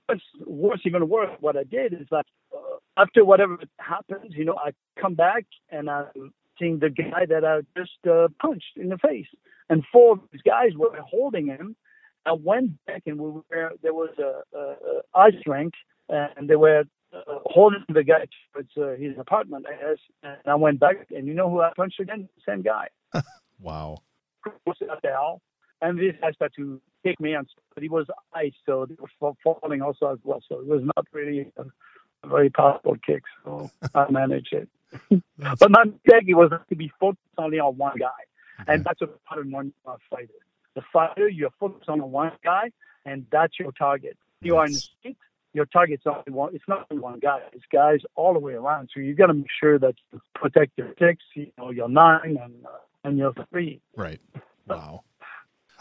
What's 0.06 0.22
worse, 0.46 0.82
even 0.86 1.08
worse, 1.08 1.32
what 1.40 1.58
I 1.58 1.64
did 1.64 1.94
is 1.94 2.08
that 2.12 2.26
uh, 2.54 2.78
after 2.98 3.24
whatever 3.24 3.58
happens, 3.80 4.34
you 4.36 4.46
know, 4.46 4.58
I 4.58 4.72
come 5.00 5.16
back 5.16 5.46
and 5.70 5.90
I'm 5.90 6.34
seeing 6.60 6.80
the 6.80 6.90
guy 6.90 7.26
that 7.28 7.46
I 7.46 7.62
just 7.78 8.06
uh, 8.10 8.28
punched 8.42 8.76
in 8.76 8.90
the 8.90 8.98
face. 8.98 9.28
And 9.70 9.84
four 9.92 10.14
of 10.14 10.20
these 10.32 10.42
guys 10.42 10.72
were 10.76 10.96
holding 11.02 11.48
him. 11.48 11.76
I 12.26 12.34
went 12.34 12.86
back 12.86 13.04
and 13.06 13.20
we 13.20 13.32
were, 13.32 13.72
there 13.82 13.94
was 13.94 14.12
a, 14.20 14.58
a, 14.58 14.62
a 14.62 15.02
ice 15.16 15.42
rink 15.46 15.74
and 16.10 16.50
they 16.50 16.56
were 16.56 16.84
uh, 17.14 17.40
holding 17.46 17.84
the 17.90 18.04
guy 18.04 18.28
towards 18.54 18.70
uh, 18.78 19.02
his 19.02 19.18
apartment, 19.18 19.66
I 19.68 19.74
guess. 19.74 20.00
And 20.24 20.38
I 20.46 20.56
went 20.56 20.80
back 20.80 21.08
and 21.12 21.28
you 21.28 21.34
know 21.34 21.50
who 21.50 21.62
I 21.62 21.72
punched 21.76 22.00
again? 22.00 22.30
Same 22.48 22.62
guy 22.62 22.88
Wow. 23.60 23.98
Was 24.66 24.78
at 24.82 25.02
the 25.02 25.10
hell. 25.10 25.42
And 25.82 26.00
this 26.00 26.16
started 26.18 26.54
to 26.56 26.80
kick 27.04 27.20
me, 27.20 27.34
and 27.34 27.46
but 27.74 27.84
he 27.84 27.90
was 27.90 28.08
ice, 28.34 28.54
so 28.66 28.86
they 28.86 28.96
were 29.20 29.34
falling 29.44 29.82
also 29.82 30.14
as 30.14 30.20
well. 30.24 30.42
So 30.48 30.60
it 30.60 30.68
was 30.68 30.82
not 30.96 31.06
really 31.12 31.52
a, 31.58 31.66
a 32.24 32.28
very 32.28 32.50
powerful 32.50 32.96
kick. 33.06 33.24
So 33.44 33.70
I 33.96 34.10
managed 34.10 34.54
it. 34.54 34.70
But 35.38 35.72
my 35.72 35.84
mistake 35.84 36.24
was 36.36 36.52
to 36.70 36.76
be 36.76 36.92
focused 37.00 37.20
only 37.38 37.60
on 37.60 37.78
one 37.78 37.98
guy, 37.98 38.68
and 38.68 38.84
that's 38.86 39.02
what 39.02 39.24
part 39.26 39.42
of 39.42 39.48
one 39.48 39.74
uh, 39.86 39.98
fighter. 40.10 40.30
The 40.76 40.84
fighter, 40.94 41.28
you're 41.28 41.52
focused 41.60 41.90
on 41.90 42.00
one 42.12 42.32
guy, 42.44 42.72
and 43.06 43.26
that's 43.32 43.60
your 43.60 43.72
target. 43.74 44.18
You 44.42 44.58
are 44.58 44.66
in 44.66 44.74
the 44.74 44.80
street. 44.80 45.18
Your 45.54 45.66
target's 45.66 46.04
only 46.08 46.32
one. 46.32 46.56
It's 46.56 46.68
not 46.68 46.88
only 46.90 47.02
one 47.02 47.20
guy. 47.20 47.40
It's 47.52 47.66
guys 47.72 48.00
all 48.16 48.34
the 48.34 48.40
way 48.40 48.54
around. 48.54 48.90
So 48.94 49.00
you 49.00 49.14
got 49.14 49.28
to 49.28 49.34
make 49.34 49.52
sure 49.60 49.78
that 49.80 49.96
you 50.12 50.20
protect 50.34 50.72
your 50.78 50.94
six, 50.98 51.24
you 51.36 51.52
know, 51.58 51.70
your 51.70 51.90
nine, 51.90 52.38
and 52.42 52.66
uh, 52.66 52.70
and 53.04 53.18
your 53.18 53.34
three. 53.52 53.82
right. 53.96 54.20
Wow. 54.68 55.04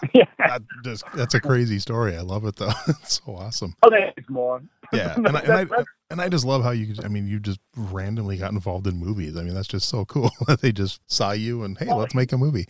yeah. 0.15 0.25
That 0.39 0.63
just, 0.85 1.05
that's 1.15 1.35
a 1.35 1.41
crazy 1.41 1.79
story. 1.79 2.17
I 2.17 2.23
love 2.23 2.45
it 2.45 2.57
though. 2.57 2.73
It's 2.89 3.21
so 3.25 3.37
awesome. 3.37 3.75
Oh, 3.83 3.91
there's 3.91 4.13
more. 4.29 4.61
Yeah, 4.93 5.15
and 5.15 5.29
I, 5.37 5.41
and 5.41 5.53
I 5.53 5.85
and 6.11 6.21
I 6.21 6.29
just 6.29 6.45
love 6.45 6.63
how 6.63 6.71
you. 6.73 6.95
I 7.03 7.09
mean, 7.09 7.27
you 7.27 7.41
just 7.41 7.61
randomly 7.77 8.37
got 8.37 8.53
involved 8.53 8.87
in 8.87 8.97
movies. 8.99 9.39
I 9.39 9.43
mean, 9.43 9.55
that's 9.55 9.69
just 9.69 9.89
so 9.89 10.05
cool. 10.05 10.31
that 10.49 10.61
they 10.61 10.71
just 10.71 11.01
saw 11.07 11.31
you 11.33 11.63
and 11.63 11.79
hey, 11.79 11.87
Oh, 11.89 11.97
let's 11.97 12.15
make 12.15 12.33
a 12.33 12.37
movie. 12.37 12.67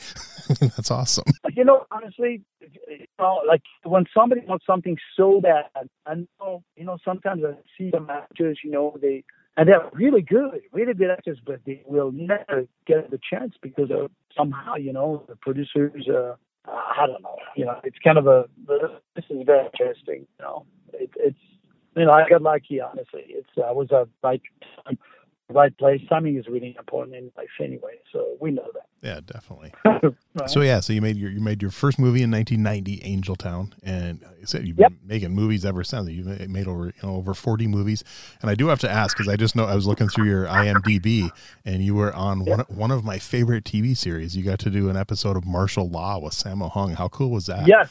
that's 0.61 0.91
awesome. 0.93 1.25
you 1.57 1.65
know, 1.65 1.85
honestly, 1.91 2.43
you 2.61 3.07
know, 3.19 3.41
like 3.49 3.63
when 3.83 4.05
somebody 4.15 4.43
wants 4.47 4.65
something 4.67 4.97
so 5.17 5.41
bad, 5.41 5.65
know, 6.39 6.63
you 6.77 6.85
know, 6.85 6.97
sometimes 7.05 7.43
I 7.45 7.55
see 7.77 7.91
some 7.93 8.09
actors, 8.09 8.61
you 8.63 8.71
know, 8.71 8.97
they 9.03 9.25
and 9.57 9.69
they're 9.69 9.89
really 9.93 10.23
good, 10.23 10.63
really 10.73 10.95
good 10.95 11.11
actors, 11.11 11.39
but 11.45 11.61
they 11.67 11.83
will 11.87 12.11
never 12.13 12.67
get 12.87 13.11
the 13.11 13.19
chance 13.31 13.55
because 13.61 13.91
of 13.91 14.11
somehow, 14.37 14.77
you 14.77 14.93
know, 14.93 15.25
the 15.29 15.37
producers. 15.37 16.09
Uh, 16.09 16.35
I 16.67 17.07
don't 17.07 17.23
know. 17.23 17.37
You 17.57 17.67
know, 17.67 17.81
it's 17.85 17.99
kind 18.03 18.19
of 18.19 18.27
a. 18.27 18.45
This 19.15 19.25
is 19.29 19.45
very 19.45 19.67
interesting. 19.67 20.27
You 20.39 20.45
know, 20.45 20.67
it, 20.93 21.11
it's. 21.17 21.39
You 21.95 22.07
know, 22.07 22.13
I 22.13 22.27
got 22.29 22.41
lucky. 22.41 22.81
Honestly, 22.81 23.25
it's. 23.29 23.51
I 23.57 23.73
was 23.73 23.89
right 24.23 24.41
time, 24.85 24.99
right 25.53 25.77
place. 25.79 26.01
Timing 26.09 26.37
is 26.37 26.47
really 26.49 26.75
important 26.79 27.17
in 27.17 27.31
life, 27.37 27.49
anyway. 27.61 27.99
So 28.13 28.37
we 28.41 28.51
know 28.51 28.67
that. 28.75 28.87
Yeah, 29.03 29.21
definitely. 29.25 29.73
Right? 30.35 30.49
So 30.49 30.63
yeah, 30.63 30.81
so 30.81 30.95
you 30.95 31.03
made 31.03 31.19
your 31.19 31.31
you 31.31 31.41
made 31.41 31.61
your 31.61 31.71
first 31.71 31.99
movie 31.99 32.23
in 32.23 32.31
1990, 32.31 33.03
Angel 33.05 33.37
Town, 33.37 33.75
and 33.83 34.25
you 34.41 34.47
said 34.47 34.67
you've 34.67 34.77
been 34.77 34.85
Yep. 34.85 34.93
making 35.05 35.31
movies 35.35 35.67
ever 35.67 35.85
since. 35.85 36.09
You've 36.09 36.49
made 36.49 36.67
over 36.67 36.87
you 36.87 36.93
know 37.03 37.17
over 37.17 37.35
40 37.35 37.67
movies, 37.67 38.03
and 38.41 38.51
I 38.51 38.55
do 38.55 38.69
have 38.69 38.79
to 38.81 38.91
ask 38.91 39.15
because 39.15 39.29
I 39.29 39.37
just 39.37 39.55
know 39.55 39.67
I 39.67 39.75
was 39.75 39.87
looking 39.87 40.09
through 40.09 40.25
your 40.25 40.47
IMDb, 40.47 41.29
and 41.67 41.83
you 41.85 41.95
were 41.95 42.15
on 42.15 42.47
one 42.47 42.61
one 42.69 42.91
of 42.91 43.05
my 43.05 43.19
favorite 43.19 43.65
TV 43.65 43.95
series. 43.95 44.35
You 44.35 44.43
got 44.43 44.59
to 44.61 44.71
do 44.71 44.89
an 44.89 44.97
episode 44.97 45.37
of 45.37 45.45
Martial 45.45 45.87
Law 45.87 46.19
with 46.19 46.33
Sammo 46.33 46.71
Hung. 46.73 46.95
How 46.95 47.09
cool 47.09 47.31
was 47.31 47.45
that? 47.47 47.67
Yes. 47.69 47.91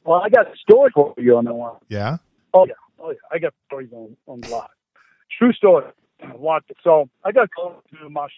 well, 0.04 0.20
I 0.20 0.28
got 0.30 0.52
a 0.52 0.56
story 0.56 0.90
for 0.92 1.14
you 1.16 1.36
on 1.36 1.44
that 1.44 1.54
one. 1.54 1.76
Yeah. 1.88 2.16
Oh 2.52 2.66
yeah, 2.66 2.74
oh 2.98 3.10
yeah. 3.10 3.16
I 3.30 3.38
got 3.38 3.54
stories 3.66 3.90
on 3.92 4.16
on 4.26 4.40
the 4.40 4.48
lot. 4.48 4.72
True 5.38 5.52
story. 5.52 5.84
It. 6.22 6.76
So 6.82 7.08
I 7.24 7.32
got 7.32 7.48
called 7.54 7.82
to 7.90 8.18
arts. 8.18 8.34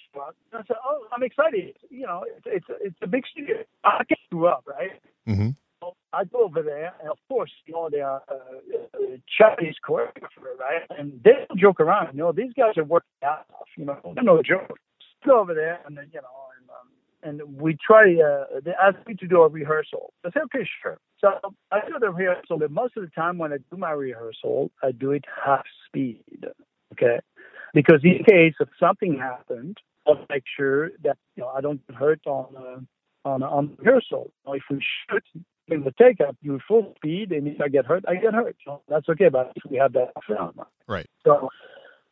I 0.52 0.58
said, 0.66 0.76
"Oh, 0.84 1.06
I'm 1.12 1.22
excited. 1.22 1.76
You 1.90 2.06
know, 2.06 2.24
it's 2.26 2.46
it's, 2.46 2.66
it's 2.80 2.96
a 3.02 3.06
big 3.06 3.24
studio. 3.30 3.56
I 3.84 4.02
just 4.08 4.22
grew 4.30 4.46
up, 4.46 4.64
right? 4.66 5.00
Mm-hmm. 5.28 5.50
So 5.80 5.94
I 6.12 6.24
go 6.24 6.44
over 6.44 6.62
there, 6.62 6.94
and 7.00 7.10
of 7.10 7.18
course, 7.28 7.50
you 7.66 7.74
know, 7.74 7.88
they 7.90 8.00
are 8.00 8.22
uh, 8.28 8.98
Chinese 9.38 9.74
choreographer, 9.86 10.56
right? 10.58 10.82
And 10.98 11.20
they 11.22 11.32
don't 11.48 11.58
joke 11.58 11.80
around. 11.80 12.14
You 12.14 12.20
know, 12.20 12.32
these 12.32 12.52
guys 12.56 12.76
are 12.76 12.84
working 12.84 13.10
out. 13.24 13.46
You 13.76 13.86
know, 13.86 13.98
they're 14.14 14.24
no 14.24 14.42
joke. 14.42 14.78
Go 15.26 15.40
over 15.40 15.54
there, 15.54 15.80
and 15.86 15.96
then 15.96 16.10
you 16.12 16.20
know, 16.20 16.28
and 16.58 16.70
um, 16.70 17.42
and 17.42 17.60
we 17.60 17.76
try. 17.84 18.14
Uh, 18.14 18.60
they 18.64 18.72
asked 18.72 19.06
me 19.06 19.14
to 19.14 19.26
do 19.26 19.42
a 19.42 19.48
rehearsal. 19.48 20.12
I 20.24 20.30
said, 20.30 20.42
okay, 20.44 20.68
sure. 20.82 20.98
So 21.20 21.28
I 21.72 21.80
do 21.86 21.98
the 21.98 22.10
rehearsal, 22.10 22.58
but 22.58 22.70
most 22.70 22.96
of 22.96 23.02
the 23.02 23.10
time 23.10 23.38
when 23.38 23.52
I 23.52 23.56
do 23.56 23.76
my 23.78 23.92
rehearsal, 23.92 24.70
I 24.82 24.92
do 24.92 25.12
it 25.12 25.24
half 25.44 25.64
speed. 25.86 26.22
Okay, 26.92 27.18
because 27.74 28.00
in 28.04 28.24
case 28.24 28.54
if 28.60 28.68
something 28.80 29.18
happened, 29.18 29.76
I'll 30.06 30.24
make 30.30 30.44
sure 30.56 30.90
that 31.02 31.18
you 31.36 31.42
know 31.42 31.48
I 31.48 31.60
don't 31.60 31.86
get 31.86 31.96
hurt 31.96 32.20
on 32.26 32.46
uh, 32.56 33.28
on 33.28 33.42
a, 33.42 33.46
on 33.46 33.76
rehearsal. 33.78 34.30
You 34.46 34.50
know, 34.50 34.54
if 34.54 34.62
we 34.70 34.82
shoot 35.10 35.24
in 35.68 35.82
the 35.82 35.92
take 35.92 36.20
up, 36.20 36.36
you 36.42 36.60
full 36.66 36.94
speed, 36.96 37.32
and 37.32 37.48
if 37.48 37.60
I 37.60 37.68
get 37.68 37.86
hurt, 37.86 38.04
I 38.08 38.14
get 38.16 38.34
hurt. 38.34 38.56
So 38.64 38.82
that's 38.88 39.08
okay, 39.08 39.28
but 39.28 39.52
if 39.56 39.70
we 39.70 39.78
have 39.78 39.92
that 39.94 40.12
film. 40.26 40.60
Right. 40.86 41.08
So, 41.24 41.48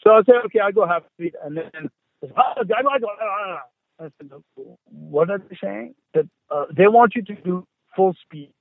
so 0.03 0.11
I 0.11 0.23
said, 0.25 0.37
okay, 0.47 0.61
I 0.61 0.71
go 0.71 0.87
half 0.87 1.03
speed, 1.15 1.35
and 1.45 1.57
then 1.57 1.91
oh, 2.25 2.29
I 2.37 2.65
go, 2.65 2.75
I 2.75 2.99
go, 2.99 3.09
I 4.01 4.11
said, 4.19 4.31
what 4.85 5.31
are 5.31 5.39
they 5.39 5.57
saying? 5.63 5.95
That 6.15 6.29
uh, 6.51 6.65
they 6.75 6.89
want 6.89 7.15
you 7.15 7.23
to 7.23 7.35
do 7.35 7.67
full 7.95 8.15
speed. 8.25 8.53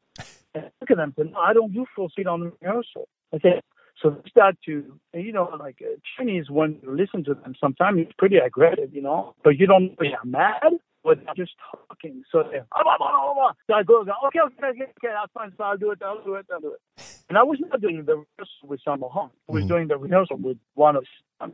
And 0.53 0.65
I 0.65 0.71
look 0.81 0.91
at 0.91 0.97
them 0.97 0.99
and 0.99 1.13
said, 1.15 1.33
no, 1.33 1.39
I 1.39 1.53
don't 1.53 1.73
do 1.73 1.85
full 1.95 2.09
speed 2.09 2.27
on 2.27 2.41
the 2.41 2.51
rehearsal. 2.61 3.07
I 3.33 3.39
said, 3.39 3.61
so 4.01 4.09
they 4.11 4.29
start 4.29 4.55
to, 4.65 4.99
you 5.13 5.31
know, 5.31 5.49
like 5.59 5.81
uh, 5.81 5.95
Chinese, 6.17 6.49
when 6.49 6.79
you 6.81 6.95
listen 6.95 7.23
to 7.25 7.33
them, 7.33 7.53
sometimes 7.59 7.99
it's 8.01 8.11
pretty 8.17 8.37
aggressive, 8.37 8.93
you 8.93 9.01
know, 9.01 9.35
but 9.43 9.57
you 9.57 9.67
don't 9.67 9.89
know 9.89 9.95
they're 9.99 10.17
mad, 10.25 10.61
but 11.03 11.19
they're 11.25 11.33
just 11.35 11.53
talking. 11.87 12.23
So 12.31 12.43
they, 12.43 12.59
ah, 12.71 12.83
blah, 12.83 12.97
blah, 12.97 13.11
blah, 13.11 13.33
blah. 13.33 13.51
so 13.67 13.73
I 13.73 13.83
go, 13.83 14.01
okay, 14.01 14.39
okay, 14.39 14.67
okay, 14.67 14.83
okay, 14.83 15.13
that's 15.13 15.31
fine. 15.33 15.51
So 15.57 15.63
I'll 15.63 15.77
do 15.77 15.91
it, 15.91 16.01
I'll 16.03 16.23
do 16.23 16.35
it, 16.35 16.45
I'll 16.51 16.59
do 16.59 16.73
it. 16.73 16.81
And 17.29 17.37
I 17.37 17.43
was 17.43 17.59
not 17.61 17.79
doing 17.79 18.03
the 18.05 18.17
rehearsal 18.17 18.67
with 18.67 18.81
Sammo 18.85 19.09
Hung. 19.11 19.31
I 19.47 19.53
was 19.53 19.63
Mhm. 19.63 19.67
doing 19.69 19.87
the 19.87 19.97
rehearsal 19.97 20.37
with 20.37 20.57
one 20.73 20.95
of 20.97 21.05
them, 21.39 21.53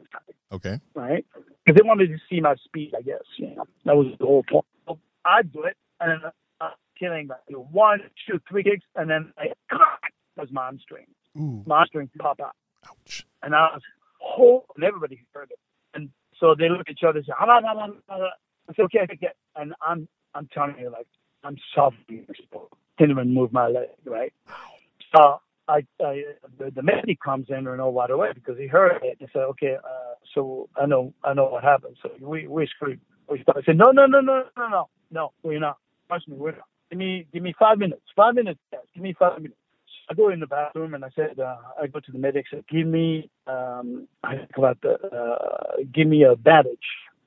Okay. 0.51 0.79
right? 0.95 1.25
Because 1.65 1.79
they 1.79 1.87
wanted 1.87 2.07
to 2.07 2.17
see 2.29 2.41
my 2.41 2.55
speed, 2.55 2.95
I 2.97 3.01
guess. 3.01 3.21
You 3.37 3.55
know, 3.55 3.65
that 3.85 3.95
was 3.95 4.07
the 4.17 4.25
whole 4.25 4.43
point. 4.43 4.65
So 4.87 4.99
I 5.23 5.43
do 5.43 5.63
it, 5.63 5.77
and 5.99 6.11
then 6.23 6.31
I'm 6.61 6.71
killing 6.97 7.29
know, 7.49 7.63
one, 7.71 8.09
two, 8.25 8.39
three 8.49 8.63
kicks, 8.63 8.85
and 8.95 9.09
then 9.09 9.33
I 9.37 9.53
was 10.37 10.51
my 10.51 10.65
hamstring. 10.65 11.07
Ooh. 11.37 11.63
My 11.65 11.79
hamstring 11.79 12.09
pop 12.19 12.39
out, 12.39 12.55
Ouch. 12.89 13.25
and 13.43 13.55
I 13.55 13.69
was 13.73 13.81
whole, 14.19 14.65
and 14.75 14.83
everybody 14.83 15.23
heard 15.33 15.51
it. 15.51 15.59
And 15.93 16.09
so 16.39 16.55
they 16.57 16.69
look 16.69 16.81
at 16.81 16.91
each 16.91 17.03
other 17.07 17.19
and 17.19 17.25
say, 17.25 17.33
"Ah, 17.39 17.45
blah, 17.45 17.61
blah, 17.61 17.73
blah, 17.73 17.87
blah, 17.87 18.17
blah." 18.17 18.29
I 18.69 18.73
said, 18.75 18.83
okay, 18.83 18.99
okay. 19.03 19.29
And 19.55 19.73
I'm, 19.81 20.07
I'm 20.35 20.47
telling 20.53 20.75
you, 20.79 20.89
like, 20.89 21.07
I'm 21.43 21.57
suffering. 21.73 22.25
Can't 22.99 23.11
even 23.11 23.33
move 23.33 23.53
my 23.53 23.67
leg, 23.67 23.87
right? 24.05 24.33
So 25.15 25.39
I, 25.67 25.85
I 26.03 26.23
the, 26.57 26.71
the 26.71 26.81
medic 26.83 27.19
comes 27.23 27.47
in 27.49 27.67
and 27.67 27.77
know 27.77 27.91
right 27.91 28.09
away 28.09 28.31
because 28.33 28.57
he 28.57 28.67
heard 28.67 29.01
it 29.03 29.17
and 29.19 29.29
said, 29.31 29.43
okay, 29.43 29.75
uh, 29.75 30.13
so 30.33 30.69
I 30.75 30.85
know 30.85 31.13
I 31.23 31.33
know 31.33 31.45
what 31.45 31.63
happened. 31.63 31.95
So 32.01 32.09
we 32.19 32.47
we 32.47 32.67
screwed. 32.67 32.99
We 33.29 33.41
started. 33.43 33.63
I 33.63 33.65
said, 33.65 33.77
no, 33.77 33.91
no, 33.91 34.05
no, 34.05 34.19
no, 34.21 34.43
no, 34.57 34.67
no, 34.69 34.89
no, 35.11 35.33
we're 35.43 35.59
not. 35.59 35.77
Trust 36.07 36.27
me, 36.27 36.35
we're 36.37 36.51
not. 36.51 36.65
Give 36.89 36.99
me 36.99 37.27
give 37.31 37.43
me 37.43 37.53
five 37.57 37.77
minutes. 37.77 38.01
Five 38.15 38.35
minutes. 38.35 38.59
Yes, 38.71 38.81
give 38.93 39.03
me 39.03 39.13
five 39.17 39.41
minutes. 39.41 39.59
I 40.09 40.13
go 40.13 40.29
in 40.29 40.39
the 40.39 40.47
bathroom 40.47 40.93
and 40.93 41.03
I 41.03 41.09
said, 41.15 41.39
uh, 41.39 41.57
I 41.81 41.87
go 41.87 41.99
to 41.99 42.11
the 42.11 42.17
medic. 42.17 42.45
Said, 42.49 42.63
give 42.69 42.87
me 42.87 43.29
um, 43.45 44.07
I 44.23 44.37
think 44.37 44.57
about 44.57 44.79
the 44.81 44.93
uh, 44.93 45.81
give 45.93 46.07
me 46.07 46.23
a 46.23 46.35
bandage, 46.35 46.77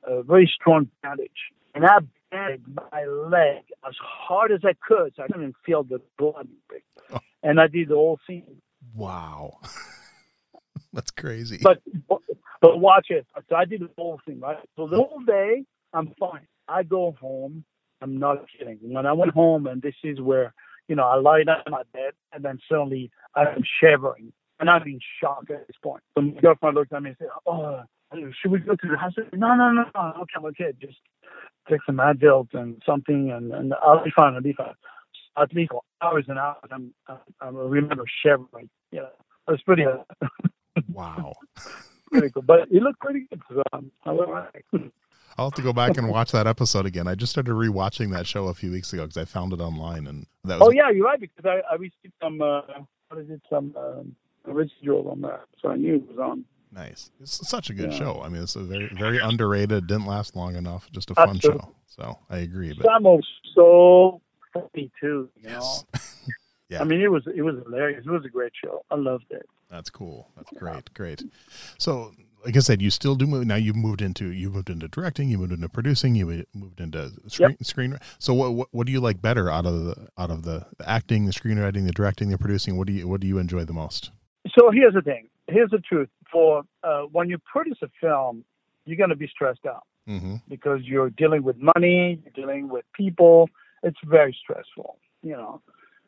a 0.04 0.22
very 0.22 0.50
strong 0.54 0.88
bandage, 1.02 1.30
and 1.74 1.84
I 1.84 1.98
bandaged 2.30 2.64
my 2.92 3.04
leg 3.04 3.64
as 3.86 3.94
hard 4.00 4.52
as 4.52 4.60
I 4.64 4.74
could, 4.86 5.12
so 5.16 5.24
I 5.24 5.26
couldn't 5.26 5.56
feel 5.64 5.82
the 5.82 6.00
blood. 6.18 6.48
Oh. 7.12 7.18
And 7.42 7.60
I 7.60 7.66
did 7.66 7.88
the 7.88 7.94
whole 7.94 8.18
scene. 8.26 8.62
Wow. 8.94 9.58
That's 10.92 11.10
crazy. 11.10 11.60
But 11.62 11.82
but 12.08 12.80
watch 12.80 13.06
it. 13.10 13.26
So 13.48 13.56
I 13.56 13.64
did 13.64 13.80
the 13.80 13.90
whole 13.96 14.20
thing, 14.26 14.40
right? 14.40 14.58
So 14.76 14.86
the 14.86 14.96
whole 14.96 15.20
day 15.26 15.64
I'm 15.92 16.14
fine. 16.18 16.46
I 16.68 16.82
go 16.82 17.16
home. 17.20 17.64
I'm 18.02 18.18
not 18.18 18.46
kidding. 18.58 18.78
When 18.80 19.04
I 19.04 19.12
went 19.12 19.32
home, 19.32 19.66
and 19.66 19.82
this 19.82 19.94
is 20.02 20.20
where 20.20 20.54
you 20.90 20.96
know 20.96 21.04
I 21.04 21.14
lie 21.14 21.44
down 21.44 21.62
in 21.64 21.70
my 21.70 21.84
bed, 21.94 22.12
and 22.32 22.44
then 22.44 22.58
suddenly 22.68 23.10
I'm 23.36 23.62
shivering, 23.80 24.32
and 24.58 24.68
I'm 24.68 24.82
in 24.82 24.98
shock 25.20 25.44
at 25.48 25.68
this 25.68 25.76
point. 25.82 26.02
So 26.16 26.22
my 26.22 26.40
girlfriend 26.40 26.74
looked 26.74 26.92
at 26.92 27.02
me 27.02 27.10
and 27.10 27.16
said, 27.18 27.28
"Oh, 27.46 27.82
should 28.12 28.50
we 28.50 28.58
go 28.58 28.74
to 28.74 28.88
the 28.88 28.96
hospital?" 28.96 29.30
No, 29.32 29.54
no, 29.54 29.70
no, 29.70 29.84
no. 29.94 30.12
Okay, 30.22 30.32
I'm 30.36 30.44
okay. 30.46 30.72
Just 30.80 30.98
take 31.70 31.80
some 31.86 31.98
Advil 31.98 32.48
and 32.54 32.82
something, 32.84 33.30
and, 33.30 33.52
and 33.52 33.72
I'll 33.80 34.04
be 34.04 34.10
fine. 34.14 34.34
I'll 34.34 34.42
be 34.42 34.52
fine. 34.52 34.74
At 35.38 35.54
least 35.54 35.70
for 35.70 35.82
hours 36.02 36.24
and 36.26 36.40
hours, 36.40 36.68
I'm, 36.72 36.92
I, 37.06 37.16
I 37.40 37.48
remember 37.48 38.04
shivering. 38.22 38.68
Yeah, 38.90 39.10
it 39.46 39.52
was 39.52 39.62
pretty. 39.62 39.84
Uh, 39.84 40.26
wow. 40.92 41.32
pretty 42.10 42.30
cool, 42.30 42.42
but 42.42 42.62
it 42.62 42.82
looked 42.82 42.98
pretty 42.98 43.26
good. 43.30 43.40
So, 43.48 43.62
um, 43.72 43.92
I 44.04 44.10
I'll 45.40 45.46
have 45.46 45.54
to 45.54 45.62
go 45.62 45.72
back 45.72 45.96
and 45.96 46.10
watch 46.10 46.32
that 46.32 46.46
episode 46.46 46.84
again. 46.84 47.08
I 47.08 47.14
just 47.14 47.32
started 47.32 47.52
rewatching 47.52 48.12
that 48.12 48.26
show 48.26 48.48
a 48.48 48.54
few 48.54 48.70
weeks 48.70 48.92
ago 48.92 49.04
because 49.04 49.16
I 49.16 49.24
found 49.24 49.54
it 49.54 49.60
online, 49.60 50.06
and 50.06 50.26
that 50.44 50.58
was. 50.58 50.68
Oh 50.68 50.70
yeah, 50.70 50.90
you're 50.90 51.06
right 51.06 51.18
because 51.18 51.46
I, 51.46 51.62
I 51.72 51.76
received 51.76 52.12
some. 52.22 52.42
Uh, 52.42 52.60
what 53.08 53.22
is 53.22 53.30
it? 53.30 53.40
Some 53.48 53.74
uh, 53.74 54.02
residual 54.52 55.08
on 55.08 55.22
that, 55.22 55.46
so 55.62 55.70
I 55.70 55.76
knew 55.76 55.94
it 55.94 56.08
was 56.08 56.18
on. 56.18 56.44
Nice. 56.72 57.10
It's 57.22 57.48
such 57.48 57.70
a 57.70 57.74
good 57.74 57.90
yeah. 57.90 57.98
show. 57.98 58.20
I 58.22 58.28
mean, 58.28 58.42
it's 58.42 58.54
a 58.54 58.60
very 58.60 58.90
very 58.98 59.18
underrated. 59.18 59.86
Didn't 59.86 60.04
last 60.04 60.36
long 60.36 60.56
enough. 60.56 60.90
Just 60.92 61.10
a 61.10 61.14
fun 61.14 61.30
Absolutely. 61.30 61.62
show. 61.62 61.74
So 61.86 62.18
I 62.28 62.38
agree. 62.40 62.74
But 62.74 62.84
Sam 62.84 63.04
was 63.04 63.26
so 63.54 64.20
funny 64.52 64.90
too. 65.00 65.30
You 65.36 65.48
yes. 65.48 65.86
know. 65.94 66.00
yeah. 66.68 66.80
I 66.82 66.84
mean, 66.84 67.00
it 67.00 67.10
was 67.10 67.22
it 67.34 67.40
was 67.40 67.54
hilarious. 67.64 68.04
It 68.04 68.10
was 68.10 68.26
a 68.26 68.28
great 68.28 68.52
show. 68.62 68.84
I 68.90 68.96
loved 68.96 69.30
it. 69.30 69.48
That's 69.70 69.88
cool. 69.88 70.28
That's 70.36 70.50
great. 70.58 70.92
Great. 70.92 71.22
So 71.78 72.12
like 72.44 72.56
I 72.56 72.60
said, 72.60 72.80
you 72.80 72.90
still 72.90 73.14
do 73.14 73.26
move. 73.26 73.46
Now 73.46 73.56
you've 73.56 73.76
moved 73.76 74.02
into 74.02 74.30
you 74.30 74.50
moved 74.50 74.70
into 74.70 74.88
directing, 74.88 75.28
you 75.28 75.38
moved 75.38 75.52
into 75.52 75.68
producing, 75.68 76.14
you 76.14 76.44
moved 76.54 76.80
into 76.80 77.10
screen, 77.28 77.50
yep. 77.50 77.64
screen. 77.64 77.98
So 78.18 78.34
what, 78.34 78.52
what, 78.52 78.68
what 78.70 78.86
do 78.86 78.92
you 78.92 79.00
like 79.00 79.20
better 79.20 79.50
out 79.50 79.66
of 79.66 79.84
the 79.84 80.08
out 80.18 80.30
of 80.30 80.42
the, 80.44 80.66
the 80.78 80.88
acting, 80.88 81.26
the 81.26 81.32
screenwriting, 81.32 81.86
the 81.86 81.92
directing, 81.92 82.30
the 82.30 82.38
producing? 82.38 82.76
What 82.76 82.86
do 82.86 82.92
you 82.92 83.08
what 83.08 83.20
do 83.20 83.26
you 83.26 83.38
enjoy 83.38 83.64
the 83.64 83.72
most? 83.72 84.10
So 84.58 84.70
here's 84.70 84.94
the 84.94 85.02
thing. 85.02 85.28
Here's 85.48 85.70
the 85.70 85.78
truth. 85.78 86.08
For 86.32 86.62
uh, 86.82 87.02
when 87.12 87.28
you 87.28 87.38
produce 87.38 87.78
a 87.82 87.88
film, 88.00 88.44
you're 88.84 88.96
going 88.96 89.10
to 89.10 89.16
be 89.16 89.28
stressed 89.28 89.66
out 89.66 89.84
mm-hmm. 90.08 90.36
because 90.48 90.80
you're 90.84 91.10
dealing 91.10 91.42
with 91.42 91.56
money, 91.58 92.20
you're 92.24 92.32
dealing 92.46 92.68
with 92.68 92.84
people. 92.94 93.48
It's 93.82 93.98
very 94.04 94.36
stressful, 94.40 94.98
you 95.22 95.32
know. 95.32 95.60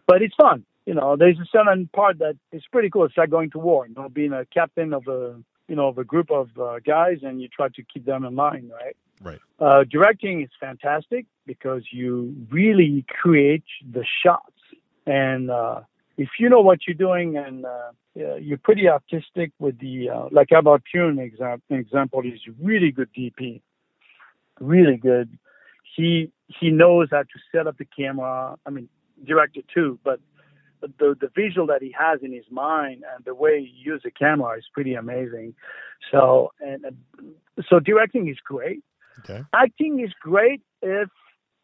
But 0.06 0.22
it's 0.22 0.34
fun. 0.40 0.64
You 0.86 0.94
know, 0.94 1.16
there's 1.16 1.38
a 1.38 1.46
certain 1.52 1.88
part 1.94 2.18
that 2.18 2.36
is 2.50 2.62
pretty 2.72 2.90
cool. 2.90 3.04
It's 3.04 3.16
like 3.16 3.30
going 3.30 3.50
to 3.50 3.58
war. 3.58 3.86
You 3.86 3.94
know, 3.94 4.08
being 4.08 4.32
a 4.32 4.44
captain 4.46 4.92
of 4.92 5.06
a 5.06 5.36
you 5.72 5.76
know 5.76 5.88
of 5.88 5.96
a 5.96 6.04
group 6.04 6.30
of 6.30 6.50
uh, 6.58 6.80
guys 6.84 7.20
and 7.22 7.40
you 7.40 7.48
try 7.48 7.68
to 7.70 7.82
keep 7.82 8.04
them 8.04 8.26
in 8.26 8.36
line, 8.36 8.70
right? 8.80 8.94
Right. 9.22 9.40
Uh, 9.58 9.84
directing 9.84 10.42
is 10.42 10.50
fantastic 10.60 11.24
because 11.46 11.84
you 11.90 12.36
really 12.50 13.06
create 13.08 13.64
the 13.90 14.04
shots, 14.22 14.60
and 15.06 15.50
uh, 15.50 15.80
if 16.18 16.28
you 16.38 16.50
know 16.50 16.60
what 16.60 16.80
you're 16.86 17.02
doing 17.08 17.38
and 17.38 17.64
uh, 17.64 17.90
you're 18.14 18.58
pretty 18.58 18.86
artistic 18.86 19.52
with 19.58 19.78
the 19.78 20.10
uh, 20.10 20.28
like 20.30 20.52
Albert 20.52 20.82
Pyun 20.94 21.18
example, 21.18 21.78
example, 21.78 22.20
he's 22.20 22.42
really 22.60 22.90
good 22.90 23.08
DP, 23.18 23.62
really 24.60 24.98
good. 24.98 25.38
He 25.96 26.30
he 26.48 26.70
knows 26.70 27.08
how 27.12 27.22
to 27.22 27.38
set 27.50 27.66
up 27.66 27.78
the 27.78 27.86
camera. 27.86 28.58
I 28.66 28.70
mean, 28.70 28.90
director 29.24 29.62
too, 29.74 29.98
but 30.82 30.98
the 30.98 31.16
the 31.18 31.30
visual 31.34 31.66
that 31.68 31.80
he 31.80 31.94
has 31.98 32.20
in 32.22 32.32
his 32.32 32.44
mind 32.50 33.04
and 33.14 33.24
the 33.24 33.34
way 33.34 33.60
he 33.60 33.72
uses 33.84 34.02
the 34.02 34.10
camera 34.10 34.58
is 34.58 34.64
pretty 34.74 34.94
amazing. 34.94 35.54
So 36.10 36.52
and 36.60 36.84
so 37.70 37.78
directing 37.78 38.28
is 38.28 38.36
great. 38.44 38.82
Okay. 39.20 39.42
Acting 39.54 40.00
is 40.00 40.12
great 40.20 40.60
if 40.82 41.08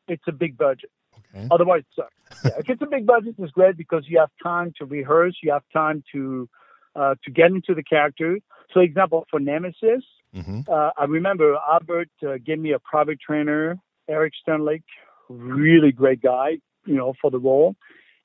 it's 0.06 0.22
a 0.28 0.32
big 0.32 0.56
budget. 0.56 0.90
Okay. 1.34 1.48
Otherwise, 1.50 1.82
it 1.82 1.86
sucks. 1.96 2.44
yeah, 2.44 2.58
if 2.58 2.70
it's 2.70 2.80
a 2.80 2.86
big 2.86 3.06
budget, 3.06 3.34
it's 3.36 3.52
great 3.52 3.76
because 3.76 4.04
you 4.06 4.18
have 4.18 4.30
time 4.42 4.72
to 4.78 4.86
rehearse. 4.86 5.36
You 5.42 5.52
have 5.52 5.64
time 5.72 6.04
to 6.12 6.48
uh, 6.94 7.16
to 7.24 7.30
get 7.30 7.50
into 7.50 7.74
the 7.74 7.82
character. 7.82 8.38
So, 8.72 8.80
example 8.80 9.26
for 9.30 9.40
Nemesis, 9.40 10.04
mm-hmm. 10.34 10.60
uh, 10.70 10.90
I 10.96 11.04
remember 11.04 11.56
Albert 11.70 12.10
uh, 12.26 12.34
gave 12.44 12.58
me 12.58 12.72
a 12.72 12.78
private 12.78 13.18
trainer, 13.20 13.78
Eric 14.08 14.34
Sternlicht, 14.46 14.84
really 15.28 15.90
great 15.90 16.20
guy, 16.22 16.58
you 16.86 16.94
know, 16.94 17.14
for 17.20 17.30
the 17.30 17.38
role 17.38 17.74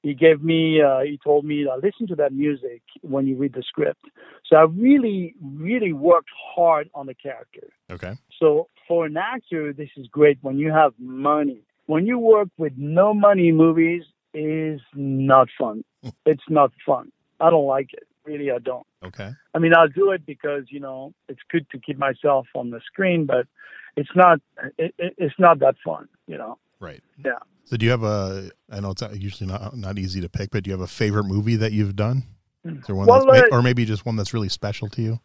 he 0.03 0.13
gave 0.13 0.43
me 0.43 0.81
uh, 0.81 0.99
he 0.99 1.17
told 1.23 1.45
me 1.45 1.65
uh, 1.65 1.77
listen 1.81 2.05
to 2.07 2.15
that 2.17 2.33
music 2.33 2.83
when 3.01 3.25
you 3.25 3.35
read 3.35 3.53
the 3.53 3.63
script. 3.63 4.05
So 4.45 4.57
i 4.57 4.63
really 4.63 5.33
really 5.41 5.93
worked 5.93 6.29
hard 6.55 6.89
on 6.93 7.07
the 7.07 7.15
character. 7.15 7.69
Okay. 7.89 8.13
So 8.39 8.67
for 8.87 9.05
an 9.05 9.17
actor 9.17 9.73
this 9.73 9.89
is 9.97 10.05
great 10.07 10.37
when 10.41 10.59
you 10.59 10.71
have 10.71 10.93
money. 10.99 11.61
When 11.87 12.05
you 12.05 12.19
work 12.19 12.49
with 12.57 12.73
no 12.77 13.13
money 13.13 13.51
movies 13.51 14.03
is 14.33 14.81
not 14.93 15.47
fun. 15.59 15.83
It's 16.25 16.49
not 16.49 16.71
fun. 16.85 17.11
I 17.39 17.49
don't 17.49 17.65
like 17.65 17.93
it. 17.93 18.05
Really 18.25 18.51
i 18.51 18.59
don't. 18.59 18.87
Okay. 19.03 19.31
I 19.55 19.59
mean 19.59 19.73
i'll 19.73 19.95
do 20.03 20.11
it 20.11 20.25
because 20.25 20.63
you 20.67 20.81
know 20.81 21.13
it's 21.29 21.43
good 21.49 21.65
to 21.71 21.79
keep 21.79 21.97
myself 21.97 22.45
on 22.53 22.69
the 22.71 22.81
screen 22.85 23.25
but 23.25 23.47
it's 23.95 24.15
not 24.15 24.39
it, 24.77 24.93
it's 24.97 25.39
not 25.39 25.59
that 25.59 25.75
fun 25.85 26.09
you 26.27 26.37
know? 26.37 26.57
Right. 26.79 27.01
Yeah 27.23 27.43
so 27.73 27.77
do 27.77 27.85
you 27.87 27.91
have 27.91 28.03
a? 28.03 28.51
I 28.69 28.81
know 28.81 28.91
it's 28.91 29.01
usually 29.15 29.49
not 29.49 29.75
not 29.75 29.97
easy 29.97 30.21
to 30.21 30.29
pick, 30.29 30.51
but 30.51 30.63
do 30.63 30.69
you 30.69 30.73
have 30.73 30.81
a 30.81 30.87
favorite 30.87 31.23
movie 31.23 31.55
that 31.55 31.71
you've 31.71 31.95
done? 31.95 32.21
Is 32.63 32.85
there 32.85 32.95
one 32.95 33.07
well, 33.07 33.25
that's, 33.25 33.51
uh, 33.51 33.55
or 33.55 33.63
maybe 33.63 33.83
just 33.83 34.05
one 34.05 34.15
that's 34.15 34.31
really 34.31 34.47
special 34.47 34.89
to 34.89 35.01
you? 35.01 35.19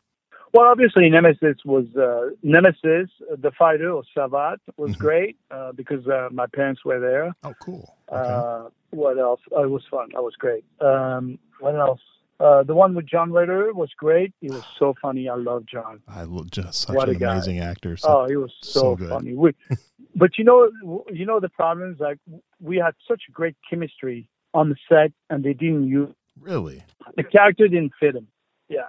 Well, 0.54 0.66
obviously, 0.66 1.11
Nemesis 1.11 1.58
was 1.66 1.84
uh, 1.94 2.30
Nemesis, 2.42 3.11
the 3.37 3.52
fighter 3.58 3.90
or 3.90 4.02
Savate 4.16 4.61
was 4.78 4.92
mm-hmm. 4.92 4.98
great 4.98 5.37
uh, 5.50 5.72
because 5.72 6.06
uh, 6.08 6.30
my 6.32 6.46
parents 6.46 6.87
were 6.87 6.98
there. 6.98 7.34
Oh, 7.44 7.52
cool. 7.61 7.94
Uh, 8.11 8.14
okay. 8.16 8.74
what 8.92 9.18
else? 9.18 9.42
Oh, 9.52 9.64
it 9.64 9.70
was 9.70 9.82
fun. 9.90 10.08
That 10.14 10.22
was 10.22 10.34
great. 10.38 10.64
Um, 10.80 11.38
what 11.61 11.76
else? 11.76 12.00
Uh, 12.40 12.62
the 12.62 12.74
one 12.74 12.94
with 12.94 13.07
John 13.07 13.33
Ritter 13.33 13.72
was 13.72 13.90
great. 13.96 14.33
He 14.40 14.48
was 14.48 14.62
so 14.79 14.94
funny. 15.03 15.29
I 15.29 15.35
love 15.35 15.66
John. 15.66 16.01
I 16.07 16.22
love 16.22 16.51
just 16.51 16.83
such 16.83 16.94
what 16.94 17.09
an 17.09 17.16
amazing 17.16 17.59
actor. 17.59 17.96
So, 17.96 18.09
oh, 18.09 18.27
he 18.29 18.37
was 18.37 18.53
so, 18.62 18.96
so 18.96 19.09
funny. 19.09 19.35
We, 19.35 19.53
but 20.14 20.38
you 20.38 20.44
know, 20.44 20.70
you 21.12 21.27
know 21.27 21.40
the 21.40 21.48
problem 21.48 21.92
is 21.92 22.01
like 22.01 22.18
we 22.61 22.77
had 22.77 22.94
such 23.09 23.22
great 23.33 23.57
chemistry 23.68 24.29
on 24.55 24.68
the 24.68 24.77
set, 24.88 25.12
and 25.31 25.42
they 25.42 25.53
didn't 25.53 25.88
use. 25.88 26.14
Really. 26.40 26.85
The 27.16 27.24
character 27.24 27.66
didn't 27.66 27.92
fit 27.98 28.14
him. 28.14 28.29
Yeah, 28.68 28.83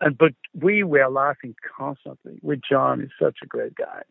and 0.00 0.16
but 0.16 0.32
we 0.54 0.82
were 0.82 1.06
laughing 1.08 1.54
constantly 1.76 2.38
with 2.40 2.60
John. 2.68 3.00
He's 3.00 3.10
such 3.20 3.36
a 3.42 3.46
great 3.46 3.74
guy. 3.74 4.02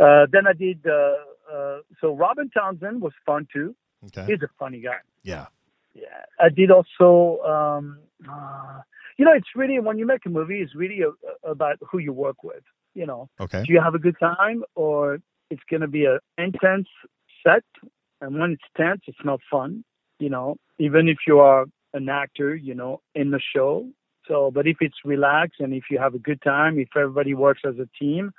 Uh, 0.00 0.26
then 0.32 0.48
I 0.48 0.52
did. 0.52 0.84
Uh, 0.84 1.14
uh, 1.52 1.78
so 2.00 2.12
Robin 2.14 2.50
Townsend 2.50 3.00
was 3.00 3.12
fun 3.24 3.46
too. 3.52 3.76
Okay. 4.06 4.26
He's 4.26 4.42
a 4.42 4.48
funny 4.58 4.80
guy. 4.80 4.98
Yeah. 5.22 5.46
Yeah. 5.94 6.24
I 6.40 6.48
did 6.48 6.72
also. 6.72 7.40
Um, 7.42 7.98
uh, 8.28 8.80
you 9.18 9.24
know, 9.24 9.32
it's 9.32 9.48
really 9.54 9.78
when 9.78 9.98
you 9.98 10.06
make 10.06 10.26
a 10.26 10.28
movie, 10.28 10.60
it's 10.60 10.74
really 10.74 11.00
a, 11.02 11.48
about 11.48 11.76
who 11.90 11.98
you 11.98 12.12
work 12.12 12.42
with. 12.42 12.62
You 12.94 13.06
know, 13.06 13.28
okay. 13.40 13.62
Do 13.64 13.72
you 13.72 13.80
have 13.80 13.94
a 13.94 13.98
good 13.98 14.16
time, 14.18 14.62
or 14.74 15.18
it's 15.50 15.62
going 15.70 15.82
to 15.82 15.88
be 15.88 16.06
an 16.06 16.18
intense 16.38 16.88
set, 17.44 17.64
and 18.20 18.38
when 18.38 18.52
it's 18.52 18.64
tense, 18.76 19.02
it's 19.06 19.24
not 19.24 19.40
fun. 19.50 19.84
You 20.18 20.30
know, 20.30 20.56
even 20.78 21.08
if 21.08 21.18
you 21.26 21.40
are 21.40 21.66
an 21.92 22.08
actor, 22.08 22.54
you 22.54 22.74
know, 22.74 23.00
in 23.14 23.30
the 23.30 23.40
show. 23.54 23.88
So, 24.28 24.50
but 24.52 24.66
if 24.66 24.78
it's 24.80 24.96
relaxed 25.04 25.60
and 25.60 25.72
if 25.72 25.84
you 25.90 25.98
have 25.98 26.14
a 26.14 26.18
good 26.18 26.42
time, 26.42 26.78
if 26.78 26.88
everybody 26.96 27.32
works 27.34 27.62
as 27.64 27.76
a 27.78 27.88
team, 27.98 28.32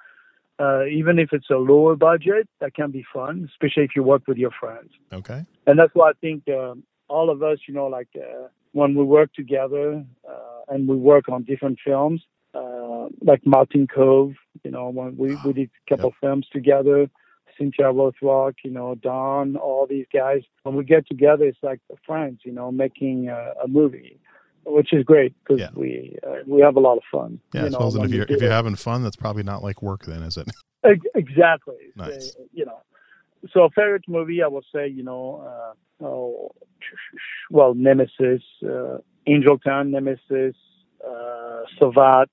uh, 0.59 0.85
even 0.85 1.17
if 1.19 1.29
it's 1.31 1.49
a 1.49 1.55
lower 1.55 1.95
budget, 1.95 2.47
that 2.59 2.73
can 2.73 2.91
be 2.91 3.05
fun, 3.13 3.47
especially 3.51 3.83
if 3.83 3.91
you 3.95 4.03
work 4.03 4.23
with 4.27 4.37
your 4.37 4.51
friends. 4.59 4.91
Okay. 5.13 5.45
And 5.65 5.79
that's 5.79 5.91
why 5.93 6.09
I 6.09 6.13
think 6.19 6.43
um, 6.49 6.83
all 7.09 7.29
of 7.29 7.43
us, 7.43 7.59
you 7.67 7.73
know, 7.73 7.87
like 7.87 8.09
uh, 8.15 8.47
when 8.73 8.95
we 8.95 9.03
work 9.03 9.33
together 9.33 10.03
uh, 10.27 10.73
and 10.73 10.87
we 10.87 10.95
work 10.95 11.29
on 11.29 11.43
different 11.43 11.79
films, 11.83 12.21
uh, 12.53 13.07
like 13.21 13.45
Martin 13.45 13.87
Kove, 13.87 14.35
you 14.63 14.71
know, 14.71 14.89
when 14.89 15.15
we, 15.17 15.35
we 15.43 15.53
did 15.53 15.69
a 15.85 15.89
couple 15.89 16.09
yep. 16.09 16.19
films 16.21 16.47
together, 16.51 17.09
Cynthia 17.57 17.85
Rothrock, 17.85 18.55
you 18.63 18.71
know, 18.71 18.95
Don, 18.95 19.55
all 19.57 19.87
these 19.87 20.05
guys. 20.13 20.41
When 20.63 20.75
we 20.75 20.83
get 20.83 21.07
together, 21.07 21.45
it's 21.45 21.57
like 21.61 21.79
friends, 22.05 22.41
you 22.43 22.51
know, 22.51 22.71
making 22.71 23.29
a, 23.29 23.53
a 23.63 23.67
movie, 23.67 24.19
which 24.65 24.93
is 24.93 25.03
great 25.03 25.33
because 25.43 25.59
Yeah. 25.59 25.69
we 25.73 26.17
uh, 26.25 26.43
we 26.45 26.61
have 26.61 26.75
a 26.75 26.79
lot 26.79 26.97
of 26.97 27.03
fun. 27.11 27.39
Yeah, 27.53 27.65
you 27.65 27.69
know, 27.71 27.87
if 27.87 28.09
you 28.11 28.17
you're 28.17 28.25
if 28.25 28.41
you're 28.41 28.51
it. 28.51 28.51
having 28.51 28.75
fun, 28.75 29.03
that's 29.03 29.15
probably 29.15 29.43
not 29.43 29.63
like 29.63 29.81
work, 29.81 30.05
then, 30.05 30.23
is 30.23 30.37
it? 30.37 30.47
Exactly. 31.15 31.75
Nice. 31.97 32.33
So, 32.33 32.45
you 32.53 32.63
know, 32.63 32.79
so 33.51 33.69
favorite 33.75 34.05
movie, 34.07 34.41
I 34.41 34.47
will 34.47 34.63
say, 34.73 34.87
you 34.87 35.03
know, 35.03 35.73
uh, 36.01 36.05
oh, 36.05 36.51
well, 37.49 37.73
Nemesis, 37.73 38.43
uh, 38.63 38.97
Angel 39.25 39.57
Town, 39.59 39.91
Nemesis, 39.91 40.55
uh, 41.05 41.61
Savate. 41.79 42.29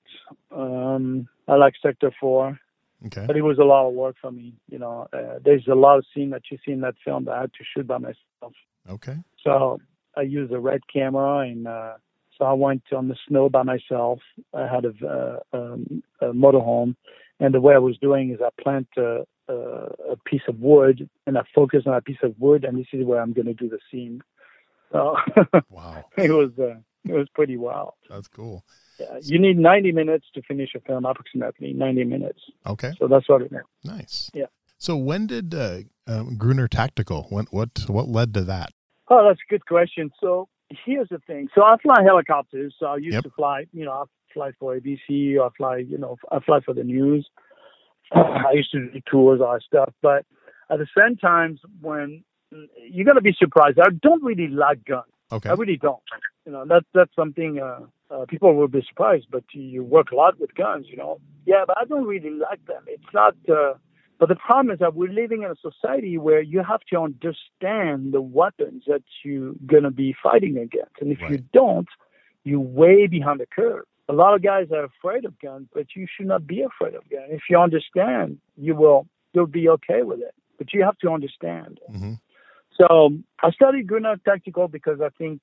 Um, 0.51 1.27
I 1.47 1.55
like 1.55 1.73
Sector 1.81 2.11
Four, 2.19 2.59
Okay. 3.07 3.25
but 3.27 3.35
it 3.37 3.41
was 3.41 3.57
a 3.59 3.63
lot 3.63 3.87
of 3.87 3.93
work 3.93 4.15
for 4.21 4.31
me. 4.31 4.53
You 4.69 4.79
know, 4.79 5.07
uh, 5.13 5.39
there's 5.43 5.67
a 5.67 5.75
lot 5.75 5.97
of 5.97 6.05
scene 6.13 6.29
that 6.31 6.43
you 6.51 6.57
see 6.65 6.71
in 6.71 6.81
that 6.81 6.95
film 7.03 7.25
that 7.25 7.31
I 7.35 7.41
had 7.41 7.53
to 7.53 7.63
shoot 7.63 7.87
by 7.87 7.97
myself. 7.97 8.53
Okay. 8.89 9.17
So 9.43 9.79
I 10.15 10.21
used 10.21 10.51
a 10.53 10.59
red 10.59 10.81
camera, 10.91 11.39
and 11.39 11.67
uh, 11.67 11.93
so 12.37 12.45
I 12.45 12.53
went 12.53 12.83
on 12.93 13.07
the 13.07 13.15
snow 13.27 13.49
by 13.49 13.63
myself. 13.63 14.19
I 14.53 14.67
had 14.67 14.85
a, 14.85 14.93
uh, 15.07 15.39
um, 15.57 16.03
a 16.21 16.27
motorhome, 16.27 16.95
and 17.39 17.53
the 17.53 17.61
way 17.61 17.75
I 17.75 17.79
was 17.79 17.97
doing 17.97 18.31
is 18.31 18.39
I 18.41 18.49
plant 18.61 18.87
a, 18.97 19.25
a, 19.47 19.53
a 20.13 20.17
piece 20.25 20.41
of 20.47 20.59
wood, 20.59 21.09
and 21.27 21.37
I 21.37 21.43
focus 21.53 21.83
on 21.85 21.93
a 21.93 22.01
piece 22.01 22.23
of 22.23 22.35
wood, 22.39 22.63
and 22.63 22.77
this 22.77 22.87
is 22.93 23.05
where 23.05 23.21
I'm 23.21 23.33
going 23.33 23.47
to 23.47 23.53
do 23.53 23.69
the 23.69 23.79
scene. 23.91 24.21
So 24.91 25.15
Wow. 25.69 26.05
it 26.17 26.31
was 26.31 26.51
uh, 26.59 26.75
it 27.05 27.13
was 27.13 27.27
pretty 27.33 27.57
wild. 27.57 27.93
That's 28.09 28.27
cool. 28.27 28.63
Yeah, 28.99 29.17
you 29.23 29.39
need 29.39 29.57
90 29.57 29.91
minutes 29.91 30.25
to 30.35 30.41
finish 30.43 30.69
a 30.75 30.79
film, 30.79 31.05
approximately 31.05 31.73
90 31.73 32.05
minutes. 32.05 32.39
Okay. 32.65 32.93
So 32.97 33.07
that's 33.07 33.27
what 33.27 33.41
it 33.41 33.51
is. 33.51 33.59
Nice. 33.83 34.31
Yeah. 34.33 34.45
So 34.77 34.95
when 34.95 35.27
did 35.27 35.53
uh, 35.53 35.79
um, 36.07 36.37
Gruner 36.37 36.67
Tactical? 36.67 37.27
When 37.29 37.45
what 37.51 37.69
what 37.87 38.07
led 38.07 38.33
to 38.35 38.43
that? 38.45 38.71
Oh, 39.09 39.27
that's 39.27 39.39
a 39.47 39.51
good 39.51 39.65
question. 39.65 40.11
So 40.21 40.47
here's 40.85 41.09
the 41.09 41.19
thing. 41.27 41.49
So 41.53 41.63
I 41.63 41.75
fly 41.81 42.03
helicopters. 42.03 42.73
So 42.79 42.87
I 42.87 42.97
used 42.97 43.13
Yep. 43.15 43.23
to 43.23 43.29
fly, 43.31 43.65
you 43.71 43.85
know, 43.85 43.91
I 43.91 44.03
fly 44.33 44.51
for 44.59 44.79
ABC, 44.79 45.39
I 45.39 45.49
fly, 45.57 45.77
you 45.77 45.97
know, 45.97 46.17
I 46.31 46.39
fly 46.39 46.59
for 46.61 46.73
the 46.73 46.83
news. 46.83 47.27
I 48.11 48.51
used 48.53 48.71
to 48.71 48.89
do 48.91 49.01
tours, 49.09 49.41
all 49.41 49.53
that 49.53 49.61
stuff. 49.63 49.93
But 50.01 50.25
at 50.71 50.79
the 50.79 50.87
same 50.97 51.15
times, 51.17 51.59
when 51.81 52.23
you're 52.89 53.05
going 53.05 53.15
to 53.15 53.21
be 53.21 53.35
surprised, 53.37 53.79
I 53.79 53.89
don't 54.01 54.23
really 54.23 54.47
like 54.47 54.83
guns. 54.85 55.05
Okay. 55.31 55.49
I 55.49 55.53
really 55.53 55.77
don't. 55.77 56.01
You 56.45 56.51
know, 56.51 56.65
that's 56.67 56.85
that's 56.93 57.13
something 57.15 57.59
uh, 57.59 57.79
uh, 58.13 58.25
people 58.27 58.53
will 58.55 58.67
be 58.67 58.83
surprised. 58.87 59.27
But 59.31 59.43
you 59.53 59.83
work 59.83 60.11
a 60.11 60.15
lot 60.15 60.39
with 60.39 60.53
guns, 60.55 60.85
you 60.89 60.97
know. 60.97 61.19
Yeah, 61.45 61.63
but 61.67 61.77
I 61.77 61.85
don't 61.85 62.05
really 62.05 62.29
like 62.29 62.63
them. 62.67 62.83
It's 62.87 63.03
not. 63.13 63.35
Uh, 63.49 63.73
but 64.19 64.29
the 64.29 64.35
problem 64.35 64.71
is 64.73 64.79
that 64.79 64.95
we're 64.95 65.11
living 65.11 65.43
in 65.43 65.51
a 65.51 65.55
society 65.55 66.17
where 66.17 66.41
you 66.41 66.63
have 66.63 66.81
to 66.91 66.99
understand 66.99 68.13
the 68.13 68.21
weapons 68.21 68.83
that 68.87 69.03
you're 69.23 69.53
gonna 69.65 69.91
be 69.91 70.15
fighting 70.21 70.57
against, 70.57 70.95
and 71.01 71.11
if 71.11 71.19
you 71.29 71.39
don't, 71.51 71.87
you're 72.43 72.59
way 72.59 73.07
behind 73.07 73.39
the 73.39 73.47
curve. 73.47 73.83
A 74.07 74.13
lot 74.13 74.35
of 74.35 74.43
guys 74.43 74.67
are 74.71 74.85
afraid 74.85 75.25
of 75.25 75.37
guns, 75.39 75.67
but 75.73 75.87
you 75.95 76.05
should 76.07 76.27
not 76.27 76.45
be 76.45 76.61
afraid 76.61 76.93
of 76.93 77.09
guns. 77.09 77.25
If 77.29 77.41
you 77.49 77.57
understand, 77.57 78.37
you 78.55 78.75
will 78.75 79.07
you'll 79.33 79.47
be 79.47 79.67
okay 79.69 80.03
with 80.03 80.19
it. 80.19 80.35
But 80.57 80.73
you 80.73 80.83
have 80.83 80.97
to 80.99 81.09
understand. 81.09 81.79
hmm 81.91 82.13
So 82.79 83.11
I 83.41 83.51
studied 83.51 83.87
Gruner 83.87 84.15
Tactical 84.25 84.67
because 84.67 84.99
I 85.01 85.09
think 85.17 85.41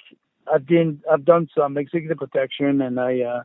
I've 0.53 0.67
been 0.67 1.03
I've 1.11 1.25
done 1.25 1.49
some 1.57 1.77
executive 1.79 2.19
protection 2.19 2.81
and 2.83 3.01
I 3.01 3.21
uh, 3.21 3.43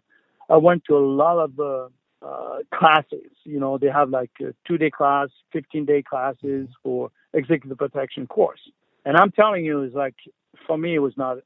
I 0.50 0.58
went 0.58 0.84
to 0.86 0.98
a 0.98 1.00
lot 1.00 1.40
of 1.40 1.60
uh, 1.60 1.88
uh, 2.26 2.60
classes. 2.74 3.32
You 3.44 3.60
know, 3.60 3.78
they 3.78 3.88
have 3.88 4.10
like 4.10 4.32
a 4.42 4.54
two 4.68 4.78
day 4.78 4.90
class, 4.90 5.30
fifteen 5.52 5.86
day 5.86 6.02
classes 6.02 6.68
for 6.84 7.12
executive 7.34 7.78
protection 7.78 8.28
course. 8.28 8.60
And 9.06 9.16
I'm 9.16 9.32
telling 9.32 9.64
you, 9.64 9.84
it's 9.84 9.96
like 9.96 10.16
for 10.66 10.78
me, 10.78 10.96
it 10.96 11.00
was 11.00 11.14
not 11.18 11.38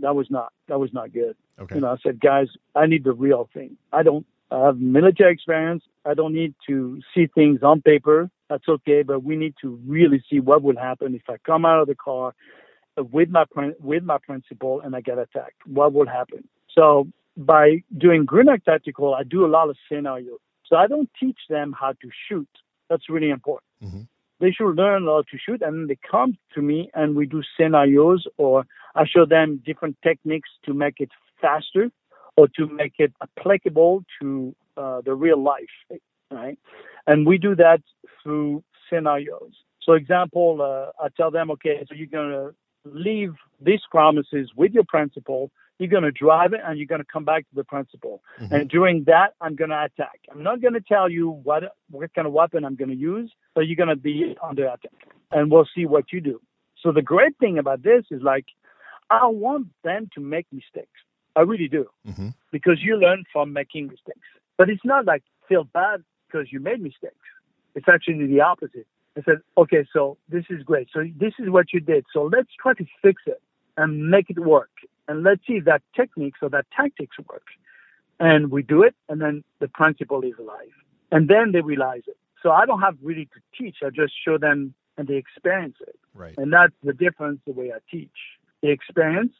that 0.00 0.14
was 0.14 0.28
not 0.30 0.52
that 0.68 0.78
was 0.78 0.92
not 0.92 1.12
good. 1.12 1.36
Okay. 1.60 1.76
You 1.76 1.80
know, 1.80 1.88
I 1.88 1.96
said, 2.02 2.20
guys, 2.20 2.46
I 2.74 2.86
need 2.86 3.04
the 3.04 3.12
real 3.12 3.48
thing. 3.52 3.76
I 3.92 4.02
don't 4.02 4.26
I 4.50 4.66
have 4.66 4.80
military 4.80 5.32
experience. 5.32 5.82
I 6.04 6.14
don't 6.14 6.32
need 6.32 6.54
to 6.66 7.00
see 7.14 7.26
things 7.26 7.62
on 7.62 7.82
paper. 7.82 8.30
That's 8.48 8.68
okay, 8.68 9.02
but 9.02 9.22
we 9.22 9.36
need 9.36 9.54
to 9.60 9.78
really 9.86 10.22
see 10.30 10.40
what 10.40 10.62
would 10.62 10.78
happen 10.78 11.14
if 11.14 11.28
I 11.28 11.36
come 11.44 11.66
out 11.66 11.80
of 11.80 11.86
the 11.86 11.94
car 11.94 12.34
with 12.96 13.28
my 13.28 13.44
prin- 13.50 13.76
with 13.80 14.04
my 14.04 14.18
principal 14.18 14.80
and 14.80 14.96
I 14.96 15.00
get 15.02 15.18
attacked. 15.18 15.66
What 15.66 15.92
would 15.92 16.08
happen? 16.08 16.48
So 16.70 17.08
by 17.36 17.82
doing 17.96 18.24
Gruner 18.24 18.58
Tactical, 18.58 19.14
I 19.14 19.22
do 19.22 19.44
a 19.44 19.52
lot 19.56 19.68
of 19.68 19.76
scenarios. 19.88 20.40
So 20.64 20.76
I 20.76 20.86
don't 20.86 21.10
teach 21.20 21.38
them 21.48 21.74
how 21.78 21.92
to 21.92 22.08
shoot. 22.28 22.48
That's 22.88 23.08
really 23.08 23.30
important. 23.30 23.70
Mhm. 23.82 24.08
They 24.40 24.50
should 24.50 24.74
learn 24.76 25.04
how 25.04 25.22
to 25.22 25.38
shoot, 25.38 25.62
and 25.62 25.76
then 25.76 25.86
they 25.88 25.98
come 26.10 26.36
to 26.54 26.62
me 26.62 26.90
and 26.94 27.16
we 27.16 27.26
do 27.26 27.42
scenarios, 27.56 28.26
or 28.36 28.66
I 28.94 29.04
show 29.04 29.24
them 29.24 29.62
different 29.64 29.96
techniques 30.02 30.50
to 30.64 30.74
make 30.74 31.00
it 31.00 31.10
faster 31.40 31.90
or 32.38 32.46
to 32.46 32.68
make 32.68 32.94
it 32.98 33.12
applicable 33.20 34.04
to 34.20 34.54
uh, 34.76 35.00
the 35.04 35.12
real 35.12 35.42
life, 35.42 35.74
right? 36.30 36.56
And 37.08 37.26
we 37.26 37.36
do 37.36 37.56
that 37.56 37.80
through 38.22 38.62
scenarios. 38.88 39.50
So, 39.82 39.94
example, 39.94 40.48
uh, 40.62 41.04
I 41.04 41.08
tell 41.16 41.32
them, 41.32 41.50
okay, 41.54 41.84
so 41.88 41.96
you're 41.96 42.14
gonna 42.18 42.50
leave 42.84 43.34
these 43.60 43.80
promises 43.90 44.52
with 44.54 44.70
your 44.72 44.84
principal. 44.84 45.50
You're 45.80 45.94
gonna 45.96 46.12
drive 46.12 46.52
it, 46.52 46.60
and 46.64 46.78
you're 46.78 46.86
gonna 46.94 47.12
come 47.12 47.24
back 47.24 47.42
to 47.48 47.54
the 47.56 47.64
principal. 47.64 48.22
Mhm. 48.40 48.52
And 48.52 48.70
during 48.70 48.96
that, 49.12 49.34
I'm 49.40 49.56
gonna 49.56 49.82
attack. 49.88 50.18
I'm 50.30 50.44
not 50.48 50.60
gonna 50.60 50.86
tell 50.94 51.08
you 51.18 51.30
what 51.48 51.62
what 51.90 52.14
kind 52.14 52.26
of 52.28 52.32
weapon 52.32 52.64
I'm 52.64 52.76
gonna 52.76 53.02
use, 53.14 53.28
but 53.54 53.62
you're 53.66 53.82
gonna 53.82 54.02
be 54.10 54.36
under 54.48 54.66
attack, 54.66 55.02
and 55.32 55.50
we'll 55.50 55.70
see 55.74 55.86
what 55.86 56.12
you 56.12 56.20
do. 56.20 56.40
So 56.82 56.92
the 56.92 57.06
great 57.14 57.36
thing 57.42 57.58
about 57.58 57.82
this 57.82 58.04
is 58.16 58.22
like, 58.22 58.46
I 59.10 59.26
want 59.26 59.64
them 59.82 60.08
to 60.14 60.20
make 60.20 60.46
mistakes. 60.52 61.00
I 61.36 61.42
really 61.42 61.68
do 61.68 61.86
hmm 62.04 62.28
because 62.50 62.78
you 62.82 62.96
learn 62.96 63.24
from 63.32 63.52
making 63.52 63.88
mistakes. 63.88 64.26
But 64.56 64.70
it's 64.70 64.84
not 64.84 65.04
like 65.04 65.22
feel 65.48 65.64
bad 65.64 66.02
because 66.26 66.50
you 66.50 66.60
made 66.60 66.80
mistakes. 66.80 67.26
It's 67.74 67.88
actually 67.88 68.26
the 68.26 68.40
opposite. 68.40 68.86
I 69.16 69.22
said, 69.22 69.38
okay, 69.56 69.86
so 69.92 70.16
this 70.28 70.44
is 70.48 70.62
great. 70.62 70.88
So 70.92 71.04
this 71.16 71.34
is 71.38 71.50
what 71.50 71.72
you 71.72 71.80
did. 71.80 72.06
So 72.12 72.22
let's 72.24 72.48
try 72.60 72.72
to 72.74 72.86
fix 73.02 73.22
it 73.26 73.42
and 73.76 74.10
make 74.10 74.30
it 74.30 74.38
work. 74.38 74.70
And 75.08 75.22
let's 75.22 75.40
see 75.46 75.54
if 75.54 75.64
that 75.64 75.82
techniques 75.94 76.38
or 76.42 76.48
that 76.50 76.66
tactics 76.74 77.16
work. 77.30 77.46
And 78.20 78.50
we 78.50 78.62
do 78.62 78.82
it, 78.82 78.94
and 79.08 79.20
then 79.20 79.44
the 79.60 79.68
principal 79.68 80.22
is 80.22 80.34
alive. 80.38 80.72
And 81.12 81.28
then 81.28 81.52
they 81.52 81.60
realize 81.60 82.02
it. 82.06 82.16
So 82.42 82.50
I 82.50 82.66
don't 82.66 82.80
have 82.80 82.96
really 83.02 83.26
to 83.26 83.40
teach. 83.56 83.76
I 83.84 83.90
just 83.90 84.12
show 84.24 84.38
them 84.38 84.74
and 84.96 85.06
they 85.06 85.14
experience 85.14 85.76
it. 85.80 85.96
Right. 86.14 86.34
And 86.36 86.52
that's 86.52 86.74
the 86.82 86.92
difference 86.92 87.40
the 87.46 87.52
way 87.52 87.72
I 87.72 87.78
teach. 87.90 88.18
The 88.62 88.70
experience, 88.70 89.32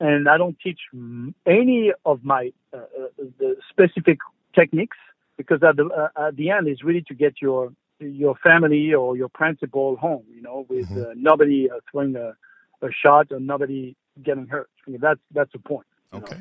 and 0.00 0.28
I 0.28 0.36
don't 0.38 0.58
teach 0.60 0.80
any 1.46 1.92
of 2.04 2.24
my 2.24 2.52
uh, 2.72 2.78
uh, 2.78 3.06
the 3.38 3.56
specific 3.68 4.18
techniques 4.54 4.96
because 5.36 5.62
at 5.62 5.76
the 5.76 5.86
uh, 5.86 6.28
at 6.28 6.36
the 6.36 6.50
end 6.50 6.68
is 6.68 6.82
really 6.82 7.02
to 7.02 7.14
get 7.14 7.34
your 7.40 7.72
your 7.98 8.34
family 8.36 8.94
or 8.94 9.16
your 9.16 9.28
principal 9.28 9.96
home. 9.96 10.24
You 10.34 10.42
know, 10.42 10.66
with 10.68 10.88
Mhm. 10.90 11.02
uh, 11.10 11.12
nobody 11.16 11.70
uh, 11.70 11.80
throwing 11.90 12.16
a, 12.16 12.34
a 12.82 12.88
shot 12.92 13.30
or 13.30 13.40
nobody 13.40 13.94
getting 14.22 14.46
hurt. 14.46 14.70
I 14.86 14.90
mean, 14.90 15.00
that's 15.00 15.20
that's 15.32 15.52
the 15.52 15.58
point. 15.58 15.86
you 16.12 16.20
know. 16.20 16.26
Okay. 16.26 16.40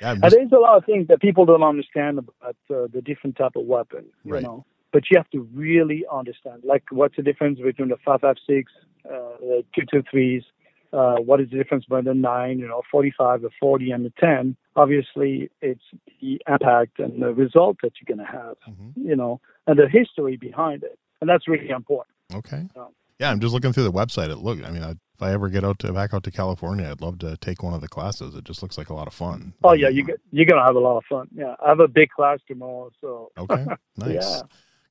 Yeah. 0.00 0.14
Just, 0.14 0.36
there's 0.36 0.52
a 0.52 0.58
lot 0.58 0.76
of 0.76 0.84
things 0.84 1.08
that 1.08 1.20
people 1.20 1.44
don't 1.44 1.62
understand 1.62 2.18
about 2.18 2.56
uh, 2.70 2.86
the 2.92 3.02
different 3.04 3.36
type 3.36 3.56
of 3.56 3.64
weapon, 3.66 4.04
you 4.24 4.32
Right. 4.32 4.42
know. 4.42 4.64
But 4.92 5.10
you 5.10 5.18
have 5.18 5.28
to 5.30 5.40
really 5.52 6.04
understand, 6.10 6.62
like, 6.64 6.84
what's 6.90 7.16
the 7.16 7.22
difference 7.22 7.58
between 7.60 7.88
the 7.88 7.96
556, 8.04 8.72
uh, 9.04 9.08
the 9.40 9.64
223s, 9.76 10.44
uh, 10.92 11.16
what 11.16 11.40
is 11.40 11.50
the 11.50 11.56
difference 11.56 11.84
between 11.84 12.04
the 12.04 12.14
9, 12.14 12.58
you 12.58 12.66
know, 12.66 12.82
45, 12.90 13.42
the 13.42 13.50
40, 13.60 13.90
and 13.90 14.04
the 14.04 14.12
10. 14.20 14.56
Obviously, 14.76 15.50
it's 15.60 15.82
the 16.20 16.40
impact 16.48 16.98
and 16.98 17.22
the 17.22 17.32
result 17.34 17.76
that 17.82 17.92
you're 18.00 18.16
going 18.16 18.24
to 18.26 18.32
have, 18.32 18.56
Mhm. 18.68 18.92
you 18.96 19.16
know, 19.16 19.40
and 19.66 19.78
the 19.78 19.88
history 19.88 20.36
behind 20.36 20.82
it. 20.82 20.98
And 21.20 21.28
that's 21.28 21.46
really 21.48 21.68
important. 21.70 22.14
Okay. 22.34 22.66
Um, 22.76 22.88
Yeah, 23.18 23.30
I'm 23.32 23.40
just 23.40 23.52
looking 23.52 23.72
through 23.72 23.82
the 23.82 23.90
website. 23.92 24.30
It 24.30 24.36
look. 24.38 24.64
I 24.64 24.70
mean, 24.70 24.84
I, 24.84 24.90
if 24.92 25.20
I 25.20 25.32
ever 25.32 25.48
get 25.48 25.64
out 25.64 25.80
to 25.80 25.92
back 25.92 26.14
out 26.14 26.22
to 26.22 26.30
California, 26.30 26.88
I'd 26.88 27.00
love 27.00 27.18
to 27.18 27.36
take 27.38 27.64
one 27.64 27.74
of 27.74 27.80
the 27.80 27.88
classes. 27.88 28.36
It 28.36 28.44
just 28.44 28.62
looks 28.62 28.78
like 28.78 28.90
a 28.90 28.94
lot 28.94 29.08
of 29.08 29.12
fun. 29.12 29.54
Oh, 29.64 29.72
yeah, 29.72 29.88
you 29.88 30.04
get, 30.04 30.20
you're 30.30 30.46
going 30.46 30.60
to 30.60 30.64
have 30.64 30.76
a 30.76 30.78
lot 30.78 30.96
of 30.98 31.04
fun. 31.06 31.26
Yeah, 31.34 31.56
I 31.60 31.70
have 31.70 31.80
a 31.80 31.88
big 31.88 32.10
class 32.10 32.38
tomorrow, 32.46 32.90
so. 33.00 33.32
Okay. 33.36 33.66
Nice. 33.96 34.14
Yeah. 34.14 34.40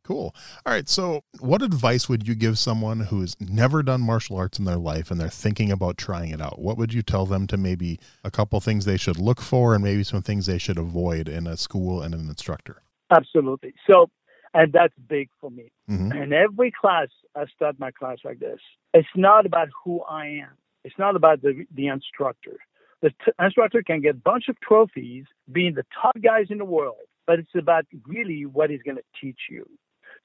Cool. 0.08 0.34
All 0.66 0.72
right. 0.72 0.88
So, 0.88 1.26
what 1.42 1.62
advice 1.62 2.08
would 2.08 2.26
you 2.30 2.34
give 2.34 2.58
someone 2.58 3.02
who's 3.02 3.36
never 3.42 3.84
done 3.84 4.00
martial 4.00 4.38
arts 4.38 4.58
in 4.58 4.64
their 4.64 4.78
life 4.78 5.12
and 5.12 5.20
they're 5.20 5.28
thinking 5.28 5.70
about 5.70 5.98
trying 5.98 6.30
it 6.30 6.40
out? 6.40 6.60
What 6.60 6.78
would 6.78 6.94
you 6.94 7.02
tell 7.02 7.26
them 7.26 7.46
to 7.48 7.58
maybe 7.58 8.00
a 8.24 8.32
couple 8.32 8.58
things 8.62 8.86
they 8.86 8.96
should 8.96 9.20
look 9.20 9.42
for 9.42 9.76
and 9.76 9.84
maybe 9.84 10.06
some 10.06 10.22
things 10.22 10.46
they 10.46 10.60
should 10.60 10.78
avoid 10.78 11.28
in 11.28 11.46
a 11.46 11.58
school 11.58 12.02
and 12.02 12.14
an 12.14 12.30
instructor? 12.30 12.84
Absolutely. 13.12 13.74
So, 13.86 14.10
and 14.54 14.72
that's 14.72 14.94
big 15.10 15.28
for 15.42 15.52
me. 15.52 15.74
hmm 15.90 16.14
And 16.14 16.32
every 16.32 16.72
class, 16.72 17.10
I 17.36 17.44
start 17.54 17.78
my 17.78 17.92
class 17.92 18.20
like 18.24 18.40
this. 18.40 18.62
It's 18.94 19.10
not 19.14 19.46
about 19.46 19.68
who 19.84 20.04
I 20.04 20.28
am. 20.28 20.56
It's 20.86 20.98
not 20.98 21.18
about 21.18 21.42
the 21.42 21.66
the 21.76 21.88
instructor. 21.88 22.60
The 23.02 23.10
t- 23.10 23.34
instructor 23.42 23.84
can 23.84 24.00
get 24.00 24.12
a 24.12 24.20
bunch 24.20 24.46
of 24.48 24.58
trophies, 24.62 25.26
being 25.52 25.74
the 25.74 25.86
top 26.02 26.16
guys 26.24 26.46
in 26.50 26.60
the 26.60 26.66
world, 26.66 26.96
but 27.26 27.40
it's 27.40 27.56
about 27.56 27.86
really 28.08 28.46
what 28.46 28.70
he's 28.70 28.82
going 28.84 28.96
to 28.96 29.04
teach 29.22 29.42
you. 29.50 29.66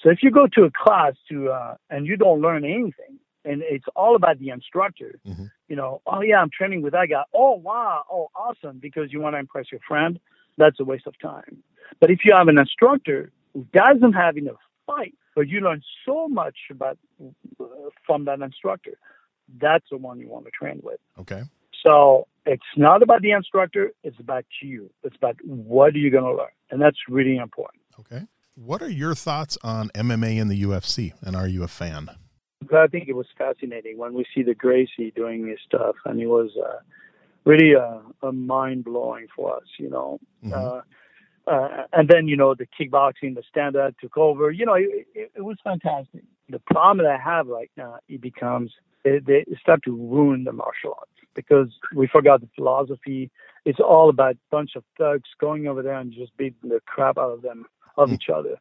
So 0.00 0.10
if 0.10 0.22
you 0.22 0.30
go 0.30 0.46
to 0.48 0.64
a 0.64 0.70
class 0.70 1.14
to 1.30 1.50
uh, 1.50 1.76
and 1.90 2.06
you 2.06 2.16
don't 2.16 2.40
learn 2.40 2.64
anything, 2.64 3.18
and 3.44 3.62
it's 3.62 3.86
all 3.96 4.14
about 4.16 4.38
the 4.38 4.50
instructor, 4.50 5.18
Mhm. 5.26 5.50
you 5.68 5.76
know, 5.76 6.00
oh 6.06 6.20
yeah, 6.22 6.40
I'm 6.40 6.50
training 6.50 6.82
with 6.82 6.92
that 6.92 7.08
guy. 7.08 7.24
Oh 7.34 7.54
wow, 7.54 8.04
oh 8.10 8.30
awesome, 8.34 8.78
because 8.78 9.12
you 9.12 9.20
want 9.20 9.34
to 9.34 9.38
impress 9.38 9.70
your 9.72 9.80
friend. 9.86 10.18
That's 10.58 10.78
a 10.80 10.84
waste 10.84 11.06
of 11.06 11.18
time. 11.18 11.62
But 12.00 12.10
if 12.10 12.24
you 12.24 12.32
have 12.34 12.48
an 12.48 12.58
instructor 12.58 13.32
who 13.52 13.66
doesn't 13.72 14.12
have 14.12 14.36
enough 14.36 14.60
fight, 14.86 15.14
but 15.34 15.48
you 15.48 15.60
learn 15.60 15.82
so 16.04 16.28
much 16.28 16.58
about 16.70 16.98
uh, 17.24 17.64
from 18.06 18.24
that 18.26 18.40
instructor, 18.40 18.94
that's 19.58 19.88
the 19.90 19.96
one 19.96 20.18
you 20.20 20.28
want 20.28 20.44
to 20.44 20.50
train 20.50 20.80
with. 20.82 21.00
Okay. 21.18 21.42
So 21.84 22.28
it's 22.46 22.62
not 22.76 23.02
about 23.02 23.22
the 23.22 23.32
instructor; 23.32 23.92
it's 24.04 24.20
about 24.20 24.44
you. 24.60 24.90
It's 25.02 25.16
about 25.16 25.36
what 25.44 25.94
are 25.94 25.98
you 25.98 26.10
going 26.10 26.24
to 26.24 26.34
learn, 26.34 26.54
and 26.70 26.80
that's 26.80 26.98
really 27.08 27.36
important. 27.36 27.82
Okay. 28.00 28.22
What 28.54 28.82
are 28.82 28.90
your 28.90 29.14
thoughts 29.14 29.56
on 29.64 29.88
MMA 29.94 30.36
in 30.38 30.48
the 30.48 30.62
UFC? 30.62 31.14
And 31.22 31.34
are 31.34 31.48
you 31.48 31.62
a 31.62 31.68
fan? 31.68 32.10
I 32.70 32.86
think 32.86 33.08
it 33.08 33.14
was 33.14 33.26
fascinating 33.38 33.96
when 33.96 34.12
we 34.12 34.26
see 34.34 34.42
the 34.42 34.54
Gracie 34.54 35.10
doing 35.16 35.48
his 35.48 35.58
stuff, 35.66 35.96
and 36.04 36.20
it 36.20 36.26
was 36.26 36.50
uh, 36.62 36.78
really 37.44 37.74
uh, 37.74 38.00
a 38.22 38.30
mind 38.30 38.84
blowing 38.84 39.26
for 39.34 39.56
us, 39.56 39.64
you 39.78 39.88
know. 39.88 40.20
Mhm. 40.44 40.52
Uh, 40.52 41.50
uh, 41.50 41.86
and 41.94 42.08
then 42.08 42.28
you 42.28 42.36
know 42.36 42.54
the 42.54 42.66
kickboxing, 42.66 43.34
the 43.34 43.42
stand 43.48 43.74
up 43.74 43.98
took 43.98 44.18
over. 44.18 44.50
You 44.50 44.66
know, 44.66 44.74
it, 44.74 45.08
it, 45.14 45.32
it 45.34 45.42
was 45.42 45.56
fantastic. 45.64 46.22
The 46.50 46.60
problem 46.60 46.98
that 46.98 47.12
I 47.12 47.18
have 47.18 47.46
right 47.46 47.70
now, 47.76 48.00
it 48.08 48.20
becomes 48.20 48.70
they, 49.02 49.18
they 49.18 49.44
start 49.60 49.82
to 49.84 49.96
ruin 49.96 50.44
the 50.44 50.52
martial 50.52 50.94
arts 50.98 51.10
because 51.34 51.68
we 51.94 52.06
forgot 52.06 52.42
the 52.42 52.48
philosophy. 52.54 53.30
It's 53.64 53.80
all 53.80 54.10
about 54.10 54.34
a 54.34 54.38
bunch 54.50 54.76
of 54.76 54.84
thugs 54.98 55.30
going 55.40 55.66
over 55.66 55.82
there 55.82 55.98
and 55.98 56.12
just 56.12 56.36
beating 56.36 56.68
the 56.68 56.80
crap 56.86 57.16
out 57.16 57.32
of 57.32 57.42
them 57.42 57.64
of 57.96 58.08
Hmm. 58.08 58.14
each 58.14 58.28
other. 58.34 58.56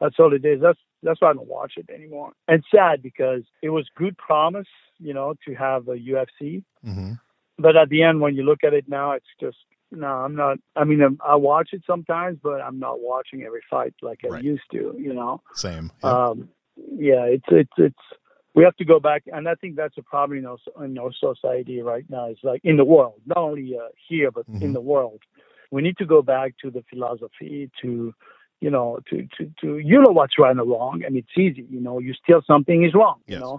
That's 0.00 0.16
all 0.18 0.32
it 0.34 0.44
is. 0.44 0.60
That's 0.60 0.78
that's 1.02 1.20
why 1.20 1.30
I 1.30 1.34
don't 1.34 1.46
watch 1.48 1.74
it 1.76 1.88
anymore. 1.90 2.32
And 2.48 2.64
sad 2.74 3.02
because 3.02 3.42
it 3.62 3.70
was 3.70 3.86
good 3.96 4.16
promise, 4.16 4.66
you 4.98 5.12
know, 5.14 5.34
to 5.46 5.54
have 5.54 5.88
a 5.88 5.96
UFC. 5.96 6.62
hmm 6.82 7.12
But 7.58 7.76
at 7.76 7.88
the 7.88 8.02
end, 8.02 8.20
when 8.20 8.34
you 8.34 8.42
look 8.42 8.64
at 8.64 8.74
it 8.74 8.88
now, 8.88 9.12
it's 9.12 9.34
just 9.40 9.58
no. 9.92 10.06
I'm 10.08 10.34
not. 10.34 10.58
I 10.76 10.84
mean, 10.84 11.02
um, 11.02 11.18
I 11.24 11.36
watch 11.36 11.70
it 11.72 11.82
sometimes, 11.86 12.38
but 12.42 12.60
I'm 12.60 12.78
not 12.78 13.00
watching 13.00 13.42
every 13.42 13.62
fight 13.70 13.94
like 14.02 14.20
I 14.24 14.28
Right. 14.28 14.44
used 14.44 14.68
to. 14.72 14.94
You 14.98 15.14
know. 15.14 15.40
Same. 15.54 15.90
Yep. 16.02 16.12
Um, 16.12 16.48
yeah, 16.76 17.24
it's 17.24 17.44
it's 17.48 17.72
it's. 17.78 18.04
We 18.56 18.62
have 18.64 18.76
to 18.76 18.84
go 18.84 19.00
back, 19.00 19.22
and 19.32 19.48
I 19.48 19.54
think 19.56 19.74
that's 19.74 19.98
a 19.98 20.02
problem 20.02 20.38
in 20.38 20.46
our, 20.46 20.58
in 20.84 20.96
our 20.96 21.12
society 21.12 21.80
right 21.82 22.04
now. 22.08 22.26
It's 22.26 22.44
like 22.44 22.60
in 22.64 22.76
the 22.76 22.84
world, 22.84 23.20
not 23.26 23.38
only 23.38 23.76
uh, 23.76 23.88
here 24.08 24.30
but 24.30 24.46
Mhm. 24.46 24.62
in 24.62 24.72
the 24.72 24.80
world. 24.80 25.20
We 25.70 25.82
need 25.82 25.96
to 25.98 26.06
go 26.06 26.22
back 26.22 26.54
to 26.62 26.70
the 26.70 26.84
philosophy, 26.90 27.68
to 27.82 28.14
you 28.64 28.70
know, 28.76 28.88
to 29.08 29.16
to 29.36 29.42
to 29.60 29.68
you 29.90 29.98
know 30.02 30.12
what's 30.18 30.36
right 30.42 30.56
and 30.56 30.68
wrong, 30.74 30.96
and 31.06 31.12
it's 31.20 31.34
easy. 31.46 31.66
You 31.76 31.80
know, 31.86 31.96
you 32.06 32.12
steal 32.22 32.40
something 32.52 32.78
is 32.88 32.94
wrong. 33.00 33.18
Yes. 33.26 33.34
You 33.34 33.40
know, 33.44 33.54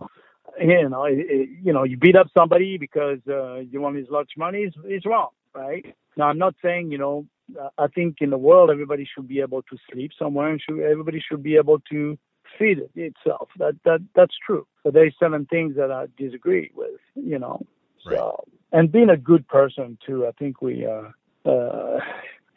you 0.60 0.90
know, 0.94 1.04
it, 1.14 1.20
it- 1.38 1.50
you 1.66 1.74
know, 1.76 1.84
you 1.92 1.96
beat 2.06 2.18
up 2.22 2.28
somebody 2.40 2.78
because 2.86 3.20
uh, 3.40 3.58
you 3.72 3.78
want 3.84 3.96
his 4.02 4.10
large 4.16 4.34
money 4.46 4.62
is 4.70 4.74
is 4.98 5.04
wrong, 5.12 5.32
right? 5.64 5.86
Now, 6.18 6.26
I'm 6.30 6.40
not 6.46 6.56
saying 6.66 6.84
you 6.94 6.98
know. 7.04 7.16
I 7.86 7.88
think 7.96 8.12
in 8.26 8.32
the 8.36 8.40
world, 8.50 8.68
everybody 8.76 9.06
should 9.12 9.28
be 9.36 9.40
able 9.48 9.62
to 9.70 9.76
sleep 9.88 10.12
somewhere, 10.22 10.50
and 10.52 10.60
should, 10.64 10.80
everybody 10.94 11.20
should 11.28 11.44
be 11.44 11.56
able 11.64 11.80
to 11.92 12.00
feed 12.58 12.78
it 12.86 12.92
itself. 13.10 13.48
That 13.62 13.76
that 13.88 14.00
that's 14.18 14.36
true. 14.48 14.66
But 14.84 14.92
there's 14.96 15.16
certain 15.24 15.46
things 15.46 15.76
that 15.80 15.92
I 15.92 16.02
disagree 16.18 16.68
with, 16.80 17.00
you 17.32 17.38
know. 17.44 17.58
So 18.04 18.44
and 18.72 18.92
being 18.92 19.12
a 19.18 19.22
good 19.32 19.44
person 19.58 19.88
too, 20.06 20.20
I 20.30 20.32
think 20.40 20.54
we, 20.68 20.74
uh, 20.96 21.10
uh, 21.54 22.00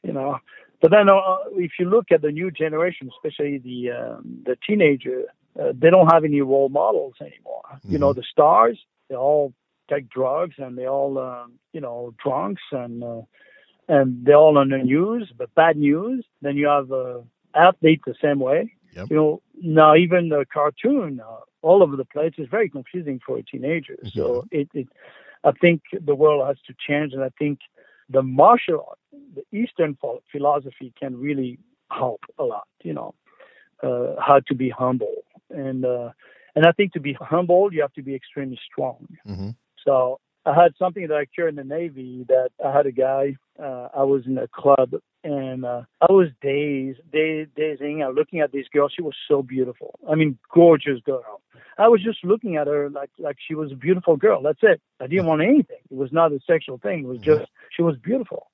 you 0.07 0.15
know. 0.19 0.39
But 0.81 0.91
then 0.93 1.09
uh, 1.09 1.37
if 1.55 1.73
you 1.79 1.89
look 1.89 2.07
at 2.13 2.23
the 2.23 2.31
new 2.31 2.51
generation, 2.51 3.11
especially 3.17 3.59
the 3.59 3.91
um, 3.91 4.43
the 4.45 4.57
teenager, 4.67 5.25
uh, 5.61 5.73
they 5.77 5.91
don't 5.91 6.13
have 6.13 6.25
any 6.25 6.41
role 6.41 6.69
models 6.69 7.15
anymore. 7.21 7.81
You 7.85 7.99
know, 7.99 8.13
the 8.13 8.23
stars 8.23 8.79
they 9.09 9.17
all 9.17 9.53
take 9.91 10.09
drugs 10.09 10.55
and 10.59 10.77
they 10.79 10.87
all 10.87 11.19
um, 11.19 11.55
you 11.73 11.81
know 11.81 12.15
drunks 12.23 12.63
and 12.71 13.03
uh, 13.03 13.23
and 13.89 14.25
they're 14.25 14.37
all 14.37 14.59
on 14.59 14.69
the 14.69 14.79
news, 14.79 15.33
but 15.37 15.55
bad 15.55 15.77
news. 15.77 16.25
Then 16.43 16.57
you 16.57 16.69
have 16.69 16.93
uh, 16.93 17.21
athletes 17.55 18.03
the 18.07 18.15
same 18.23 18.39
way. 18.39 18.73
Yep. 18.95 19.11
You 19.11 19.17
know, 19.17 19.43
now 19.61 19.97
even 19.97 20.29
the 20.29 20.45
cartoon 20.53 21.21
uh, 21.21 21.41
all 21.63 21.83
over 21.83 21.97
the 21.97 22.05
place 22.05 22.35
is 22.39 22.49
very 22.51 22.69
confusing 22.69 23.21
for 23.25 23.39
a 23.39 23.43
teenager. 23.43 23.97
So 24.13 24.47
it, 24.51 24.69
it, 24.75 24.89
I 25.45 25.53
think 25.53 25.83
the 25.93 26.15
world 26.15 26.47
has 26.47 26.57
to 26.67 26.75
change, 26.87 27.13
and 27.13 27.23
I 27.23 27.31
think 27.39 27.61
the 28.09 28.23
martial 28.23 28.85
art, 28.89 28.99
the 29.35 29.45
Eastern 29.57 29.97
philosophy, 30.33 30.93
can 30.99 31.19
really 31.19 31.59
help 31.91 32.21
a 32.39 32.45
lot. 32.45 32.69
You 32.83 32.95
know, 32.95 33.15
uh, 33.83 34.15
how 34.21 34.41
to 34.49 34.55
be 34.55 34.71
humble, 34.71 35.25
and 35.51 35.85
uh, 35.85 36.11
and 36.55 36.67
I 36.67 36.73
think 36.73 36.93
to 36.95 37.01
be 37.01 37.17
humble, 37.21 37.73
you 37.73 37.81
have 37.83 37.93
to 37.95 38.03
be 38.03 38.15
extremely 38.15 38.59
strong. 38.71 39.07
hmm 39.27 39.51
So 39.85 40.21
I 40.45 40.55
had 40.55 40.73
something 40.79 41.07
that 41.09 41.17
I 41.17 41.27
cured 41.27 41.51
in 41.51 41.57
the 41.57 41.65
Navy 41.65 42.25
that 42.29 42.51
I 42.65 42.73
had 42.73 42.87
a 42.87 42.93
guy, 42.93 43.37
uh, 43.63 43.89
I 43.95 44.05
was 44.05 44.23
in 44.27 44.39
a 44.39 44.49
club 44.49 44.95
and 45.29 45.65
uh, 45.65 45.83
I 46.01 46.11
was 46.11 46.29
dazed, 46.41 47.01
dazed, 47.13 47.55
dazing, 47.55 48.03
uh, 48.03 48.09
looking 48.11 48.41
at 48.41 48.51
this 48.53 48.67
girl. 48.73 48.89
She 48.89 49.03
was 49.03 49.15
so 49.29 49.43
beautiful. 49.43 49.99
I 50.11 50.15
mean, 50.15 50.39
gorgeous 50.53 51.01
girl. 51.05 51.43
I 51.77 51.89
was 51.89 52.03
just 52.03 52.25
looking 52.25 52.57
at 52.57 52.67
her 52.67 52.89
like, 52.89 53.11
like 53.19 53.37
she 53.47 53.55
was 53.55 53.71
a 53.73 53.77
beautiful 53.77 54.17
girl. 54.17 54.43
That's 54.43 54.63
it. 54.63 54.81
I 55.01 55.07
didn't 55.07 55.27
want 55.27 55.43
anything. 55.43 55.83
It 55.91 55.97
was 55.97 56.13
not 56.13 56.33
a 56.33 56.41
sexual 56.47 56.79
thing. 56.79 57.01
It 57.01 57.07
was 57.07 57.19
just, 57.19 57.51
she 57.77 57.83
was 57.83 57.97
beautiful. 58.03 58.47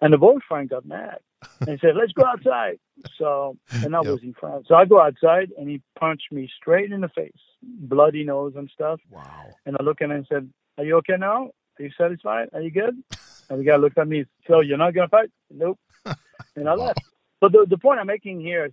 And 0.00 0.12
the 0.12 0.18
boyfriend 0.18 0.70
got 0.70 0.84
mad 0.84 1.18
and 1.66 1.78
said, 1.80 1.94
let's 1.96 2.12
go 2.12 2.24
outside. 2.26 2.78
So, 3.18 3.56
and 3.82 3.94
I 3.94 4.00
Yep. 4.02 4.12
was 4.12 4.22
in 4.24 4.34
France. 4.34 4.66
So 4.68 4.74
I 4.74 4.84
go 4.84 5.00
outside 5.00 5.52
and 5.56 5.68
he 5.68 5.80
punched 5.98 6.32
me 6.32 6.50
straight 6.60 6.90
in 6.92 7.02
the 7.02 7.08
face, 7.08 7.32
bloody 7.62 8.24
nose 8.24 8.54
and 8.56 8.68
stuff. 8.74 9.00
Wow. 9.10 9.54
And 9.64 9.76
I 9.78 9.82
look 9.84 10.00
at 10.02 10.06
him 10.06 10.10
and 10.16 10.26
said, 10.28 10.50
Are 10.76 10.84
you 10.84 10.96
okay 10.96 11.16
now? 11.18 11.50
Are 11.78 11.82
you 11.84 11.90
satisfied? 11.96 12.48
Are 12.52 12.60
you 12.60 12.70
good? 12.72 12.96
And 13.48 13.60
the 13.60 13.64
guy 13.64 13.76
looked 13.76 13.96
at 13.98 14.08
me, 14.08 14.24
So 14.48 14.60
you're 14.60 14.76
not 14.76 14.92
going 14.92 15.06
to 15.06 15.10
fight? 15.10 15.30
Nope. 15.50 15.78
And 16.56 16.68
I 16.68 16.74
left. 16.74 17.00
But 17.40 17.52
the, 17.52 17.66
the 17.68 17.76
point 17.78 18.00
I'm 18.00 18.06
making 18.06 18.40
here 18.40 18.66
is, 18.66 18.72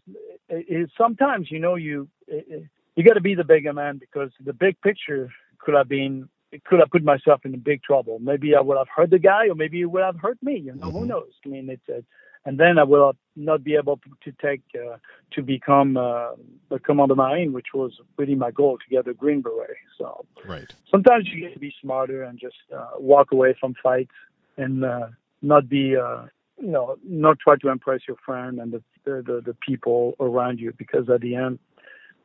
is 0.49 0.89
sometimes, 0.97 1.51
you 1.51 1.59
know, 1.59 1.75
you 1.75 2.07
you 2.27 3.03
got 3.03 3.13
to 3.15 3.21
be 3.21 3.35
the 3.35 3.43
bigger 3.43 3.73
man 3.73 3.97
because 3.97 4.31
the 4.43 4.53
big 4.53 4.79
picture 4.81 5.29
could 5.59 5.73
have 5.73 5.89
been, 5.89 6.29
it 6.51 6.63
could 6.63 6.79
have 6.79 6.89
put 6.89 7.03
myself 7.03 7.41
in 7.43 7.57
big 7.59 7.83
trouble. 7.83 8.19
Maybe 8.19 8.55
I 8.55 8.61
would 8.61 8.77
have 8.77 8.87
hurt 8.95 9.09
the 9.09 9.19
guy 9.19 9.47
or 9.49 9.55
maybe 9.55 9.81
it 9.81 9.85
would 9.85 10.03
have 10.03 10.19
hurt 10.19 10.37
me. 10.41 10.57
You 10.59 10.75
know, 10.75 10.91
who 10.91 11.03
Mhm. 11.03 11.07
knows? 11.09 11.33
I 11.45 11.49
mean, 11.49 11.69
it's, 11.69 11.89
uh, 11.89 12.01
and 12.45 12.59
then 12.59 12.77
I 12.77 12.83
will 12.83 13.13
not 13.35 13.63
be 13.63 13.75
able 13.75 13.99
to 14.23 14.31
take, 14.41 14.61
uh, 14.75 14.97
to 15.31 15.41
become 15.41 15.97
uh, 15.97 16.31
the 16.69 16.79
commander 16.79 17.15
marine, 17.15 17.53
which 17.53 17.73
was 17.73 17.99
really 18.17 18.35
my 18.35 18.51
goal 18.51 18.77
to 18.77 18.89
get 18.89 19.07
a 19.07 19.13
green 19.13 19.41
beret. 19.41 19.77
So, 19.97 20.25
Right. 20.45 20.71
sometimes 20.89 21.27
you 21.29 21.39
get 21.41 21.53
to 21.53 21.59
be 21.59 21.73
smarter 21.81 22.23
and 22.23 22.37
just 22.37 22.57
uh, 22.71 22.91
walk 22.97 23.31
away 23.31 23.53
from 23.59 23.73
fights 23.81 24.15
and 24.57 24.85
uh, 24.85 25.07
not 25.41 25.67
be 25.67 25.95
uh, 25.97 26.27
you 26.63 26.71
know 26.71 26.97
not 27.03 27.37
try 27.39 27.55
to 27.57 27.69
impress 27.69 28.01
your 28.07 28.17
friend 28.25 28.59
and 28.59 28.71
the, 28.73 28.81
the 29.05 29.41
the 29.49 29.55
people 29.67 30.15
around 30.19 30.59
you 30.59 30.73
because 30.77 31.09
at 31.09 31.21
the 31.21 31.35
end 31.35 31.59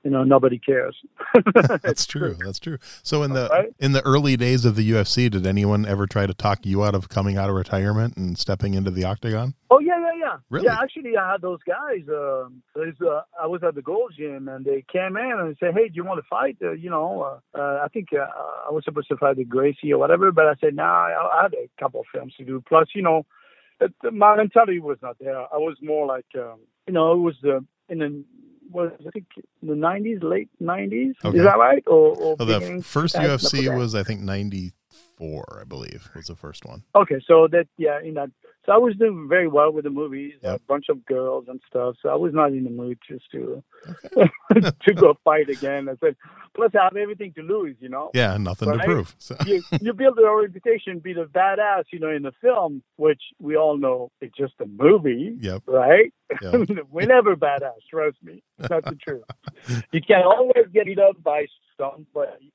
you 0.05 0.11
know 0.11 0.23
nobody 0.25 0.59
cares 0.59 0.97
That's 1.83 2.07
true. 2.07 2.35
That's 2.45 2.59
true. 2.61 2.79
So 3.03 3.23
in 3.25 3.33
the 3.33 3.49
Right? 3.51 3.75
in 3.81 3.93
the 3.93 4.05
early 4.07 4.37
days 4.37 4.65
of 4.65 4.77
the 4.77 4.91
UFC, 4.93 5.29
did 5.31 5.47
anyone 5.47 5.85
ever 5.87 6.07
try 6.07 6.25
to 6.27 6.35
talk 6.35 6.65
you 6.65 6.85
out 6.85 6.95
of 6.95 7.09
coming 7.09 7.37
out 7.37 7.49
of 7.51 7.57
retirement 7.57 8.17
and 8.17 8.39
stepping 8.39 8.75
into 8.75 8.91
the 8.91 9.05
octagon? 9.05 9.55
oh 9.71 9.81
yeah 9.81 9.99
yeah 10.01 10.13
yeah 10.25 10.37
Really? 10.51 10.67
yeah 10.67 10.79
actually 10.83 11.15
i 11.17 11.33
had 11.33 11.43
those 11.43 11.59
guys 11.67 12.03
um 12.09 12.63
there's, 12.75 12.99
uh, 13.03 13.21
i 13.43 13.47
was 13.47 13.61
at 13.69 13.75
the 13.75 13.83
gold 13.83 14.13
gym 14.17 14.49
and 14.49 14.65
they 14.65 14.83
came 14.91 15.15
in 15.17 15.37
and 15.39 15.57
said 15.61 15.75
hey 15.75 15.89
do 15.89 15.95
you 15.97 16.05
want 16.05 16.19
to 16.23 16.29
fight 16.29 16.57
uh, 16.63 16.73
you 16.73 16.89
know 16.89 17.09
uh, 17.55 17.59
uh, 17.61 17.81
i 17.85 17.89
think 17.93 18.09
uh, 18.15 18.27
i 18.69 18.71
was 18.71 18.83
supposed 18.85 19.09
to 19.09 19.17
fight 19.19 19.37
the 19.37 19.45
gracie 19.45 19.93
or 19.93 19.99
whatever 19.99 20.33
but 20.33 20.47
i 20.47 20.55
said 20.61 20.75
nah 20.75 20.85
i, 21.09 21.39
I 21.39 21.43
had 21.43 21.53
a 21.55 21.69
couple 21.79 22.01
of 22.01 22.07
films 22.15 22.33
to 22.39 22.45
do 22.47 22.63
plus 22.67 22.89
you 22.95 23.03
know 23.03 23.27
it, 23.81 23.93
my 24.13 24.37
mentality 24.37 24.81
was 24.81 24.99
not 25.03 25.17
there 25.21 25.39
i 25.39 25.57
was 25.57 25.77
more 25.83 26.07
like 26.07 26.27
um, 26.37 26.59
you 26.87 26.93
know 26.93 27.13
it 27.13 27.19
was 27.19 27.37
uh, 27.45 27.61
in 27.89 27.99
the 27.99 28.25
was 28.71 28.93
I 29.07 29.11
think 29.11 29.27
the 29.63 29.75
nineties, 29.75 30.23
late 30.23 30.49
nineties. 30.61 31.15
Okay. 31.25 31.39
Is 31.39 31.45
that 31.45 31.59
right? 31.59 31.83
Or, 31.87 32.17
or 32.17 32.37
Well, 32.39 32.47
the 32.47 32.83
first 32.83 33.17
I 33.17 33.27
don't 33.27 33.31
know 33.31 33.37
UFC 33.37 33.77
was 33.77 33.95
I 33.95 34.03
think 34.03 34.21
ninety 34.21 34.73
four, 35.19 35.59
I 35.61 35.65
believe, 35.65 36.09
was 36.15 36.29
the 36.29 36.37
first 36.37 36.65
one. 36.65 36.85
Okay, 36.95 37.21
so 37.27 37.49
that 37.49 37.67
yeah, 37.77 38.01
you 38.01 38.13
know, 38.13 38.29
So 38.65 38.73
I 38.73 38.79
was 38.79 38.95
doing 38.97 39.29
very 39.29 39.49
well 39.49 39.73
with 39.73 39.85
the 39.85 39.91
movies, 39.91 40.35
a 40.43 40.59
bunch 40.61 40.87
of 40.89 41.05
girls 41.05 41.47
and 41.49 41.61
stuff. 41.69 41.97
So 42.01 42.09
I 42.09 42.15
was 42.15 42.33
not 42.33 42.53
in 42.53 42.65
the 42.65 42.71
mood 42.71 42.99
just 43.07 43.31
to 43.33 43.63
Okay. 43.89 44.31
to 44.87 44.95
go 44.95 45.19
fight 45.25 45.49
again. 45.49 45.89
I 45.89 45.95
said, 46.01 46.17
plus 46.55 46.73
I 46.75 46.85
have 46.85 46.97
everything 46.97 47.33
to 47.35 47.43
lose, 47.43 47.77
you 47.81 47.89
know. 47.89 48.11
Yeah, 48.15 48.37
nothing 48.37 48.71
to 48.71 48.79
prove. 48.79 49.15
So, 49.19 49.37
you 49.47 49.63
you 49.81 49.93
build 49.93 50.19
a 50.19 50.31
reputation, 50.31 50.99
be 51.01 51.13
the 51.13 51.25
badass, 51.25 51.85
you 51.93 51.99
know, 51.99 52.11
in 52.11 52.23
the 52.23 52.33
film, 52.41 52.83
which 52.97 53.23
we 53.39 53.57
all 53.57 53.77
know 53.77 54.11
it's 54.21 54.37
just 54.37 54.55
a 54.61 54.67
movie, 54.67 55.37
yep. 55.41 55.63
right? 55.67 56.13
Yeah. 56.43 56.65
We're 56.91 57.07
never 57.07 57.37
badass, 57.37 57.81
trust 57.91 58.19
me. 58.23 58.43
That's 58.59 58.89
the 58.89 58.97
truth. 58.97 59.25
You 59.93 60.01
can 60.01 60.23
always 60.23 60.67
get 60.73 60.87
beat 60.87 60.99
up 60.99 61.23
by 61.23 61.47
somebody. 61.79 62.53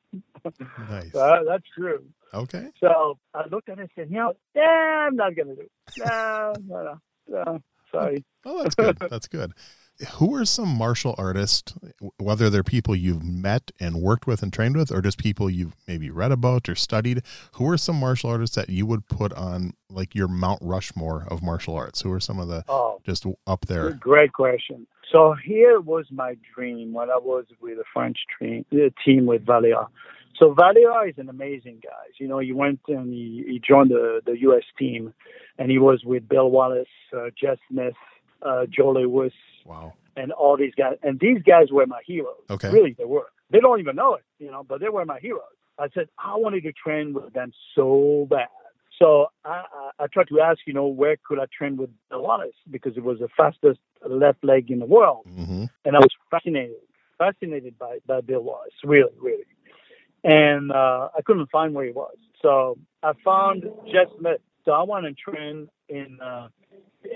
Nice. 0.90 1.14
Uh, 1.16 1.44
that's 1.48 1.66
true. 1.76 2.04
Okay. 2.34 2.68
So 2.80 3.18
I 3.34 3.48
looked 3.50 3.70
at 3.70 3.78
it 3.78 3.82
and 3.82 3.90
said, 3.96 4.08
you 4.10 4.18
know, 4.18 4.34
yeah, 4.56 5.08
I'm 5.08 5.16
not 5.16 5.36
going 5.36 5.50
to 5.50 5.56
do 5.56 5.62
it. 5.62 5.72
No, 6.00 6.54
no, 6.68 7.00
no, 7.28 7.44
no. 7.46 7.62
Sorry. 7.92 8.24
Oh, 8.46 8.62
that's 8.62 8.76
good. 8.76 8.98
That's 9.00 9.28
good. 9.30 9.54
Who 10.16 10.36
are 10.36 10.44
some 10.44 10.68
martial 10.68 11.16
artists, 11.18 11.74
whether 12.18 12.50
they're 12.50 12.62
people 12.62 12.94
you've 12.94 13.24
met 13.24 13.72
and 13.80 14.02
worked 14.02 14.28
with 14.28 14.44
and 14.44 14.52
trained 14.52 14.76
with, 14.76 14.92
or 14.92 15.02
just 15.02 15.18
people 15.18 15.50
you've 15.50 15.78
maybe 15.88 16.10
read 16.10 16.34
about 16.34 16.68
or 16.68 16.76
studied? 16.76 17.22
Who 17.54 17.70
are 17.70 17.78
some 17.78 17.96
martial 17.96 18.30
artists 18.32 18.58
that 18.58 18.70
you 18.70 18.86
would 18.86 19.08
put 19.08 19.32
on 19.32 19.76
like 19.90 20.14
your 20.14 20.28
Mount 20.28 20.60
Rushmore 20.62 21.26
of 21.30 21.42
martial 21.42 21.74
arts? 21.76 22.02
Who 22.02 22.12
are 22.12 22.20
some 22.20 22.38
of 22.38 22.50
the 22.50 22.66
Oh, 22.68 23.00
just 23.06 23.26
up 23.48 23.66
there? 23.68 23.92
great 23.92 24.34
question. 24.34 24.88
So 25.10 25.36
here 25.42 25.80
was 25.80 26.06
my 26.12 26.36
dream 26.54 26.92
when 26.92 27.10
I 27.10 27.18
was 27.18 27.46
with 27.62 27.78
a 27.78 27.86
French 27.94 28.18
team, 28.40 28.66
the 28.72 28.92
team 29.06 29.26
with 29.26 29.46
Valera. 29.46 29.88
So 30.44 30.54
Valera 30.54 31.08
is 31.08 31.16
an 31.18 31.30
amazing 31.30 31.80
guy. 31.82 32.04
You 32.20 32.28
know, 32.28 32.40
he 32.40 32.52
went 32.52 32.82
and 32.90 33.14
he, 33.14 33.46
he 33.48 33.62
joined 33.66 33.92
the, 33.92 34.20
the 34.26 34.38
U.S. 34.42 34.64
team, 34.78 35.14
and 35.58 35.72
he 35.72 35.80
was 35.80 36.04
with 36.04 36.28
Bill 36.28 36.52
Wallace, 36.52 36.88
uh, 37.16 37.28
Jeff 37.42 37.60
Smith, 37.70 37.94
uh, 38.42 38.66
Joe 38.70 38.92
Lewis, 38.92 39.32
Wow. 39.66 39.94
and 40.18 40.34
all 40.34 40.58
these 40.58 40.74
guys. 40.76 40.98
And 41.02 41.18
these 41.18 41.42
guys 41.44 41.68
were 41.72 41.86
my 41.88 42.02
heroes. 42.06 42.44
Okay. 42.50 42.70
Really, 42.70 42.94
they 42.98 43.06
were. 43.06 43.28
They 43.52 43.60
don't 43.62 43.80
even 43.80 43.96
know 43.96 44.16
it, 44.16 44.26
you 44.38 44.52
know, 44.52 44.66
but 44.68 44.82
they 44.82 44.90
were 44.90 45.06
my 45.06 45.20
heroes. 45.22 45.44
I 45.80 45.88
said, 45.94 46.08
I 46.20 46.36
wanted 46.36 46.64
to 46.64 46.74
train 46.74 47.14
with 47.14 47.32
them 47.32 47.54
so 47.74 48.28
bad. 48.30 48.48
So 49.00 49.28
I, 49.46 49.64
I, 50.00 50.04
I 50.04 50.08
tried 50.08 50.28
to 50.28 50.42
ask, 50.42 50.60
you 50.68 50.74
know, 50.74 50.88
where 50.88 51.16
could 51.26 51.40
I 51.40 51.46
train 51.58 51.78
with 51.78 51.90
Bill 52.10 52.22
Wallace 52.22 52.56
because 52.70 52.98
it 52.98 53.04
was 53.04 53.20
the 53.20 53.30
fastest 53.38 53.80
left 54.06 54.44
leg 54.44 54.70
in 54.70 54.80
the 54.80 54.86
world. 54.86 55.26
hmm 55.26 55.66
And 55.86 55.96
I 55.96 56.00
was 56.00 56.12
fascinated, 56.30 56.76
fascinated 57.18 57.80
by, 57.80 58.00
by 58.06 58.20
Bill 58.20 58.42
Wallace, 58.42 58.74
really, 58.84 59.14
really. 59.22 59.46
And 60.24 60.72
uh, 60.72 61.10
I 61.18 61.22
couldn't 61.26 61.50
find 61.52 61.74
where 61.74 61.86
he 61.86 61.92
was. 61.92 62.16
So 62.42 62.78
I 63.02 63.14
found 63.24 63.64
Jeff 63.92 64.08
Smith. 64.20 64.42
So 64.66 64.72
I 64.72 64.84
went 64.84 65.06
and 65.06 65.18
trained 65.18 65.70
in 65.90 66.20
uh, 66.22 66.48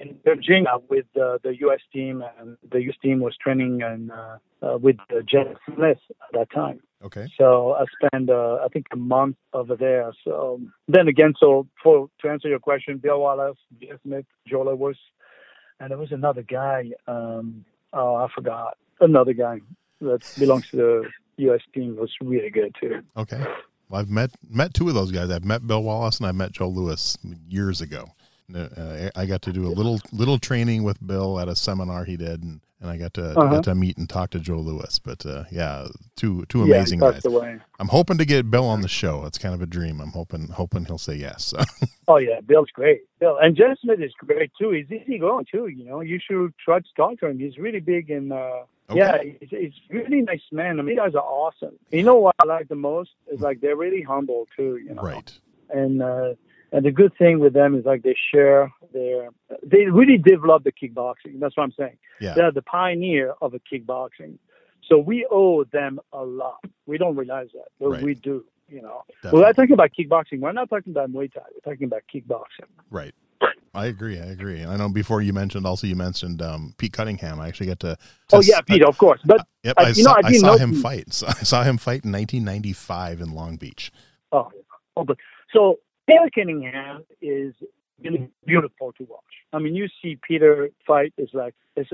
in 0.01 0.17
Virginia 0.23 0.77
with 0.89 1.05
uh, 1.15 1.37
the 1.43 1.55
U.S. 1.61 1.79
team, 1.93 2.23
and 2.39 2.57
the 2.69 2.81
U.S. 2.83 2.95
team 3.01 3.19
was 3.19 3.35
training 3.37 3.81
and 3.81 4.11
uh, 4.11 4.37
uh, 4.61 4.77
with 4.77 4.97
uh, 5.11 5.21
Jeff 5.25 5.47
Smith 5.65 5.99
at 6.09 6.33
that 6.33 6.51
time. 6.51 6.81
Okay. 7.03 7.27
So 7.37 7.73
I 7.73 7.85
spent, 8.01 8.29
uh, 8.29 8.55
I 8.65 8.67
think, 8.69 8.87
a 8.91 8.97
month 8.97 9.37
over 9.53 9.75
there. 9.75 10.11
So 10.23 10.59
then 10.87 11.07
again, 11.07 11.33
so 11.39 11.67
for 11.81 12.09
to 12.21 12.29
answer 12.29 12.47
your 12.47 12.59
question, 12.59 12.97
Bill 12.97 13.19
Wallace, 13.19 13.57
Jeff 13.81 14.01
Smith, 14.03 14.25
Joe 14.47 14.63
Lewis, 14.63 14.97
and 15.79 15.91
there 15.91 15.97
was 15.97 16.11
another 16.11 16.41
guy. 16.41 16.91
Um, 17.07 17.65
oh, 17.93 18.15
I 18.15 18.27
forgot 18.33 18.77
another 18.99 19.33
guy 19.33 19.61
that 20.01 20.21
belongs 20.39 20.69
to 20.71 20.77
the 20.77 21.09
U.S. 21.37 21.61
team 21.73 21.95
was 21.95 22.11
really 22.21 22.49
good 22.49 22.75
too. 22.79 23.01
Okay. 23.15 23.43
Well, 23.89 24.01
I've 24.01 24.09
met 24.09 24.31
met 24.49 24.73
two 24.73 24.89
of 24.89 24.95
those 24.95 25.11
guys. 25.11 25.29
I've 25.29 25.45
met 25.45 25.65
Bill 25.65 25.83
Wallace 25.83 26.19
and 26.19 26.27
I 26.27 26.31
met 26.31 26.51
Joe 26.51 26.67
Lewis 26.67 27.17
years 27.47 27.81
ago. 27.81 28.07
Uh, 28.53 29.09
I 29.15 29.25
got 29.25 29.41
to 29.43 29.53
do 29.53 29.67
a 29.67 29.69
little 29.69 29.99
little 30.11 30.39
training 30.39 30.83
with 30.83 31.05
Bill 31.05 31.39
at 31.39 31.47
a 31.47 31.55
seminar 31.55 32.05
he 32.05 32.15
did, 32.17 32.43
and, 32.43 32.61
and 32.81 32.89
I 32.89 32.97
got 32.97 33.13
to 33.15 33.31
Uh-huh. 33.31 33.55
got 33.55 33.63
to 33.65 33.75
meet 33.75 33.97
and 33.97 34.07
talk 34.09 34.29
to 34.31 34.39
Joe 34.39 34.57
Lewis. 34.59 34.99
But 34.99 35.25
uh, 35.25 35.45
yeah, 35.51 35.87
two 36.15 36.45
two 36.49 36.63
amazing 36.63 36.99
passed 36.99 37.23
guys. 37.23 37.25
away. 37.25 37.57
I'm 37.79 37.87
hoping 37.87 38.17
to 38.19 38.25
get 38.25 38.49
Bill 38.51 38.65
on 38.65 38.81
the 38.81 38.87
show. 38.87 39.25
It's 39.25 39.37
kind 39.37 39.53
of 39.55 39.61
a 39.61 39.65
dream. 39.65 39.99
I'm 40.01 40.11
hoping 40.11 40.47
hoping 40.49 40.85
he'll 40.85 40.97
say 40.97 41.15
yes. 41.15 41.53
Oh 42.09 42.15
yeah, 42.15 42.39
Bill's 42.39 42.69
great. 42.71 43.01
Bill 43.19 43.37
and 43.41 43.53
Jeff 43.53 43.77
Smith 43.79 43.99
is 43.99 44.13
great 44.17 44.49
too. 44.57 44.71
He's 44.71 44.89
easy 44.89 45.17
going 45.19 45.45
too. 45.51 45.67
You 45.67 45.83
know, 45.83 45.99
you 45.99 46.19
should 46.25 46.53
try 46.57 46.79
to 46.79 46.85
talk 46.95 47.19
to 47.19 47.27
him. 47.27 47.37
He's 47.37 47.57
really 47.57 47.81
big 47.81 48.09
and 48.09 48.31
uh, 48.31 48.61
Okay. 48.89 48.97
yeah, 48.99 49.17
he's, 49.41 49.49
he's 49.49 49.73
really 49.89 50.21
nice 50.21 50.39
man. 50.53 50.79
I 50.79 50.83
mean, 50.83 50.95
you 50.95 51.01
guys 51.01 51.15
are 51.15 51.21
awesome. 51.21 51.73
You 51.91 52.03
know 52.03 52.15
what 52.15 52.35
I 52.39 52.45
like 52.45 52.69
the 52.69 52.75
most 52.75 53.09
is 53.29 53.41
like 53.41 53.59
they're 53.59 53.75
really 53.75 54.01
humble 54.01 54.47
too. 54.55 54.77
You 54.77 54.93
know, 54.95 55.01
right. 55.01 55.29
and 55.69 56.01
uh, 56.01 56.35
and 56.71 56.85
the 56.85 56.91
good 56.91 57.13
thing 57.17 57.39
with 57.39 57.51
them 57.51 57.75
is 57.75 57.83
like 57.83 58.03
they 58.03 58.15
share 58.31 58.71
their 58.93 59.29
they 59.63 59.85
really 59.85 60.17
developed 60.17 60.65
the 60.65 60.71
kickboxing. 60.71 61.39
That's 61.39 61.55
what 61.57 61.63
I'm 61.63 61.73
saying. 61.77 61.97
Yeah. 62.21 62.33
They're 62.35 62.51
the 62.51 62.61
pioneer 62.61 63.33
of 63.41 63.51
the 63.51 63.59
kickboxing. 63.71 64.37
So 64.87 64.97
we 64.97 65.27
owe 65.29 65.63
them 65.65 65.99
a 66.13 66.23
lot. 66.23 66.59
We 66.85 66.97
don't 66.97 67.15
realize 67.15 67.49
that, 67.53 67.65
but 67.79 67.89
Right. 67.89 68.01
we 68.03 68.13
do. 68.15 68.45
You 68.69 68.81
know, 68.81 69.03
Definitely. 69.23 69.39
we're 69.39 69.45
not 69.47 69.55
talking 69.55 69.71
about 69.73 69.91
kickboxing. 69.97 70.39
We're 70.41 70.51
not 70.51 70.69
talking 70.69 70.91
about 70.91 71.09
Muay 71.09 71.31
Thai. 71.33 71.39
We're 71.53 71.71
talking 71.73 71.85
about 71.87 72.01
kickboxing. 72.13 72.67
Right. 72.91 73.13
I 73.73 73.85
agree. 73.85 74.19
I 74.19 74.25
agree. 74.25 74.65
I 74.65 74.75
know 74.75 74.89
before 74.89 75.21
you 75.21 75.31
mentioned 75.31 75.65
also 75.65 75.87
you 75.87 75.95
mentioned 75.95 76.41
um, 76.41 76.73
Pete 76.77 76.91
Cunningham. 76.91 77.39
I 77.39 77.47
actually 77.47 77.67
got 77.67 77.79
to. 77.81 77.95
Oh 78.33 78.41
yeah, 78.41 78.59
Pete, 78.61 78.83
of 78.83 78.97
course. 78.97 79.21
But 79.23 79.45
Yep, 79.63 79.75
I- 79.77 79.83
I, 79.83 79.89
you 79.89 80.03
know, 80.03 80.11
saw, 80.11 80.15
I 80.15 80.27
I 80.27 80.31
saw 80.33 80.47
know 80.47 80.57
him 80.57 80.71
Pete. 80.73 80.81
fight. 80.81 81.13
So 81.13 81.27
I 81.29 81.31
saw 81.43 81.63
him 81.63 81.77
fight 81.77 82.03
in 82.03 82.11
1995 82.11 83.21
in 83.21 83.33
Long 83.33 83.55
Beach. 83.57 83.91
oh, 84.31 84.51
oh 84.97 85.03
but 85.05 85.17
so 85.53 85.79
Peter 86.07 86.29
Cunningham 86.33 87.03
is 87.21 87.53
really 88.03 88.29
beautiful 88.45 88.93
to 88.93 89.03
watch. 89.05 89.23
I 89.53 89.59
mean, 89.59 89.75
you 89.75 89.87
see 90.01 90.17
Peter 90.27 90.69
fight 90.85 91.13
is 91.17 91.29
like 91.33 91.55
it's 91.75 91.89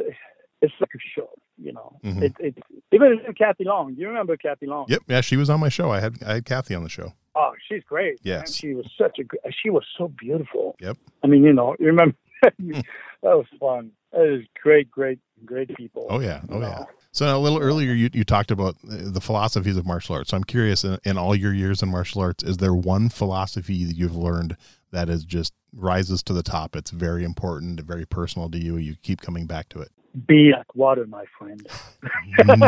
it's 0.61 0.73
like 0.79 0.89
a 0.95 0.99
show. 1.15 1.29
You 1.57 1.71
know, 1.73 1.99
Mhm. 2.03 2.23
it, 2.23 2.33
it's 2.39 2.57
even 2.91 3.19
Kathy 3.37 3.63
Long. 3.63 3.93
You 3.95 4.07
remember 4.07 4.35
Kathy 4.37 4.65
Long? 4.65 4.85
Yep, 4.89 5.03
yeah, 5.07 5.21
she 5.21 5.37
was 5.37 5.49
on 5.49 5.59
my 5.59 5.69
show. 5.69 5.91
I 5.91 5.99
had 5.99 6.15
I 6.25 6.33
had 6.35 6.45
Kathy 6.45 6.73
on 6.75 6.83
the 6.83 6.89
show. 6.89 7.13
Oh, 7.35 7.51
she's 7.67 7.83
great. 7.83 8.19
Yes. 8.23 8.39
man. 8.39 8.45
she 8.47 8.73
was 8.73 8.85
such 8.97 9.19
a. 9.19 9.51
She 9.51 9.69
was 9.69 9.85
so 9.97 10.07
beautiful. 10.07 10.75
Yep. 10.79 10.97
I 11.23 11.27
mean, 11.27 11.43
you 11.43 11.53
know, 11.53 11.75
you 11.79 11.85
remember 11.87 12.15
that 12.41 12.83
was 13.23 13.45
fun. 13.59 13.91
That 14.11 14.19
was 14.21 14.41
great, 14.61 14.89
great, 14.91 15.19
great 15.45 15.75
people. 15.75 16.07
Oh 16.09 16.19
yeah, 16.19 16.41
oh 16.49 16.55
you 16.57 16.61
yeah. 16.61 16.69
know. 16.69 16.85
So 17.11 17.37
a 17.37 17.39
little 17.39 17.59
earlier, 17.59 17.93
you, 17.93 18.09
you 18.11 18.23
talked 18.23 18.49
about 18.49 18.75
the 18.83 19.21
philosophies 19.21 19.77
of 19.77 19.85
martial 19.85 20.15
arts. 20.15 20.31
So 20.31 20.37
I'm 20.37 20.43
curious, 20.43 20.83
in, 20.83 20.97
in 21.05 21.15
all 21.15 21.35
your 21.35 21.53
years 21.53 21.83
in 21.83 21.89
martial 21.89 22.21
arts, 22.21 22.43
is 22.43 22.57
there 22.57 22.73
one 22.73 23.09
philosophy 23.09 23.83
that 23.85 23.95
you've 23.95 24.15
learned 24.15 24.57
that 24.93 25.09
is 25.09 25.25
just 25.25 25.53
rises 25.75 26.23
to 26.23 26.33
the 26.33 26.43
top? 26.43 26.75
It's 26.75 26.91
very 26.91 27.23
important, 27.23 27.81
very 27.81 28.05
personal 28.05 28.49
to 28.51 28.57
you. 28.57 28.77
You 28.77 28.95
keep 29.01 29.21
coming 29.21 29.45
back 29.45 29.67
to 29.69 29.79
it. 29.81 29.91
Be 30.27 30.53
like 30.55 30.73
water, 30.75 31.05
my 31.05 31.25
friend. 31.37 31.67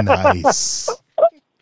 nice. 0.03 0.89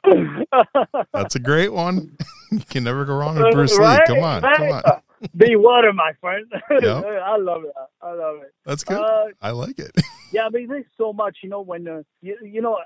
That's 1.13 1.35
a 1.35 1.39
great 1.39 1.71
one. 1.73 2.17
you 2.51 2.61
can 2.69 2.83
never 2.83 3.05
go 3.05 3.15
wrong 3.15 3.35
with 3.35 3.53
Bruce 3.53 3.77
Lee. 3.77 3.99
Come 4.07 4.23
on, 4.23 4.41
come 4.41 4.71
on. 4.71 4.83
Be 5.37 5.55
water, 5.55 5.93
my 5.93 6.11
friend. 6.19 6.45
Yeah. 6.81 6.99
I 6.99 7.37
love 7.37 7.63
it. 7.63 7.71
I 8.01 8.11
love 8.11 8.37
it. 8.41 8.53
That's 8.65 8.83
good. 8.83 8.97
Uh, 8.97 9.27
I 9.41 9.51
like 9.51 9.79
it. 9.79 9.91
yeah, 10.33 10.45
I 10.45 10.49
mean, 10.49 10.67
there's 10.67 10.85
so 10.97 11.13
much, 11.13 11.37
you 11.41 11.49
know, 11.49 11.61
when, 11.61 11.87
uh, 11.87 12.03
you, 12.21 12.37
you 12.43 12.61
know, 12.61 12.77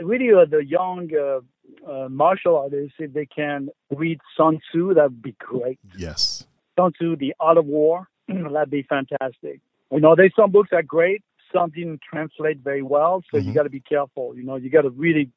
really 0.00 0.32
uh, 0.32 0.44
the 0.48 0.64
young 0.64 1.10
uh, 1.12 1.40
uh, 1.90 2.08
martial 2.08 2.56
artists, 2.56 2.94
if 3.00 3.12
they 3.12 3.26
can 3.26 3.70
read 3.90 4.20
Sun 4.36 4.60
Tzu, 4.70 4.94
that 4.94 5.04
would 5.04 5.22
be 5.22 5.34
great. 5.40 5.80
yes. 5.96 6.44
Sun 6.80 6.92
Tzu, 6.92 7.16
The 7.16 7.34
Art 7.40 7.58
of 7.58 7.66
War, 7.66 8.08
that'd 8.28 8.70
be 8.70 8.82
fantastic. 8.82 9.60
You 9.92 10.00
know, 10.00 10.14
there's 10.16 10.32
some 10.34 10.50
books 10.50 10.70
that 10.70 10.76
are 10.78 10.82
great, 10.82 11.22
some 11.52 11.70
didn't 11.70 12.00
translate 12.08 12.58
very 12.58 12.82
well, 12.82 13.22
so 13.30 13.36
you 13.38 13.50
Mhm. 13.50 13.54
got 13.54 13.62
to 13.64 13.70
be 13.70 13.80
careful. 13.80 14.36
You 14.36 14.44
know, 14.44 14.56
you 14.56 14.70
got 14.70 14.82
to 14.82 14.90
really 14.90 15.30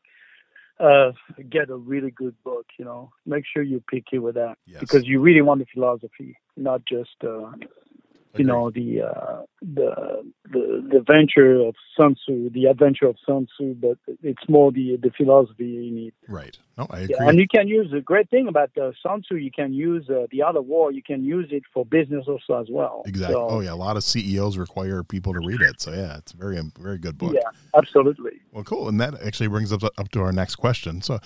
uh, 0.79 1.11
get 1.49 1.69
a 1.69 1.75
really 1.75 2.11
good 2.11 2.35
book. 2.43 2.65
You 2.79 2.85
know, 2.85 3.11
make 3.25 3.45
sure 3.45 3.61
you're 3.61 3.79
picky 3.81 4.17
with 4.19 4.35
that 4.35 4.57
Yes. 4.65 4.79
because 4.79 5.05
you 5.07 5.19
really 5.21 5.41
want 5.41 5.59
the 5.59 5.67
philosophy, 5.73 6.35
not 6.57 6.83
just 6.85 7.23
uh, 7.23 7.51
Agreed. 8.33 8.47
you 8.47 8.51
know 8.51 8.71
the 8.71 9.01
uh, 9.03 9.41
the 9.61 10.23
the 10.51 10.87
the 10.91 11.03
venture 11.05 11.59
of 11.61 11.75
Sun 11.95 12.15
Tzu, 12.15 12.49
the 12.49 12.65
adventure 12.65 13.05
of 13.05 13.15
Sun 13.25 13.45
Tzu, 13.45 13.75
but 13.75 13.97
it's 14.23 14.49
more 14.49 14.71
the 14.71 14.97
the 14.97 15.11
philosophy 15.11 15.65
you 15.65 15.91
need. 15.91 16.13
Right. 16.27 16.57
No, 16.75 16.87
I 16.89 17.01
agree. 17.01 17.15
Yeah, 17.19 17.29
and 17.29 17.37
you 17.37 17.47
can 17.47 17.67
use 17.67 17.91
the 17.91 18.01
great 18.01 18.29
thing 18.31 18.47
about 18.47 18.75
uh, 18.75 18.91
Sun 19.03 19.21
Tzu. 19.21 19.35
You 19.35 19.51
can 19.51 19.71
use 19.71 20.09
uh, 20.09 20.25
the 20.31 20.41
Art 20.41 20.55
of 20.55 20.65
War. 20.65 20.91
You 20.91 21.03
can 21.03 21.23
use 21.23 21.49
it 21.51 21.61
for 21.71 21.85
business 21.85 22.25
also 22.27 22.59
as 22.59 22.67
well. 22.71 23.03
Exactly. 23.05 23.35
So, 23.35 23.47
oh 23.47 23.59
yeah, 23.59 23.73
a 23.73 23.75
lot 23.75 23.97
of 23.97 24.03
CEOs 24.03 24.57
require 24.57 25.03
people 25.03 25.33
to 25.33 25.39
read 25.39 25.61
it. 25.61 25.79
So 25.79 25.91
yeah, 25.93 26.17
it's 26.17 26.33
a 26.33 26.37
very 26.37 26.59
very 26.79 26.97
good 26.97 27.19
book. 27.19 27.35
yeah, 27.35 27.49
absolutely. 27.75 28.41
Well, 28.51 28.63
cool. 28.63 28.89
And 28.89 28.99
that 28.99 29.21
actually 29.21 29.49
brings 29.49 29.71
us 29.71 29.83
up 29.83 30.09
to 30.09 30.21
our 30.21 30.31
next 30.31 30.55
question. 30.55 31.03
So, 31.03 31.19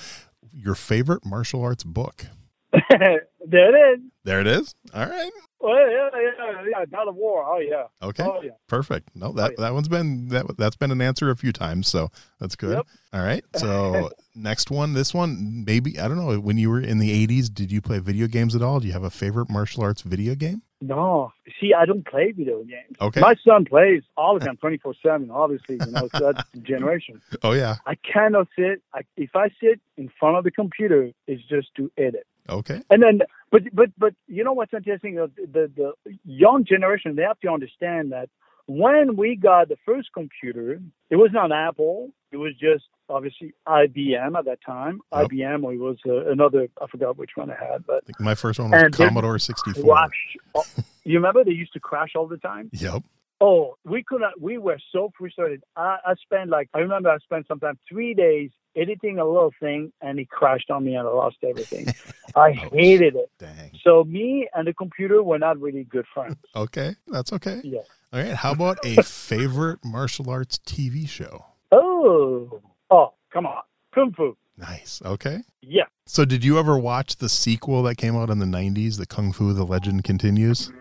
your 0.54 0.76
favorite 0.76 1.26
martial 1.26 1.64
arts 1.64 1.86
book? 1.86 2.26
there 2.90 3.76
it 3.76 4.00
is. 4.00 4.06
There 4.24 4.42
it 4.42 4.48
is. 4.48 4.76
All 4.94 5.06
right. 5.06 5.32
Well, 5.60 5.76
yeah, 5.90 6.10
yeah, 6.14 6.64
yeah. 6.70 6.98
Art 6.98 7.08
of 7.08 7.16
War. 7.16 7.44
Oh 7.44 7.60
yeah. 7.60 7.86
Okay. 8.02 8.24
Oh 8.24 8.42
yeah. 8.44 8.52
Perfect. 8.68 9.10
No, 9.16 9.32
that 9.34 9.52
oh, 9.52 9.54
yeah. 9.58 9.66
that 9.66 9.74
one's 9.74 9.88
been 9.88 10.28
that 10.30 10.46
that's 10.58 10.76
been 10.76 10.92
an 10.92 11.02
answer 11.02 11.32
a 11.32 11.36
few 11.36 11.52
times, 11.52 11.88
so 11.88 12.10
that's 12.40 12.56
good. 12.56 12.76
Yep. 12.76 12.88
All 13.14 13.22
right. 13.22 13.44
So 13.56 14.12
next 14.36 14.70
one, 14.70 14.94
this 14.94 15.14
one, 15.14 15.64
maybe 15.66 16.00
I 16.00 16.08
don't 16.08 16.18
know. 16.18 16.40
When 16.40 16.58
you 16.58 16.70
were 16.70 16.82
in 16.82 17.00
the 17.00 17.28
'80s, 17.28 17.52
did 17.52 17.72
you 17.72 17.82
play 17.82 18.00
video 18.00 18.28
games 18.28 18.56
at 18.56 18.62
all? 18.62 18.80
Do 18.80 18.88
you 18.88 18.94
have 18.94 19.04
a 19.04 19.10
favorite 19.10 19.50
martial 19.50 19.84
arts 19.84 20.02
video 20.02 20.36
game? 20.36 20.62
No, 20.80 21.32
see, 21.60 21.74
I 21.74 21.86
don't 21.86 22.06
play 22.06 22.32
video 22.34 22.64
games. 22.64 22.96
Okay. 23.02 23.20
My 23.20 23.34
son 23.44 23.66
plays 23.66 24.04
all 24.16 24.36
of 24.36 24.44
them, 24.44 24.58
twenty 24.58 24.78
four 24.78 24.94
seven. 25.02 25.32
Obviously, 25.32 25.80
you 25.84 25.92
know, 25.92 26.08
so 26.16 26.32
that's 26.32 26.50
generation. 26.62 27.22
Oh 27.44 27.54
yeah. 27.54 27.76
I 27.86 27.96
cannot 27.96 28.48
sit. 28.58 28.82
I, 28.94 29.02
if 29.16 29.36
I 29.36 29.50
sit 29.62 29.80
in 29.96 30.10
front 30.20 30.38
of 30.38 30.44
the 30.44 30.52
computer, 30.52 31.12
it's 31.28 31.44
just 31.44 31.74
to 31.76 31.92
edit. 31.98 32.28
Okay. 32.50 32.82
And 32.90 33.02
then, 33.02 33.22
but 33.52 33.64
but 33.74 33.90
but 33.98 34.14
you 34.28 34.44
know 34.44 34.54
what's 34.54 34.74
interesting? 34.74 35.20
Uh, 35.20 35.28
The 35.36 35.72
the 35.76 35.94
young 36.26 36.66
generation 36.66 37.16
they 37.16 37.24
have 37.24 37.40
to 37.42 37.50
understand 37.50 38.12
that 38.12 38.30
when 38.68 39.16
we 39.16 39.36
got 39.36 39.70
the 39.70 39.78
first 39.86 40.10
computer, 40.14 40.82
it 41.10 41.16
was 41.16 41.32
not 41.32 41.52
Apple. 41.52 42.12
It 42.32 42.38
was 42.38 42.54
just 42.60 42.84
obviously 43.10 43.54
IBM 43.66 44.38
at 44.38 44.46
that 44.46 44.60
time. 44.66 45.00
Yep. 45.14 45.30
IBM, 45.30 45.64
or 45.64 45.74
it 45.74 45.78
was 45.78 45.98
uh, 46.06 46.30
another. 46.30 46.68
I 46.82 46.88
forgot 46.88 47.18
which 47.18 47.32
one 47.36 47.50
I 47.50 47.56
had, 47.56 47.86
but 47.86 48.04
I 48.04 48.06
think 48.06 48.20
my 48.20 48.36
first 48.36 48.60
one 48.60 48.72
was 48.72 48.90
Commodore 48.92 49.40
64. 49.40 49.84
crash. 49.84 50.76
you 51.06 51.16
remember 51.16 51.44
they 51.44 51.52
used 51.52 51.74
to 51.74 51.80
crash 51.80 52.12
all 52.16 52.28
the 52.28 52.38
time? 52.38 52.70
Yep. 52.74 53.04
Oh, 53.40 53.76
we 53.86 54.04
could 54.04 54.22
not. 54.22 54.40
We 54.42 54.58
were 54.58 54.80
so 54.92 55.12
frustrated. 55.18 55.64
I, 55.76 55.98
I 56.06 56.16
spent 56.16 56.50
like 56.50 56.70
I 56.74 56.80
remember 56.80 57.10
I 57.10 57.18
spent 57.20 57.48
sometimes 57.48 57.78
three 57.88 58.14
days 58.14 58.50
editing 58.76 59.20
a 59.20 59.26
little 59.26 59.54
thing, 59.60 59.92
and 60.02 60.20
it 60.20 60.30
crashed 60.30 60.72
on 60.72 60.86
me, 60.86 60.96
and 60.96 61.08
I 61.08 61.12
lost 61.12 61.38
everything. 61.44 61.88
I 62.36 62.50
oh, 62.50 62.70
hated 62.76 63.16
it. 63.16 63.30
Dang. 63.38 63.72
So 63.84 64.04
me 64.04 64.48
and 64.56 64.68
the 64.68 64.74
computer 64.74 65.22
were 65.22 65.38
not 65.38 65.60
really 65.60 65.84
good 65.84 66.06
friends. 66.14 66.38
Okay, 66.56 66.96
that's 67.08 67.32
okay. 67.34 67.62
Yeah. 67.64 67.82
All 68.12 68.20
right. 68.20 68.34
How 68.34 68.52
about 68.52 68.80
a 68.84 68.96
favorite 69.04 69.80
martial 69.86 70.30
arts 70.30 70.60
TV 70.66 71.08
show? 71.08 71.46
Oh, 71.72 72.62
oh, 72.90 73.14
come 73.32 73.46
on, 73.46 73.62
kung 73.94 74.12
fu. 74.14 74.36
Nice. 74.58 75.02
Okay. 75.06 75.42
Yeah. 75.62 75.84
So, 76.08 76.26
did 76.26 76.44
you 76.44 76.58
ever 76.58 76.80
watch 76.80 77.18
the 77.18 77.30
sequel 77.30 77.84
that 77.84 77.98
came 77.98 78.16
out 78.16 78.32
in 78.32 78.40
the 78.40 78.46
'90s, 78.46 78.98
the 78.98 79.06
Kung 79.06 79.32
Fu: 79.32 79.54
The 79.54 79.66
Legend 79.66 80.04
Continues? 80.04 80.72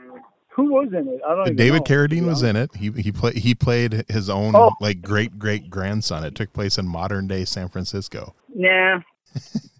Who 0.57 0.73
was 0.73 0.89
in 0.89 1.07
it? 1.07 1.21
I 1.27 1.35
don't. 1.35 1.47
even 1.49 1.57
David 1.57 1.81
know, 1.81 1.97
Carradine 1.97 2.27
was 2.27 2.43
in 2.43 2.57
it. 2.57 2.75
He 2.75 2.91
he 2.91 3.13
played 3.13 3.37
he 3.37 3.55
played 3.55 4.05
his 4.09 4.31
own 4.31 4.57
Oh. 4.57 4.73
like 4.81 5.03
great 5.03 5.39
great 5.39 5.69
grandson. 5.69 6.25
It 6.25 6.35
took 6.35 6.53
place 6.55 6.79
in 6.79 6.89
modern 6.89 7.29
day 7.29 7.45
San 7.45 7.69
Francisco. 7.69 8.35
Nah, 8.55 9.01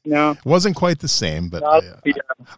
no. 0.05 0.31
It 0.39 0.45
wasn't 0.45 0.77
quite 0.77 0.99
the 0.99 1.09
same, 1.09 1.49
but 1.49 1.63
uh, 1.63 1.81
yeah. 2.05 2.13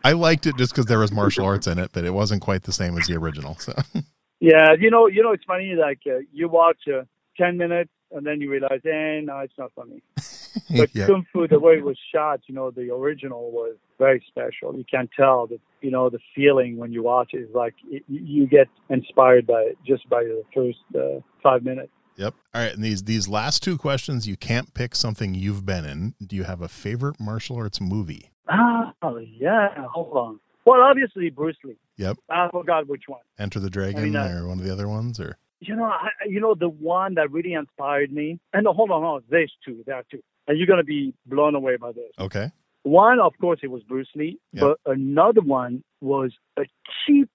I 0.04 0.12
liked 0.12 0.46
it 0.46 0.56
just 0.56 0.72
because 0.72 0.86
there 0.86 0.98
was 0.98 1.12
martial 1.12 1.44
arts 1.46 1.68
in 1.68 1.78
it. 1.78 1.92
But 1.92 2.04
it 2.04 2.10
wasn't 2.10 2.42
quite 2.42 2.64
the 2.64 2.72
same 2.72 2.98
as 2.98 3.06
the 3.06 3.14
original. 3.16 3.56
So 3.60 3.72
Yeah, 4.40 4.72
you 4.78 4.90
know, 4.90 5.06
you 5.06 5.22
know, 5.22 5.32
it's 5.32 5.44
funny. 5.44 5.74
Like 5.74 6.00
uh, 6.06 6.18
you 6.32 6.48
watch 6.48 6.78
uh, 6.88 7.02
ten 7.36 7.56
minutes 7.56 7.90
and 8.10 8.26
then 8.26 8.40
you 8.40 8.50
realize, 8.50 8.80
eh, 8.84 9.20
no, 9.22 9.38
it's 9.40 9.56
not 9.58 9.70
funny. 9.74 10.02
But 10.76 10.94
yeah, 10.94 11.06
Kung 11.06 11.24
Fu, 11.32 11.46
the 11.48 11.58
way 11.58 11.74
it 11.74 11.84
was 11.84 11.98
shot, 12.12 12.40
you 12.46 12.54
know, 12.54 12.70
the 12.70 12.92
original 12.92 13.50
was 13.50 13.76
very 13.98 14.22
special. 14.28 14.76
You 14.76 14.84
can 14.90 15.08
tell 15.16 15.46
that, 15.48 15.60
you 15.80 15.90
know, 15.90 16.10
the 16.10 16.18
feeling 16.34 16.76
when 16.76 16.92
you 16.92 17.02
watch 17.02 17.30
it 17.32 17.38
is 17.38 17.54
like 17.54 17.74
it, 17.84 18.02
you 18.08 18.46
get 18.46 18.68
inspired 18.90 19.46
by 19.46 19.60
it 19.62 19.78
just 19.86 20.08
by 20.08 20.22
the 20.24 20.42
first 20.54 20.78
uh, 20.94 21.20
five 21.42 21.62
minutes. 21.64 21.92
yep. 22.16 22.34
All 22.54 22.62
right, 22.62 22.74
and 22.74 22.82
these 22.82 23.04
these 23.04 23.28
last 23.28 23.62
two 23.62 23.78
questions, 23.78 24.26
you 24.26 24.36
can't 24.36 24.74
pick 24.74 24.94
something 24.94 25.34
you've 25.34 25.64
been 25.64 25.84
in. 25.84 26.14
Do 26.24 26.36
you 26.36 26.44
have 26.44 26.60
a 26.60 26.68
favorite 26.68 27.18
martial 27.18 27.56
arts 27.56 27.80
movie? 27.80 28.30
Ah, 28.48 28.92
yeah. 29.38 29.68
Hold 29.92 30.16
on. 30.16 30.40
Well, 30.64 30.82
obviously 30.82 31.30
Bruce 31.30 31.56
Lee. 31.64 31.78
Yep. 31.96 32.18
I 32.30 32.48
forgot 32.50 32.86
which 32.88 33.04
one. 33.06 33.20
Enter 33.38 33.58
the 33.58 33.70
Dragon 33.70 34.02
mean, 34.02 34.16
uh, 34.16 34.40
or 34.42 34.48
one 34.48 34.58
of 34.58 34.64
the 34.64 34.72
other 34.72 34.86
ones, 34.88 35.18
or 35.18 35.38
You 35.60 35.74
know, 35.76 35.84
I, 35.84 36.08
you 36.26 36.40
know 36.40 36.54
the 36.54 36.68
one 36.68 37.14
that 37.14 37.30
really 37.30 37.54
inspired 37.54 38.12
me. 38.12 38.38
And 38.52 38.64
no, 38.64 38.72
hold 38.72 38.90
on, 38.90 39.02
hold 39.02 39.16
on. 39.16 39.22
There's 39.30 39.52
two. 39.64 39.82
There 39.86 39.96
are 39.96 40.04
two, 40.10 40.22
and 40.48 40.58
you're 40.58 40.66
gonna 40.66 40.82
be 40.82 41.14
blown 41.26 41.54
away 41.54 41.76
by 41.76 41.92
this. 41.92 42.10
okay, 42.18 42.50
One, 42.82 43.20
of 43.20 43.34
course, 43.40 43.60
it 43.62 43.70
was 43.70 43.82
Bruce 43.84 44.08
Lee, 44.16 44.38
Yeah. 44.52 44.60
but 44.64 44.80
another 44.86 45.42
one 45.42 45.84
was 46.00 46.32
a 46.56 46.64
cheap 47.06 47.30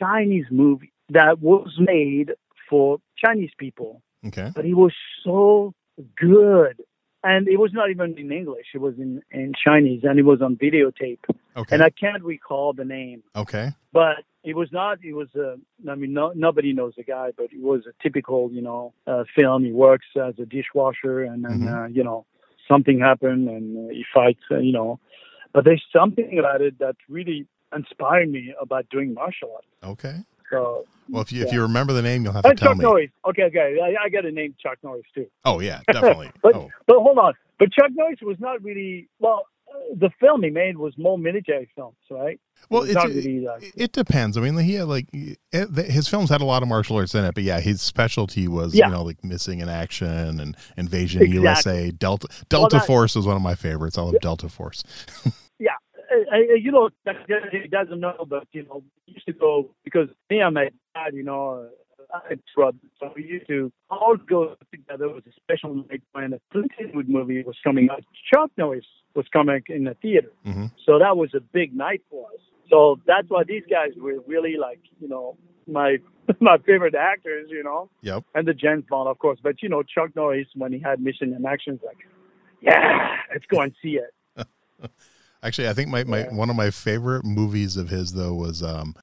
Chinese 0.00 0.46
movie 0.50 0.92
that 1.10 1.40
was 1.40 1.72
made 1.78 2.32
for 2.68 2.98
Chinese 3.16 3.50
people, 3.58 4.02
okay, 4.26 4.50
but 4.54 4.64
it 4.64 4.74
was 4.74 4.92
so 5.22 5.74
good. 6.18 6.80
And 7.24 7.48
it 7.48 7.56
was 7.58 7.72
not 7.72 7.90
even 7.90 8.16
in 8.16 8.30
English, 8.30 8.66
it 8.74 8.78
was 8.80 8.94
in, 8.98 9.20
in 9.32 9.52
Chinese, 9.66 10.02
and 10.04 10.18
it 10.18 10.22
was 10.24 10.40
on 10.40 10.54
videotape. 10.56 11.18
okay, 11.56 11.74
And 11.74 11.82
I 11.82 11.90
can't 11.90 12.22
recall 12.22 12.72
the 12.72 12.84
name, 12.84 13.22
okay, 13.34 13.70
but 13.92 14.18
it 14.44 14.54
was 14.54 14.70
not, 14.70 14.98
it 15.02 15.12
was, 15.14 15.28
a, 15.34 15.56
I 15.90 15.94
mean, 15.96 16.12
no, 16.12 16.32
nobody 16.36 16.72
knows 16.72 16.94
the 16.96 17.02
guy, 17.02 17.32
but 17.36 17.46
it 17.52 17.60
was 17.60 17.80
a 17.86 18.02
typical, 18.02 18.50
you 18.52 18.62
know, 18.62 18.92
uh, 19.08 19.24
film. 19.34 19.64
He 19.64 19.72
works 19.72 20.06
as 20.16 20.34
a 20.38 20.46
dishwasher, 20.46 21.22
and 21.24 21.44
then, 21.44 21.60
Mhm. 21.62 21.84
uh, 21.84 21.88
you 21.88 22.04
know, 22.04 22.26
something 22.68 22.98
happened, 23.00 23.48
and 23.48 23.90
uh, 23.90 23.92
he 23.92 24.04
fights, 24.12 24.40
uh, 24.50 24.58
you 24.58 24.72
know. 24.72 24.98
But 25.52 25.64
there's 25.64 25.84
something 25.94 26.38
about 26.38 26.60
it 26.60 26.78
that 26.80 26.96
really 27.08 27.46
inspired 27.74 28.30
me 28.30 28.54
about 28.60 28.88
doing 28.90 29.14
martial 29.14 29.52
arts. 29.54 29.66
okay. 29.84 30.16
So, 30.50 30.84
Well, 31.08 31.22
if 31.22 31.32
you 31.32 31.42
if 31.44 31.52
you 31.52 31.60
remember 31.62 31.92
the 31.92 32.02
name, 32.02 32.22
you'll 32.22 32.32
have 32.32 32.44
to 32.44 32.50
and 32.50 32.58
tell 32.58 32.68
Chuck 32.68 32.78
me. 32.78 32.84
Norris. 32.84 33.10
Okay, 33.28 33.42
okay, 33.44 33.78
I, 33.82 34.04
I 34.04 34.08
got 34.08 34.24
a 34.24 34.30
name 34.30 34.54
Chuck 34.62 34.78
Norris 34.84 35.02
too. 35.12 35.26
Oh 35.44 35.58
yeah, 35.58 35.80
definitely. 35.90 36.30
But 36.42 36.54
oh, 36.54 36.70
but 36.86 36.98
hold 37.00 37.18
on, 37.18 37.34
but 37.58 37.72
Chuck 37.72 37.90
Norris 37.94 38.20
was 38.22 38.36
not 38.38 38.62
really 38.62 39.08
well. 39.18 39.46
The 39.96 40.10
film 40.20 40.42
he 40.42 40.50
made 40.50 40.76
was 40.78 40.96
more 40.98 41.16
military 41.18 41.68
films, 41.74 41.96
right? 42.10 42.40
well, 42.70 42.82
It's 42.82 42.90
it's, 42.92 42.94
not 42.96 43.08
really 43.08 43.40
like- 43.40 43.62
it, 43.62 43.72
it 43.76 43.92
depends. 43.92 44.36
I 44.36 44.40
mean, 44.40 44.56
he 44.58 44.74
had 44.74 44.88
like 44.88 45.06
it, 45.12 45.38
his 45.90 46.08
films 46.08 46.28
had 46.30 46.40
a 46.40 46.44
lot 46.44 46.62
of 46.62 46.68
martial 46.68 46.96
arts 46.96 47.14
in 47.14 47.24
it, 47.24 47.34
but 47.34 47.44
yeah, 47.44 47.60
his 47.60 47.80
specialty 47.80 48.48
was 48.48 48.74
Yeah. 48.74 48.86
you 48.86 48.92
know 48.92 49.02
like 49.02 49.22
missing 49.24 49.60
in 49.60 49.68
action 49.68 50.40
and 50.40 50.56
Invasion 50.76 51.22
Exactly. 51.22 51.42
USA. 51.42 51.90
Delta 51.92 52.28
Delta 52.48 52.76
that- 52.78 52.86
Force 52.86 53.14
was 53.14 53.26
one 53.26 53.36
of 53.36 53.42
my 53.42 53.54
favorites. 53.54 53.96
I 53.98 54.02
love 54.02 54.16
Delta 54.20 54.48
Force. 54.48 54.82
Yeah, 55.58 55.70
uh, 56.12 56.36
uh, 56.36 56.54
you 56.54 56.70
know, 56.70 56.90
he 57.50 57.66
doesn't 57.68 57.98
know, 57.98 58.26
but 58.28 58.46
you 58.52 58.64
know, 58.64 58.82
used 59.06 59.24
to 59.26 59.32
go 59.32 59.70
because 59.84 60.08
me 60.28 60.40
and 60.40 60.54
my 60.54 60.64
dad, 60.94 61.14
you 61.14 61.22
know, 61.22 61.64
uh, 61.64 61.68
I 62.14 62.36
brothers, 62.54 62.80
so 63.00 63.12
we 63.14 63.24
used 63.24 63.46
to 63.48 63.72
all 63.90 64.16
go 64.16 64.56
together. 64.70 65.06
It 65.06 65.14
was 65.14 65.22
a 65.26 65.32
special 65.42 65.74
night 65.74 66.02
when 66.12 66.32
a 66.32 66.40
Clint 66.52 66.70
Eastwood 66.82 67.08
movie 67.08 67.42
was 67.42 67.56
coming 67.64 67.88
out. 67.90 68.04
Chuck 68.32 68.50
Norris 68.56 68.84
was 69.14 69.26
coming 69.32 69.62
in 69.68 69.84
the 69.84 69.94
theater, 69.94 70.32
Mhm. 70.46 70.70
so 70.84 70.98
that 70.98 71.16
was 71.16 71.34
a 71.34 71.40
big 71.40 71.74
night 71.74 72.02
for 72.10 72.26
us. 72.34 72.40
So 72.68 73.00
that's 73.06 73.28
why 73.30 73.44
these 73.44 73.62
guys 73.70 73.92
were 73.96 74.20
really 74.26 74.56
like, 74.56 74.80
you 75.00 75.08
know, 75.08 75.36
my 75.66 75.98
my 76.40 76.58
favorite 76.58 76.94
actors, 76.94 77.48
you 77.50 77.62
know, 77.62 77.88
Yep. 78.02 78.24
and 78.34 78.46
the 78.48 78.54
James 78.54 78.84
Bond, 78.88 79.08
of 79.08 79.18
course. 79.18 79.38
But 79.42 79.62
you 79.62 79.68
know, 79.68 79.82
Chuck 79.82 80.14
Norris 80.16 80.48
when 80.54 80.72
he 80.72 80.78
had 80.80 81.00
Missing 81.00 81.34
in 81.34 81.46
Action, 81.46 81.78
like, 81.84 81.98
yeah, 82.60 83.16
let's 83.32 83.46
go 83.46 83.60
and 83.60 83.72
see 83.82 83.98
it. 83.98 84.12
Actually, 85.42 85.68
I 85.68 85.74
think 85.74 85.88
my, 85.90 86.02
my 86.04 86.20
Yeah. 86.24 86.34
one 86.34 86.50
of 86.50 86.56
my 86.56 86.70
favorite 86.70 87.24
movies 87.24 87.76
of 87.76 87.88
his 87.88 88.12
though 88.12 88.34
was 88.34 88.62
um, 88.62 88.94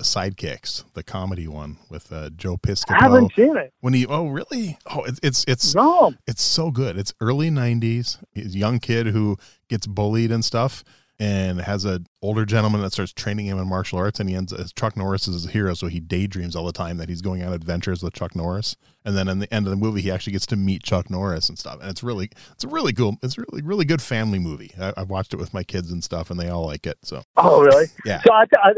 Sidekicks, 0.00 0.84
the 0.94 1.02
comedy 1.02 1.46
one 1.48 1.78
with 1.90 2.12
uh, 2.12 2.30
Joe 2.30 2.56
Piscopo 2.56 2.96
I 3.00 3.02
haven't 3.04 3.32
seen 3.34 3.56
it. 3.56 3.72
When 3.80 3.94
he 3.94 4.06
oh 4.06 4.28
really 4.28 4.78
oh 4.86 5.04
it's 5.04 5.20
it's 5.22 5.44
it's 5.48 5.74
No. 5.74 6.12
it's 6.26 6.42
so 6.42 6.70
good. 6.70 6.98
It's 6.98 7.12
early 7.20 7.50
'90s. 7.50 8.18
He's 8.32 8.54
a 8.54 8.58
young 8.58 8.78
kid 8.78 9.06
who 9.08 9.36
gets 9.68 9.86
bullied 9.86 10.30
and 10.32 10.44
stuff, 10.44 10.84
and 11.20 11.60
has 11.60 11.84
a 11.84 12.00
older 12.22 12.44
gentleman 12.44 12.80
that 12.82 12.92
starts 12.92 13.12
training 13.12 13.46
him 13.46 13.58
in 13.58 13.66
martial 13.68 13.98
arts, 13.98 14.20
and 14.20 14.28
he 14.28 14.34
ends 14.34 14.52
as 14.52 14.72
Chuck 14.72 14.96
Norris 14.96 15.26
is 15.28 15.42
his 15.42 15.52
hero. 15.52 15.74
So 15.74 15.86
he 15.88 16.00
daydreams 16.00 16.54
all 16.56 16.64
the 16.64 16.72
time 16.72 16.96
that 16.98 17.08
he's 17.08 17.22
going 17.22 17.42
on 17.42 17.52
adventures 17.52 18.02
with 18.02 18.14
Chuck 18.14 18.34
Norris, 18.36 18.76
and 19.04 19.16
then 19.16 19.28
in 19.28 19.38
the 19.40 19.52
end 19.52 19.66
of 19.66 19.70
the 19.70 19.76
movie, 19.76 20.00
he 20.00 20.10
actually 20.10 20.32
gets 20.32 20.46
to 20.46 20.56
meet 20.56 20.82
Chuck 20.84 21.10
Norris 21.10 21.48
and 21.48 21.58
stuff. 21.58 21.80
And 21.80 21.90
it's 21.90 22.02
really 22.02 22.30
it's 22.52 22.64
a 22.64 22.68
really 22.68 22.92
cool. 22.92 23.16
It's 23.22 23.36
really 23.36 23.62
really 23.62 23.84
good 23.84 24.00
family 24.02 24.38
movie. 24.38 24.72
I, 24.80 24.92
I've 24.96 25.10
watched 25.10 25.34
it 25.34 25.38
with 25.38 25.52
my 25.52 25.64
kids 25.64 25.90
and 25.90 26.02
stuff, 26.04 26.30
and 26.30 26.38
they 26.38 26.48
all 26.48 26.66
like 26.66 26.86
it. 26.86 26.98
So 27.02 27.22
Oh, 27.36 27.62
really? 27.62 27.86
yeah, 28.04 28.22
So 28.26 28.32
I, 28.32 28.44
I, 28.62 28.72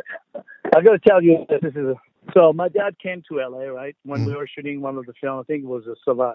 I 0.74 0.82
got 0.82 0.92
to 0.92 0.98
tell 0.98 1.22
you 1.22 1.44
that 1.48 1.62
this 1.62 1.72
is 1.74 1.86
a, 1.86 1.94
so 2.34 2.52
my 2.52 2.68
dad 2.68 2.96
came 3.02 3.22
to 3.28 3.36
LA 3.38 3.64
right 3.64 3.96
when 4.04 4.24
we 4.24 4.34
were 4.34 4.46
shooting 4.46 4.80
one 4.80 4.96
of 4.96 5.06
the 5.06 5.12
film. 5.20 5.40
I 5.40 5.42
think 5.44 5.64
it 5.64 5.68
was 5.68 5.84
a 5.86 5.96
Savate, 6.08 6.34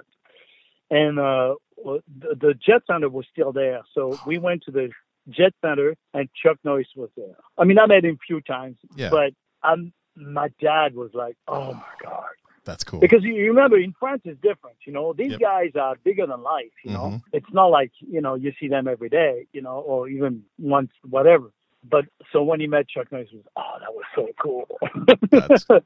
and 0.89 1.19
uh, 1.19 1.55
the, 1.83 2.35
the 2.39 2.53
Jet 2.53 2.81
Center 2.87 3.09
was 3.09 3.25
still 3.31 3.51
there. 3.51 3.81
So 3.93 4.19
we 4.25 4.37
went 4.47 4.63
to 4.63 4.71
the 4.71 4.89
Jet 5.29 5.53
Center, 5.63 5.95
and 6.13 6.29
Chuck 6.41 6.57
Norris 6.63 6.87
was 6.95 7.09
there. 7.15 7.35
I 7.57 7.63
mean, 7.63 7.79
I 7.79 7.85
met 7.85 8.03
him 8.05 8.15
a 8.15 8.25
few 8.25 8.41
times, 8.41 8.77
Yeah. 8.95 9.09
but 9.09 9.33
um, 9.63 9.93
my 10.15 10.49
dad 10.59 10.95
was 10.95 11.11
like, 11.13 11.35
"Oh 11.47 11.73
my 11.73 11.81
god." 12.03 12.23
that's 12.65 12.83
cool. 12.83 12.99
Because 12.99 13.21
you 13.23 13.35
remember 13.45 13.77
in 13.77 13.93
France 13.99 14.23
it's 14.25 14.41
different, 14.41 14.75
you 14.87 14.91
know. 14.91 15.13
These 15.13 15.33
Yep. 15.33 15.39
guys 15.39 15.71
are 15.79 15.95
bigger 16.03 16.25
than 16.25 16.41
life, 16.41 16.71
you 16.83 16.91
know. 16.91 17.09
Mhm. 17.11 17.21
It's 17.31 17.53
not 17.53 17.67
like 17.67 17.91
you 17.99 18.21
know 18.21 18.33
you 18.35 18.53
see 18.59 18.67
them 18.67 18.87
every 18.87 19.07
day, 19.09 19.45
you 19.53 19.61
know, 19.61 19.77
or 19.81 20.07
even 20.09 20.43
once, 20.57 20.89
whatever. 21.07 21.51
But 21.89 22.05
so 22.31 22.43
when 22.43 22.59
he 22.59 22.67
met 22.67 22.87
Chuck 22.87 23.11
Norris, 23.11 23.29
he 23.29 23.37
was 23.37 23.45
oh, 23.55 23.79
that 23.79 23.93
was 23.93 24.05
so 24.15 24.27
cool. 24.41 24.67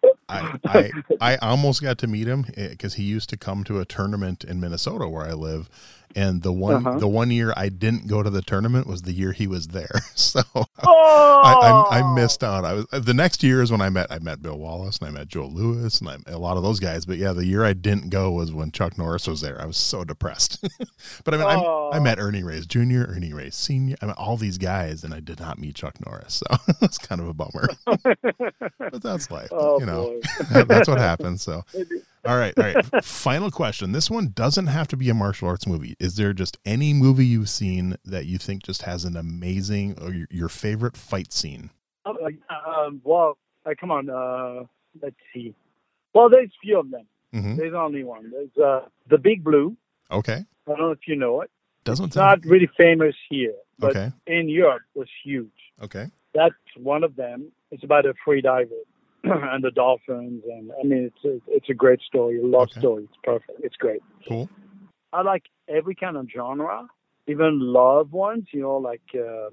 I, 0.29 0.59
I 0.65 0.91
I 1.19 1.35
almost 1.37 1.81
got 1.81 1.97
to 1.99 2.07
meet 2.07 2.27
him 2.27 2.45
eh, 2.55 2.69
because 2.69 2.95
he 2.95 3.03
used 3.03 3.29
to 3.29 3.37
come 3.37 3.63
to 3.65 3.79
a 3.79 3.85
tournament 3.85 4.43
in 4.43 4.59
Minnesota 4.59 5.07
where 5.07 5.25
I 5.25 5.33
live, 5.33 5.69
and 6.15 6.41
the 6.41 6.51
one 6.51 6.85
Uh-huh. 6.85 6.97
the 6.99 7.07
one 7.07 7.31
year 7.31 7.53
I 7.55 7.69
didn't 7.69 8.07
go 8.07 8.23
to 8.23 8.29
the 8.29 8.41
tournament 8.41 8.87
was 8.87 9.03
the 9.03 9.11
year 9.13 9.31
he 9.31 9.47
was 9.47 9.67
there. 9.69 9.89
So 10.15 10.41
oh, 10.53 10.65
I, 11.43 11.53
I 11.97 11.99
I 11.99 12.13
missed 12.15 12.43
out. 12.43 12.63
I 12.65 12.73
was 12.73 12.85
the 12.91 13.13
next 13.13 13.41
year 13.41 13.61
is 13.63 13.71
when 13.71 13.81
I 13.81 13.89
met 13.89 14.11
I 14.11 14.19
met 14.19 14.41
Bill 14.43 14.57
Wallace 14.59 14.97
and 14.99 15.07
I 15.07 15.11
met 15.11 15.27
Joe 15.27 15.45
Lewis 15.47 15.99
and 16.01 16.09
I 16.09 16.17
met 16.17 16.29
a 16.29 16.37
lot 16.37 16.55
of 16.57 16.61
those 16.63 16.79
guys. 16.79 17.05
But 17.05 17.17
yeah, 17.17 17.31
the 17.33 17.45
year 17.45 17.63
I 17.65 17.73
didn't 17.73 18.09
go 18.09 18.31
was 18.31 18.51
when 18.51 18.71
Chuck 18.71 18.97
Norris 18.97 19.27
was 19.27 19.41
there. 19.41 19.59
I 19.61 19.65
was 19.65 19.77
so 19.77 20.03
depressed. 20.03 20.63
but 21.23 21.33
I 21.33 21.37
mean, 21.37 21.47
Oh. 21.49 21.89
I, 21.91 21.97
I 21.97 21.99
met 21.99 22.19
Ernie 22.19 22.43
Reyes 22.43 22.65
Jr., 22.67 23.05
Ernie 23.07 23.33
Reyes 23.33 23.55
Senior. 23.55 23.95
I 24.01 24.07
met 24.07 24.17
all 24.17 24.37
these 24.37 24.57
guys, 24.59 25.03
and 25.03 25.13
I 25.13 25.19
did 25.19 25.39
not 25.39 25.57
meet 25.57 25.75
Chuck 25.75 25.95
Norris. 26.05 26.41
So 26.47 26.73
it's 26.81 26.97
kind 26.99 27.21
of 27.21 27.27
a 27.27 27.33
bummer. 27.33 27.69
but 27.85 29.01
that's 29.01 29.31
life. 29.31 29.49
Oh 29.51 29.79
you 29.79 29.85
know, 29.85 30.19
that's 30.51 30.87
what 30.87 30.99
happens. 30.99 31.41
So, 31.41 31.63
all 32.25 32.37
right, 32.37 32.53
all 32.57 32.63
right. 32.65 33.03
Final 33.05 33.49
question. 33.51 33.91
This 33.91 34.09
one 34.09 34.29
doesn't 34.33 34.67
have 34.67 34.87
to 34.89 34.97
be 34.97 35.09
a 35.09 35.13
martial 35.13 35.47
arts 35.47 35.65
movie. 35.67 35.95
Is 35.99 36.15
there 36.15 36.33
just 36.33 36.57
any 36.65 36.93
movie 36.93 37.25
you've 37.25 37.49
seen 37.49 37.95
that 38.05 38.25
you 38.25 38.37
think 38.37 38.63
just 38.63 38.83
has 38.83 39.05
an 39.05 39.15
amazing 39.15 39.97
or 40.01 40.11
your, 40.11 40.27
your 40.29 40.49
favorite 40.49 40.97
fight 40.97 41.31
scene? 41.31 41.69
um, 42.05 43.01
well, 43.03 43.37
uh, 43.65 43.71
come 43.79 43.91
on. 43.91 44.09
Uh, 44.09 44.63
let's 45.01 45.15
see. 45.33 45.53
Well, 46.13 46.29
there's 46.29 46.49
a 46.49 46.59
few 46.61 46.79
of 46.79 46.89
them. 46.91 47.05
hmm 47.31 47.55
There's 47.55 47.73
only 47.73 48.03
one. 48.03 48.31
There's 48.31 48.57
uh, 48.57 48.87
the 49.09 49.17
Big 49.17 49.43
Blue. 49.43 49.75
Okay, 50.11 50.43
I 50.67 50.69
don't 50.69 50.79
know 50.79 50.91
if 50.91 51.07
you 51.07 51.15
know 51.15 51.41
it. 51.41 51.51
doesn't 51.83 52.07
It's 52.07 52.15
not 52.15 52.41
sound 52.41 52.45
really 52.45 52.69
famous 52.75 53.15
here, 53.29 53.53
but 53.77 53.91
okay. 53.95 54.11
in 54.25 54.49
Europe 54.49 54.81
it 54.95 54.99
was 54.99 55.09
huge. 55.23 55.51
Okay, 55.83 56.07
That's 56.33 56.55
one 56.77 57.03
of 57.03 57.15
them. 57.15 57.51
It's 57.71 57.83
about 57.83 58.05
a 58.05 58.13
free 58.25 58.41
diver. 58.41 58.71
and 59.23 59.63
the 59.63 59.71
dolphins, 59.71 60.43
and 60.49 60.71
I 60.79 60.83
mean 60.85 61.11
it's 61.13 61.25
a, 61.25 61.39
it's 61.53 61.69
a 61.69 61.73
great 61.73 62.01
story, 62.01 62.39
a 62.39 62.45
love 62.45 62.69
Okay. 62.71 62.79
story. 62.79 63.03
It's 63.03 63.17
perfect. 63.23 63.59
It's 63.63 63.75
great. 63.75 64.01
Cool. 64.27 64.49
I 65.11 65.21
like 65.23 65.43
every 65.67 65.95
kind 65.95 66.17
of 66.17 66.27
genre, 66.33 66.87
even 67.27 67.59
love 67.59 68.13
ones. 68.13 68.45
You 68.53 68.61
know, 68.61 68.77
like 68.77 69.01
uh, 69.15 69.49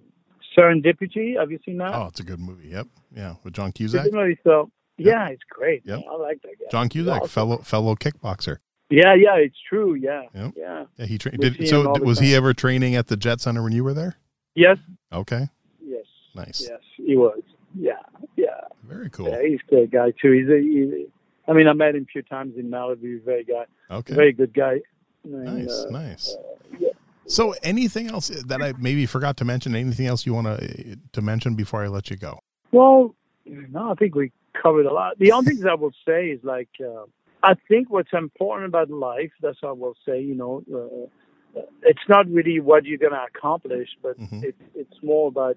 Serendipity. 0.57 1.39
Have 1.39 1.51
you 1.51 1.59
seen 1.65 1.79
that? 1.79 1.95
Oh, 1.95 2.07
it's 2.07 2.21
a 2.21 2.25
good 2.25 2.41
movie. 2.41 2.69
Yep. 2.69 2.87
Yeah, 3.15 3.35
with 3.45 3.55
John 3.55 3.73
Cusack. 3.73 4.05
Definitely. 4.05 4.39
So 4.45 4.71
yeah, 4.99 5.29
it's 5.29 5.43
great. 5.49 5.83
Yep. 5.85 5.99
man. 6.01 6.09
I 6.11 6.17
like 6.17 6.43
that 6.43 6.59
guy. 6.59 6.67
John 6.71 6.89
Cusack, 6.89 7.23
Awesome. 7.23 7.29
fellow 7.29 7.57
fellow 7.59 7.95
kickboxer. 7.97 8.59
Yeah, 8.89 9.15
yeah, 9.15 9.35
it's 9.37 9.57
true. 9.69 9.95
Yeah, 9.95 10.23
Yep. 10.33 10.53
yeah. 10.57 10.85
Yeah, 10.97 11.07
he 11.07 11.19
trained. 11.19 11.41
Did 11.41 11.69
so? 11.69 11.91
Was 12.03 12.21
he 12.21 12.35
ever 12.37 12.55
training 12.55 12.95
at 12.95 13.09
the 13.09 13.17
Jet 13.17 13.41
Center 13.41 13.63
when 13.63 13.73
you 13.73 13.83
were 13.83 13.95
there? 13.95 14.17
Yes, 14.55 14.79
Okay, 15.13 15.49
yes, 15.85 16.05
nice, 16.35 16.63
yes. 16.67 16.81
He 16.97 17.17
was. 17.17 17.41
Yeah, 17.79 17.93
yeah. 18.37 18.47
very 18.85 19.11
cool. 19.11 19.29
Yeah, 19.29 19.43
he's 19.47 19.61
a 19.67 19.71
good 19.71 19.91
guy 19.91 20.13
too. 20.21 20.33
He's 20.33 20.49
a. 20.49 20.59
He, 20.61 21.07
I 21.49 21.53
mean, 21.53 21.69
I 21.69 21.73
met 21.75 21.95
him 21.95 22.03
a 22.09 22.13
few 22.13 22.23
times 22.23 22.55
in 22.57 22.71
Malibu. 22.71 23.23
Very 23.25 23.45
guy, 23.45 23.67
Okay, 23.91 24.15
very 24.15 24.33
good 24.33 24.53
guy. 24.55 24.81
And, 25.25 25.45
nice, 25.45 25.85
uh, 25.87 25.91
nice. 25.91 26.37
yeah. 26.79 26.89
So, 27.27 27.55
anything 27.63 28.09
else 28.09 28.29
that 28.29 28.63
I 28.63 28.73
maybe 28.79 29.07
forgot 29.07 29.37
to 29.39 29.45
mention? 29.45 29.75
Anything 29.75 30.07
else 30.07 30.27
you 30.27 30.35
want 30.35 30.47
to 30.47 30.97
to 31.13 31.23
mention 31.23 31.55
before 31.55 31.85
I 31.85 31.89
let 31.89 32.11
you 32.11 32.17
go? 32.17 32.41
Well, 32.73 33.15
no, 33.45 33.91
I 33.91 33.95
think 33.95 34.15
we 34.15 34.33
covered 34.61 34.87
a 34.87 34.93
lot. 34.93 35.19
The 35.19 35.33
only 35.33 35.53
things 35.55 35.67
I 35.67 35.75
will 35.75 35.93
say 36.07 36.29
is 36.29 36.41
like, 36.43 36.69
uh, 36.81 37.05
I 37.43 37.55
think 37.69 37.91
what's 37.91 38.13
important 38.13 38.67
about 38.69 38.91
life, 38.91 39.31
that's 39.43 39.61
what 39.63 39.69
I 39.71 39.73
will 39.73 39.97
say, 40.07 40.21
you 40.21 40.35
know, 40.35 40.65
uh, 40.75 41.61
it's 41.83 42.07
not 42.09 42.29
really 42.29 42.61
what 42.61 42.85
you're 42.85 42.99
going 42.99 43.13
to 43.13 43.25
accomplish, 43.25 43.89
but 44.03 44.19
Mhm. 44.19 44.43
it, 44.45 44.55
it's 44.75 45.03
more 45.03 45.29
about 45.29 45.57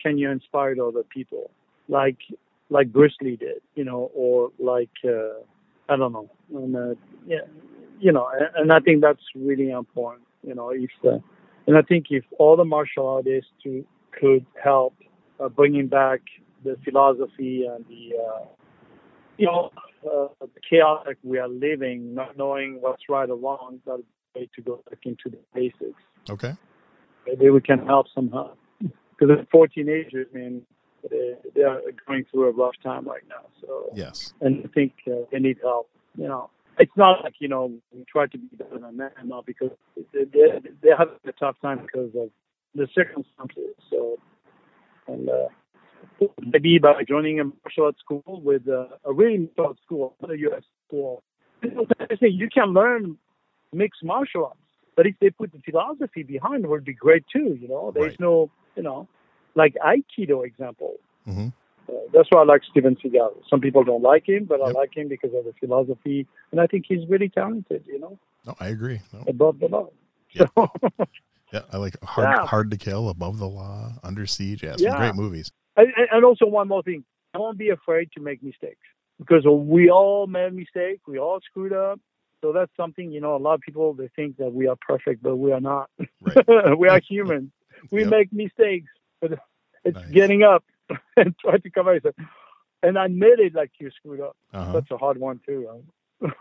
can 0.00 0.18
you 0.18 0.30
inspire 0.30 0.74
other 0.82 1.02
people? 1.02 1.50
Like, 1.88 2.18
like 2.70 2.92
Bruce 2.92 3.16
Lee 3.20 3.36
did, 3.36 3.62
you 3.74 3.84
know, 3.84 4.10
or 4.14 4.50
like, 4.58 4.90
uh, 5.04 5.40
I 5.88 5.96
don't 5.96 6.12
know. 6.12 6.30
And, 6.54 6.76
uh, 6.76 6.94
yeah, 7.26 7.38
you 7.98 8.12
know, 8.12 8.28
and, 8.32 8.48
and 8.56 8.72
I 8.72 8.80
think 8.80 9.00
that's 9.00 9.22
really 9.34 9.70
important, 9.70 10.26
you 10.42 10.54
know, 10.54 10.70
if, 10.70 10.90
uh, 11.04 11.18
and 11.66 11.76
I 11.76 11.82
think 11.82 12.06
if 12.10 12.24
all 12.38 12.56
the 12.56 12.64
martial 12.64 13.08
artists 13.08 13.50
to, 13.64 13.84
could 14.18 14.44
help 14.62 14.94
uh, 15.40 15.48
bringing 15.48 15.86
back 15.86 16.20
the 16.64 16.76
philosophy 16.84 17.66
and 17.66 17.84
the 17.86 18.16
uh, 18.16 18.44
you 19.36 19.46
know 19.46 19.70
uh, 20.04 20.28
the 20.40 20.60
chaos 20.68 21.04
that 21.06 21.16
we 21.22 21.38
are 21.38 21.48
living, 21.48 22.14
not 22.14 22.36
knowing 22.36 22.78
what's 22.80 23.02
right 23.08 23.28
or 23.28 23.36
wrong. 23.36 23.80
That's 23.86 24.02
a 24.34 24.38
way 24.38 24.48
to 24.56 24.62
go 24.62 24.82
back 24.88 24.98
into 25.04 25.30
the 25.30 25.38
basics. 25.54 26.02
Okay, 26.28 26.54
Maybe 27.26 27.50
we 27.50 27.60
can 27.60 27.86
help 27.86 28.06
somehow. 28.14 28.52
Because 29.18 29.36
the 29.36 29.46
four 29.50 29.66
teenagers, 29.66 30.26
man, 30.32 30.62
they, 31.10 31.34
they 31.54 31.62
are 31.62 31.80
going 32.06 32.24
through 32.30 32.48
a 32.48 32.52
rough 32.52 32.74
time 32.82 33.06
right 33.06 33.22
now. 33.28 33.46
So 33.60 33.90
yes, 33.94 34.32
and 34.40 34.64
I 34.64 34.68
think 34.68 34.92
uh, 35.06 35.24
they 35.32 35.38
need 35.38 35.58
help. 35.62 35.88
You 36.16 36.28
know, 36.28 36.50
it's 36.78 36.96
not 36.96 37.24
like 37.24 37.34
you 37.40 37.48
know 37.48 37.72
we 37.92 38.04
try 38.10 38.26
to 38.26 38.38
be 38.38 38.48
better 38.56 38.78
than 38.78 38.96
them, 38.96 39.10
not 39.24 39.46
because 39.46 39.70
they 39.96 40.24
they 40.24 40.60
they're 40.82 40.96
having 40.96 41.14
a 41.26 41.32
tough 41.32 41.56
time 41.60 41.80
because 41.82 42.10
of 42.16 42.30
the 42.74 42.88
circumstances. 42.94 43.74
So, 43.90 44.18
and 45.06 45.28
uh, 45.28 45.48
maybe 46.40 46.78
by 46.78 47.02
joining 47.06 47.40
a 47.40 47.44
martial 47.44 47.86
arts 47.86 48.00
school 48.00 48.22
with 48.26 48.68
uh, 48.68 48.86
a 49.04 49.12
really 49.12 49.38
martial 49.38 49.66
arts 49.66 49.80
school, 49.84 50.14
not 50.20 50.30
a 50.30 50.38
U.S. 50.38 50.62
school, 50.86 51.22
you 51.62 52.48
can 52.52 52.72
learn 52.72 53.18
mixed 53.72 54.04
martial 54.04 54.46
arts. 54.46 54.58
But 54.96 55.06
if 55.06 55.14
they 55.20 55.30
put 55.30 55.52
the 55.52 55.60
philosophy 55.60 56.24
behind, 56.24 56.64
it 56.64 56.68
would 56.68 56.84
be 56.84 56.92
great 56.92 57.24
too. 57.32 57.56
You 57.60 57.68
know, 57.68 57.92
there's 57.94 58.10
Right. 58.10 58.20
no, 58.20 58.50
you 58.78 58.84
know, 58.88 59.00
like 59.54 59.74
Aikido 59.84 60.38
example. 60.50 60.94
hmm 61.26 61.48
Uh, 61.88 61.92
that's 62.14 62.28
why 62.30 62.40
I 62.42 62.44
like 62.52 62.62
Steven 62.70 62.94
Seagal. 63.02 63.32
Some 63.50 63.60
people 63.66 63.82
don't 63.90 64.02
like 64.12 64.24
him, 64.34 64.42
but 64.44 64.58
I 64.60 64.68
like 64.80 64.92
him 65.00 65.08
because 65.14 65.32
of 65.38 65.44
the 65.48 65.54
philosophy, 65.62 66.18
and 66.52 66.60
I 66.64 66.66
think 66.70 66.82
he's 66.90 67.04
really 67.12 67.30
talented. 67.40 67.82
You 67.92 67.98
know, 68.02 68.14
no, 68.46 68.52
I 68.64 68.68
agree. 68.76 69.00
No, 69.12 69.20
above 69.34 69.58
the 69.62 69.68
law. 69.76 69.88
Yep. 70.38 70.50
So, 70.54 70.68
yeah, 71.54 71.62
I 71.72 71.76
like 71.84 71.96
hard 72.14 72.28
Yeah. 72.28 72.46
hard 72.52 72.70
to 72.74 72.78
kill, 72.86 73.08
above 73.08 73.36
the 73.44 73.48
law, 73.60 73.78
under 74.08 74.26
siege. 74.26 74.62
Yeah, 74.62 74.76
some 74.76 74.92
Yeah. 74.92 74.98
great 75.02 75.16
movies. 75.24 75.46
and, 75.76 75.88
and- 76.14 76.24
also 76.28 76.46
one 76.60 76.68
more 76.74 76.82
thing: 76.88 77.00
don't 77.38 77.58
be 77.64 77.70
afraid 77.78 78.06
to 78.16 78.20
make 78.28 78.42
mistakes 78.50 78.86
because 79.22 79.44
we 79.74 79.82
all 79.90 80.26
made 80.38 80.52
mistakes. 80.64 81.00
We 81.12 81.18
all 81.18 81.40
screwed 81.50 81.72
up. 81.72 81.98
So 82.42 82.52
that's 82.56 82.74
something 82.76 83.06
you 83.16 83.20
know. 83.24 83.34
A 83.40 83.42
lot 83.46 83.54
of 83.58 83.62
people 83.68 83.86
they 84.00 84.10
think 84.18 84.36
that 84.42 84.52
we 84.60 84.64
are 84.72 84.76
perfect, 84.92 85.18
but 85.22 85.36
we 85.44 85.50
are 85.56 85.64
not. 85.72 85.86
Right. 86.20 86.44
we 86.82 86.86
are 86.92 87.00
humans. 87.12 87.50
We 87.90 88.02
Yep. 88.02 88.10
make 88.10 88.32
mistakes, 88.32 88.90
but 89.20 89.32
it's 89.84 89.96
Nice. 89.96 90.10
getting 90.10 90.42
up 90.42 90.64
and 91.16 91.34
try 91.38 91.58
to 91.58 91.70
cover 91.70 91.94
it. 91.94 92.04
And 92.82 92.96
admit 92.96 93.40
it 93.40 93.54
like 93.54 93.72
you 93.80 93.90
screwed 93.90 94.20
up. 94.20 94.36
Uh-huh. 94.52 94.72
That's 94.72 94.90
a 94.90 94.96
hard 94.96 95.18
one 95.18 95.40
too. 95.46 95.68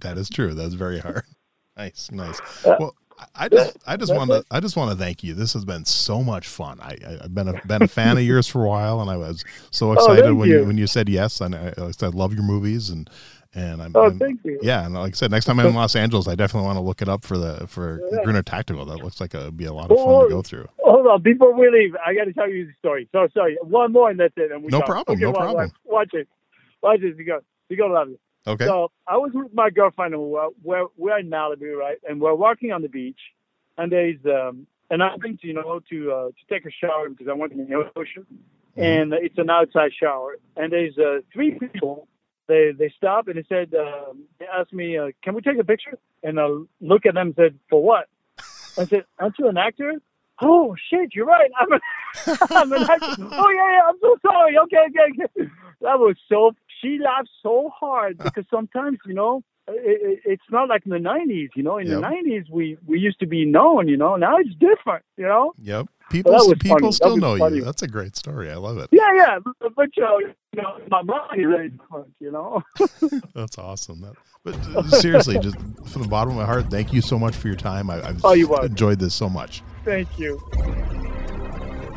That 0.00 0.18
is 0.18 0.28
true. 0.28 0.52
That's 0.54 0.74
very 0.74 0.98
hard. 0.98 1.22
Nice, 1.76 2.10
nice. 2.12 2.38
Well, 2.64 2.94
I- 3.34 3.48
just, 3.48 3.78
I 3.86 3.96
just 3.96 4.14
want 4.14 4.30
to, 4.30 4.44
I 4.50 4.60
just 4.60 4.76
want 4.76 4.90
to 4.90 4.96
thank 4.96 5.24
you. 5.24 5.34
This 5.34 5.52
has 5.54 5.64
been 5.64 5.84
so 5.84 6.22
much 6.22 6.46
fun. 6.48 6.80
I, 6.80 6.96
I've 7.22 7.34
been 7.34 7.48
a, 7.48 7.66
been 7.66 7.82
a 7.82 7.88
fan 7.88 8.16
of 8.18 8.22
yours 8.24 8.46
for 8.46 8.64
a 8.64 8.68
while, 8.68 9.00
and 9.00 9.08
I 9.10 9.16
was 9.16 9.44
so 9.70 9.92
excited 9.94 10.26
Oh, 10.26 10.34
when 10.34 10.48
you. 10.50 10.60
you. 10.60 10.66
when 10.66 10.76
you 10.78 10.86
said 10.86 11.08
yes. 11.08 11.40
And 11.40 11.54
I, 11.54 11.72
I 11.78 11.90
said, 11.92 12.06
I 12.14 12.16
love 12.16 12.34
your 12.34 12.42
movies, 12.42 12.90
and 12.90 13.08
and 13.54 13.82
I'm, 13.82 13.92
Oh, 13.94 14.04
I'm- 14.04 14.18
thank 14.18 14.40
you. 14.44 14.58
yeah. 14.62 14.84
And 14.84 14.94
like 14.94 15.12
I 15.14 15.16
said, 15.16 15.30
next 15.30 15.44
time 15.46 15.58
I'm 15.60 15.66
in 15.66 15.74
Los 15.82 15.94
Angeles, 15.96 16.26
I 16.28 16.34
definitely 16.34 16.66
want 16.66 16.76
to 16.76 16.82
look 16.82 17.00
it 17.02 17.08
up 17.08 17.24
for 17.24 17.38
the 17.38 17.66
for 17.66 18.00
Yeah. 18.12 18.22
Gruner 18.24 18.42
Tactical. 18.42 18.84
That 18.84 18.96
looks 18.98 19.20
like 19.20 19.34
it 19.34 19.42
would 19.42 19.56
be 19.56 19.64
a 19.66 19.72
lot 19.72 19.90
of 19.90 19.96
fun 19.96 20.06
Oh, 20.08 20.22
to 20.24 20.28
go 20.28 20.42
through. 20.42 20.68
Hold 20.80 21.06
on, 21.06 21.22
before 21.22 21.52
we 21.54 21.70
leave, 21.70 21.94
I 22.04 22.14
got 22.14 22.24
to 22.24 22.32
tell 22.32 22.48
you 22.50 22.66
the 22.66 22.72
story. 22.78 23.08
So 23.12 23.28
sorry, 23.34 23.56
one 23.62 23.92
more 23.92 24.10
and 24.10 24.18
that's 24.20 24.34
it. 24.36 24.50
And 24.52 24.62
we 24.62 24.68
No 24.70 24.80
go. 24.80 24.86
problem, 24.86 25.16
Okay, 25.16 25.24
no 25.24 25.30
watch, 25.30 25.38
problem. 25.40 25.56
Watch, 25.56 25.72
watch 25.84 26.14
it. 26.14 26.28
Watch 26.82 27.00
it. 27.02 27.16
You 27.18 27.24
go. 27.24 27.40
You 27.68 27.76
go 27.76 27.86
love 27.86 28.08
it. 28.10 28.20
Okay. 28.46 28.66
So 28.66 28.90
I 29.08 29.16
was 29.16 29.30
with 29.32 29.54
my 29.54 29.70
girlfriend, 29.70 30.12
and 30.14 30.22
we're, 30.22 30.48
we're 30.62 30.86
we're 30.98 31.18
in 31.18 31.30
Malibu, 31.30 31.76
right? 31.76 31.96
And 32.08 32.20
we're 32.20 32.34
walking 32.34 32.72
on 32.72 32.82
the 32.82 32.88
beach, 32.90 33.18
and 33.78 33.90
there's 33.90 34.18
um, 34.26 34.66
and 34.90 35.00
been 35.22 35.38
to 35.38 35.46
you 35.46 35.54
know 35.54 35.80
to 35.90 36.12
uh, 36.12 36.26
to 36.28 36.54
take 36.54 36.66
a 36.66 36.70
shower 36.70 37.08
because 37.08 37.26
I 37.28 37.32
went 37.32 37.52
in 37.52 37.66
the 37.66 37.74
ocean, 37.96 38.26
Mhm. 38.76 38.82
and 38.82 39.12
it's 39.14 39.38
an 39.38 39.48
outside 39.48 39.92
shower, 39.98 40.36
and 40.58 40.70
there's 40.72 40.98
uh, 40.98 41.20
three 41.32 41.52
people. 41.58 42.06
They 42.46 42.72
they 42.78 42.92
stop 42.96 43.28
and 43.28 43.36
they 43.36 43.44
said 43.48 43.74
um, 43.74 44.24
they 44.38 44.46
asked 44.46 44.72
me, 44.72 44.98
uh, 44.98 45.08
"Can 45.22 45.34
we 45.34 45.40
take 45.40 45.58
a 45.58 45.64
picture?" 45.64 45.98
And 46.22 46.38
I 46.38 46.46
look 46.80 47.06
at 47.06 47.14
them 47.14 47.28
and 47.28 47.36
said, 47.36 47.58
"For 47.70 47.82
what?" 47.82 48.08
I 48.78 48.86
said, 48.86 49.04
"Aren't 49.18 49.38
you 49.38 49.48
an 49.48 49.56
actor?" 49.56 49.94
Oh 50.42 50.74
shit, 50.90 51.14
you're 51.14 51.26
right. 51.26 51.50
I'm 51.58 51.72
an, 51.72 51.80
I'm 52.50 52.72
an 52.72 52.82
actor. 52.82 53.14
Oh 53.32 53.50
yeah, 53.50 53.72
yeah. 53.72 53.88
I'm 53.88 53.98
so 54.00 54.16
sorry. 54.22 54.58
Okay, 54.58 54.76
okay, 54.88 55.22
okay. 55.22 55.50
That 55.80 55.98
was 55.98 56.16
so. 56.28 56.52
She 56.80 56.98
laughed 57.02 57.30
so 57.42 57.70
hard 57.74 58.18
because 58.18 58.44
sometimes 58.50 58.98
you 59.06 59.14
know 59.14 59.42
it, 59.68 60.00
it, 60.02 60.20
it's 60.24 60.42
not 60.50 60.68
like 60.68 60.84
in 60.84 60.90
the 60.90 60.98
'90s. 60.98 61.50
You 61.56 61.62
know, 61.62 61.78
in 61.78 61.86
Yep. 61.86 62.00
the 62.00 62.06
'90s 62.06 62.50
we 62.50 62.76
we 62.86 62.98
used 62.98 63.18
to 63.20 63.26
be 63.26 63.44
known. 63.44 63.88
You 63.88 63.96
know, 63.96 64.16
now 64.16 64.36
it's 64.38 64.54
different. 64.56 65.04
You 65.16 65.26
know. 65.26 65.54
Yep. 65.62 65.88
People, 66.10 66.32
people 66.56 66.78
funny. 66.78 66.92
Still 66.92 67.16
know 67.16 67.38
funny. 67.38 67.56
you. 67.56 67.64
That's 67.64 67.82
a 67.82 67.88
great 67.88 68.14
story. 68.14 68.50
I 68.50 68.56
love 68.56 68.76
it. 68.76 68.88
Yeah, 68.92 69.10
yeah. 69.16 69.38
But, 69.42 69.74
but 69.74 69.88
you 69.96 70.02
know, 70.02 70.78
my 70.90 71.02
mind 71.02 71.40
is 71.40 71.72
different. 71.72 72.12
You 72.20 72.30
know. 72.30 72.62
That's 73.34 73.56
awesome. 73.58 74.02
That, 74.02 74.14
but 74.44 74.54
uh, 74.76 74.82
seriously, 75.00 75.38
just 75.38 75.56
from 75.86 76.02
the 76.02 76.08
bottom 76.08 76.30
of 76.32 76.36
my 76.36 76.44
heart, 76.44 76.70
thank 76.70 76.92
you 76.92 77.00
so 77.00 77.18
much 77.18 77.34
for 77.34 77.48
your 77.48 77.56
time. 77.56 77.88
I, 77.88 78.06
I've 78.06 78.20
Oh, 78.22 78.32
enjoyed 78.62 78.98
this 78.98 79.14
so 79.14 79.28
much. 79.30 79.62
Thank 79.84 80.18
you. 80.18 80.38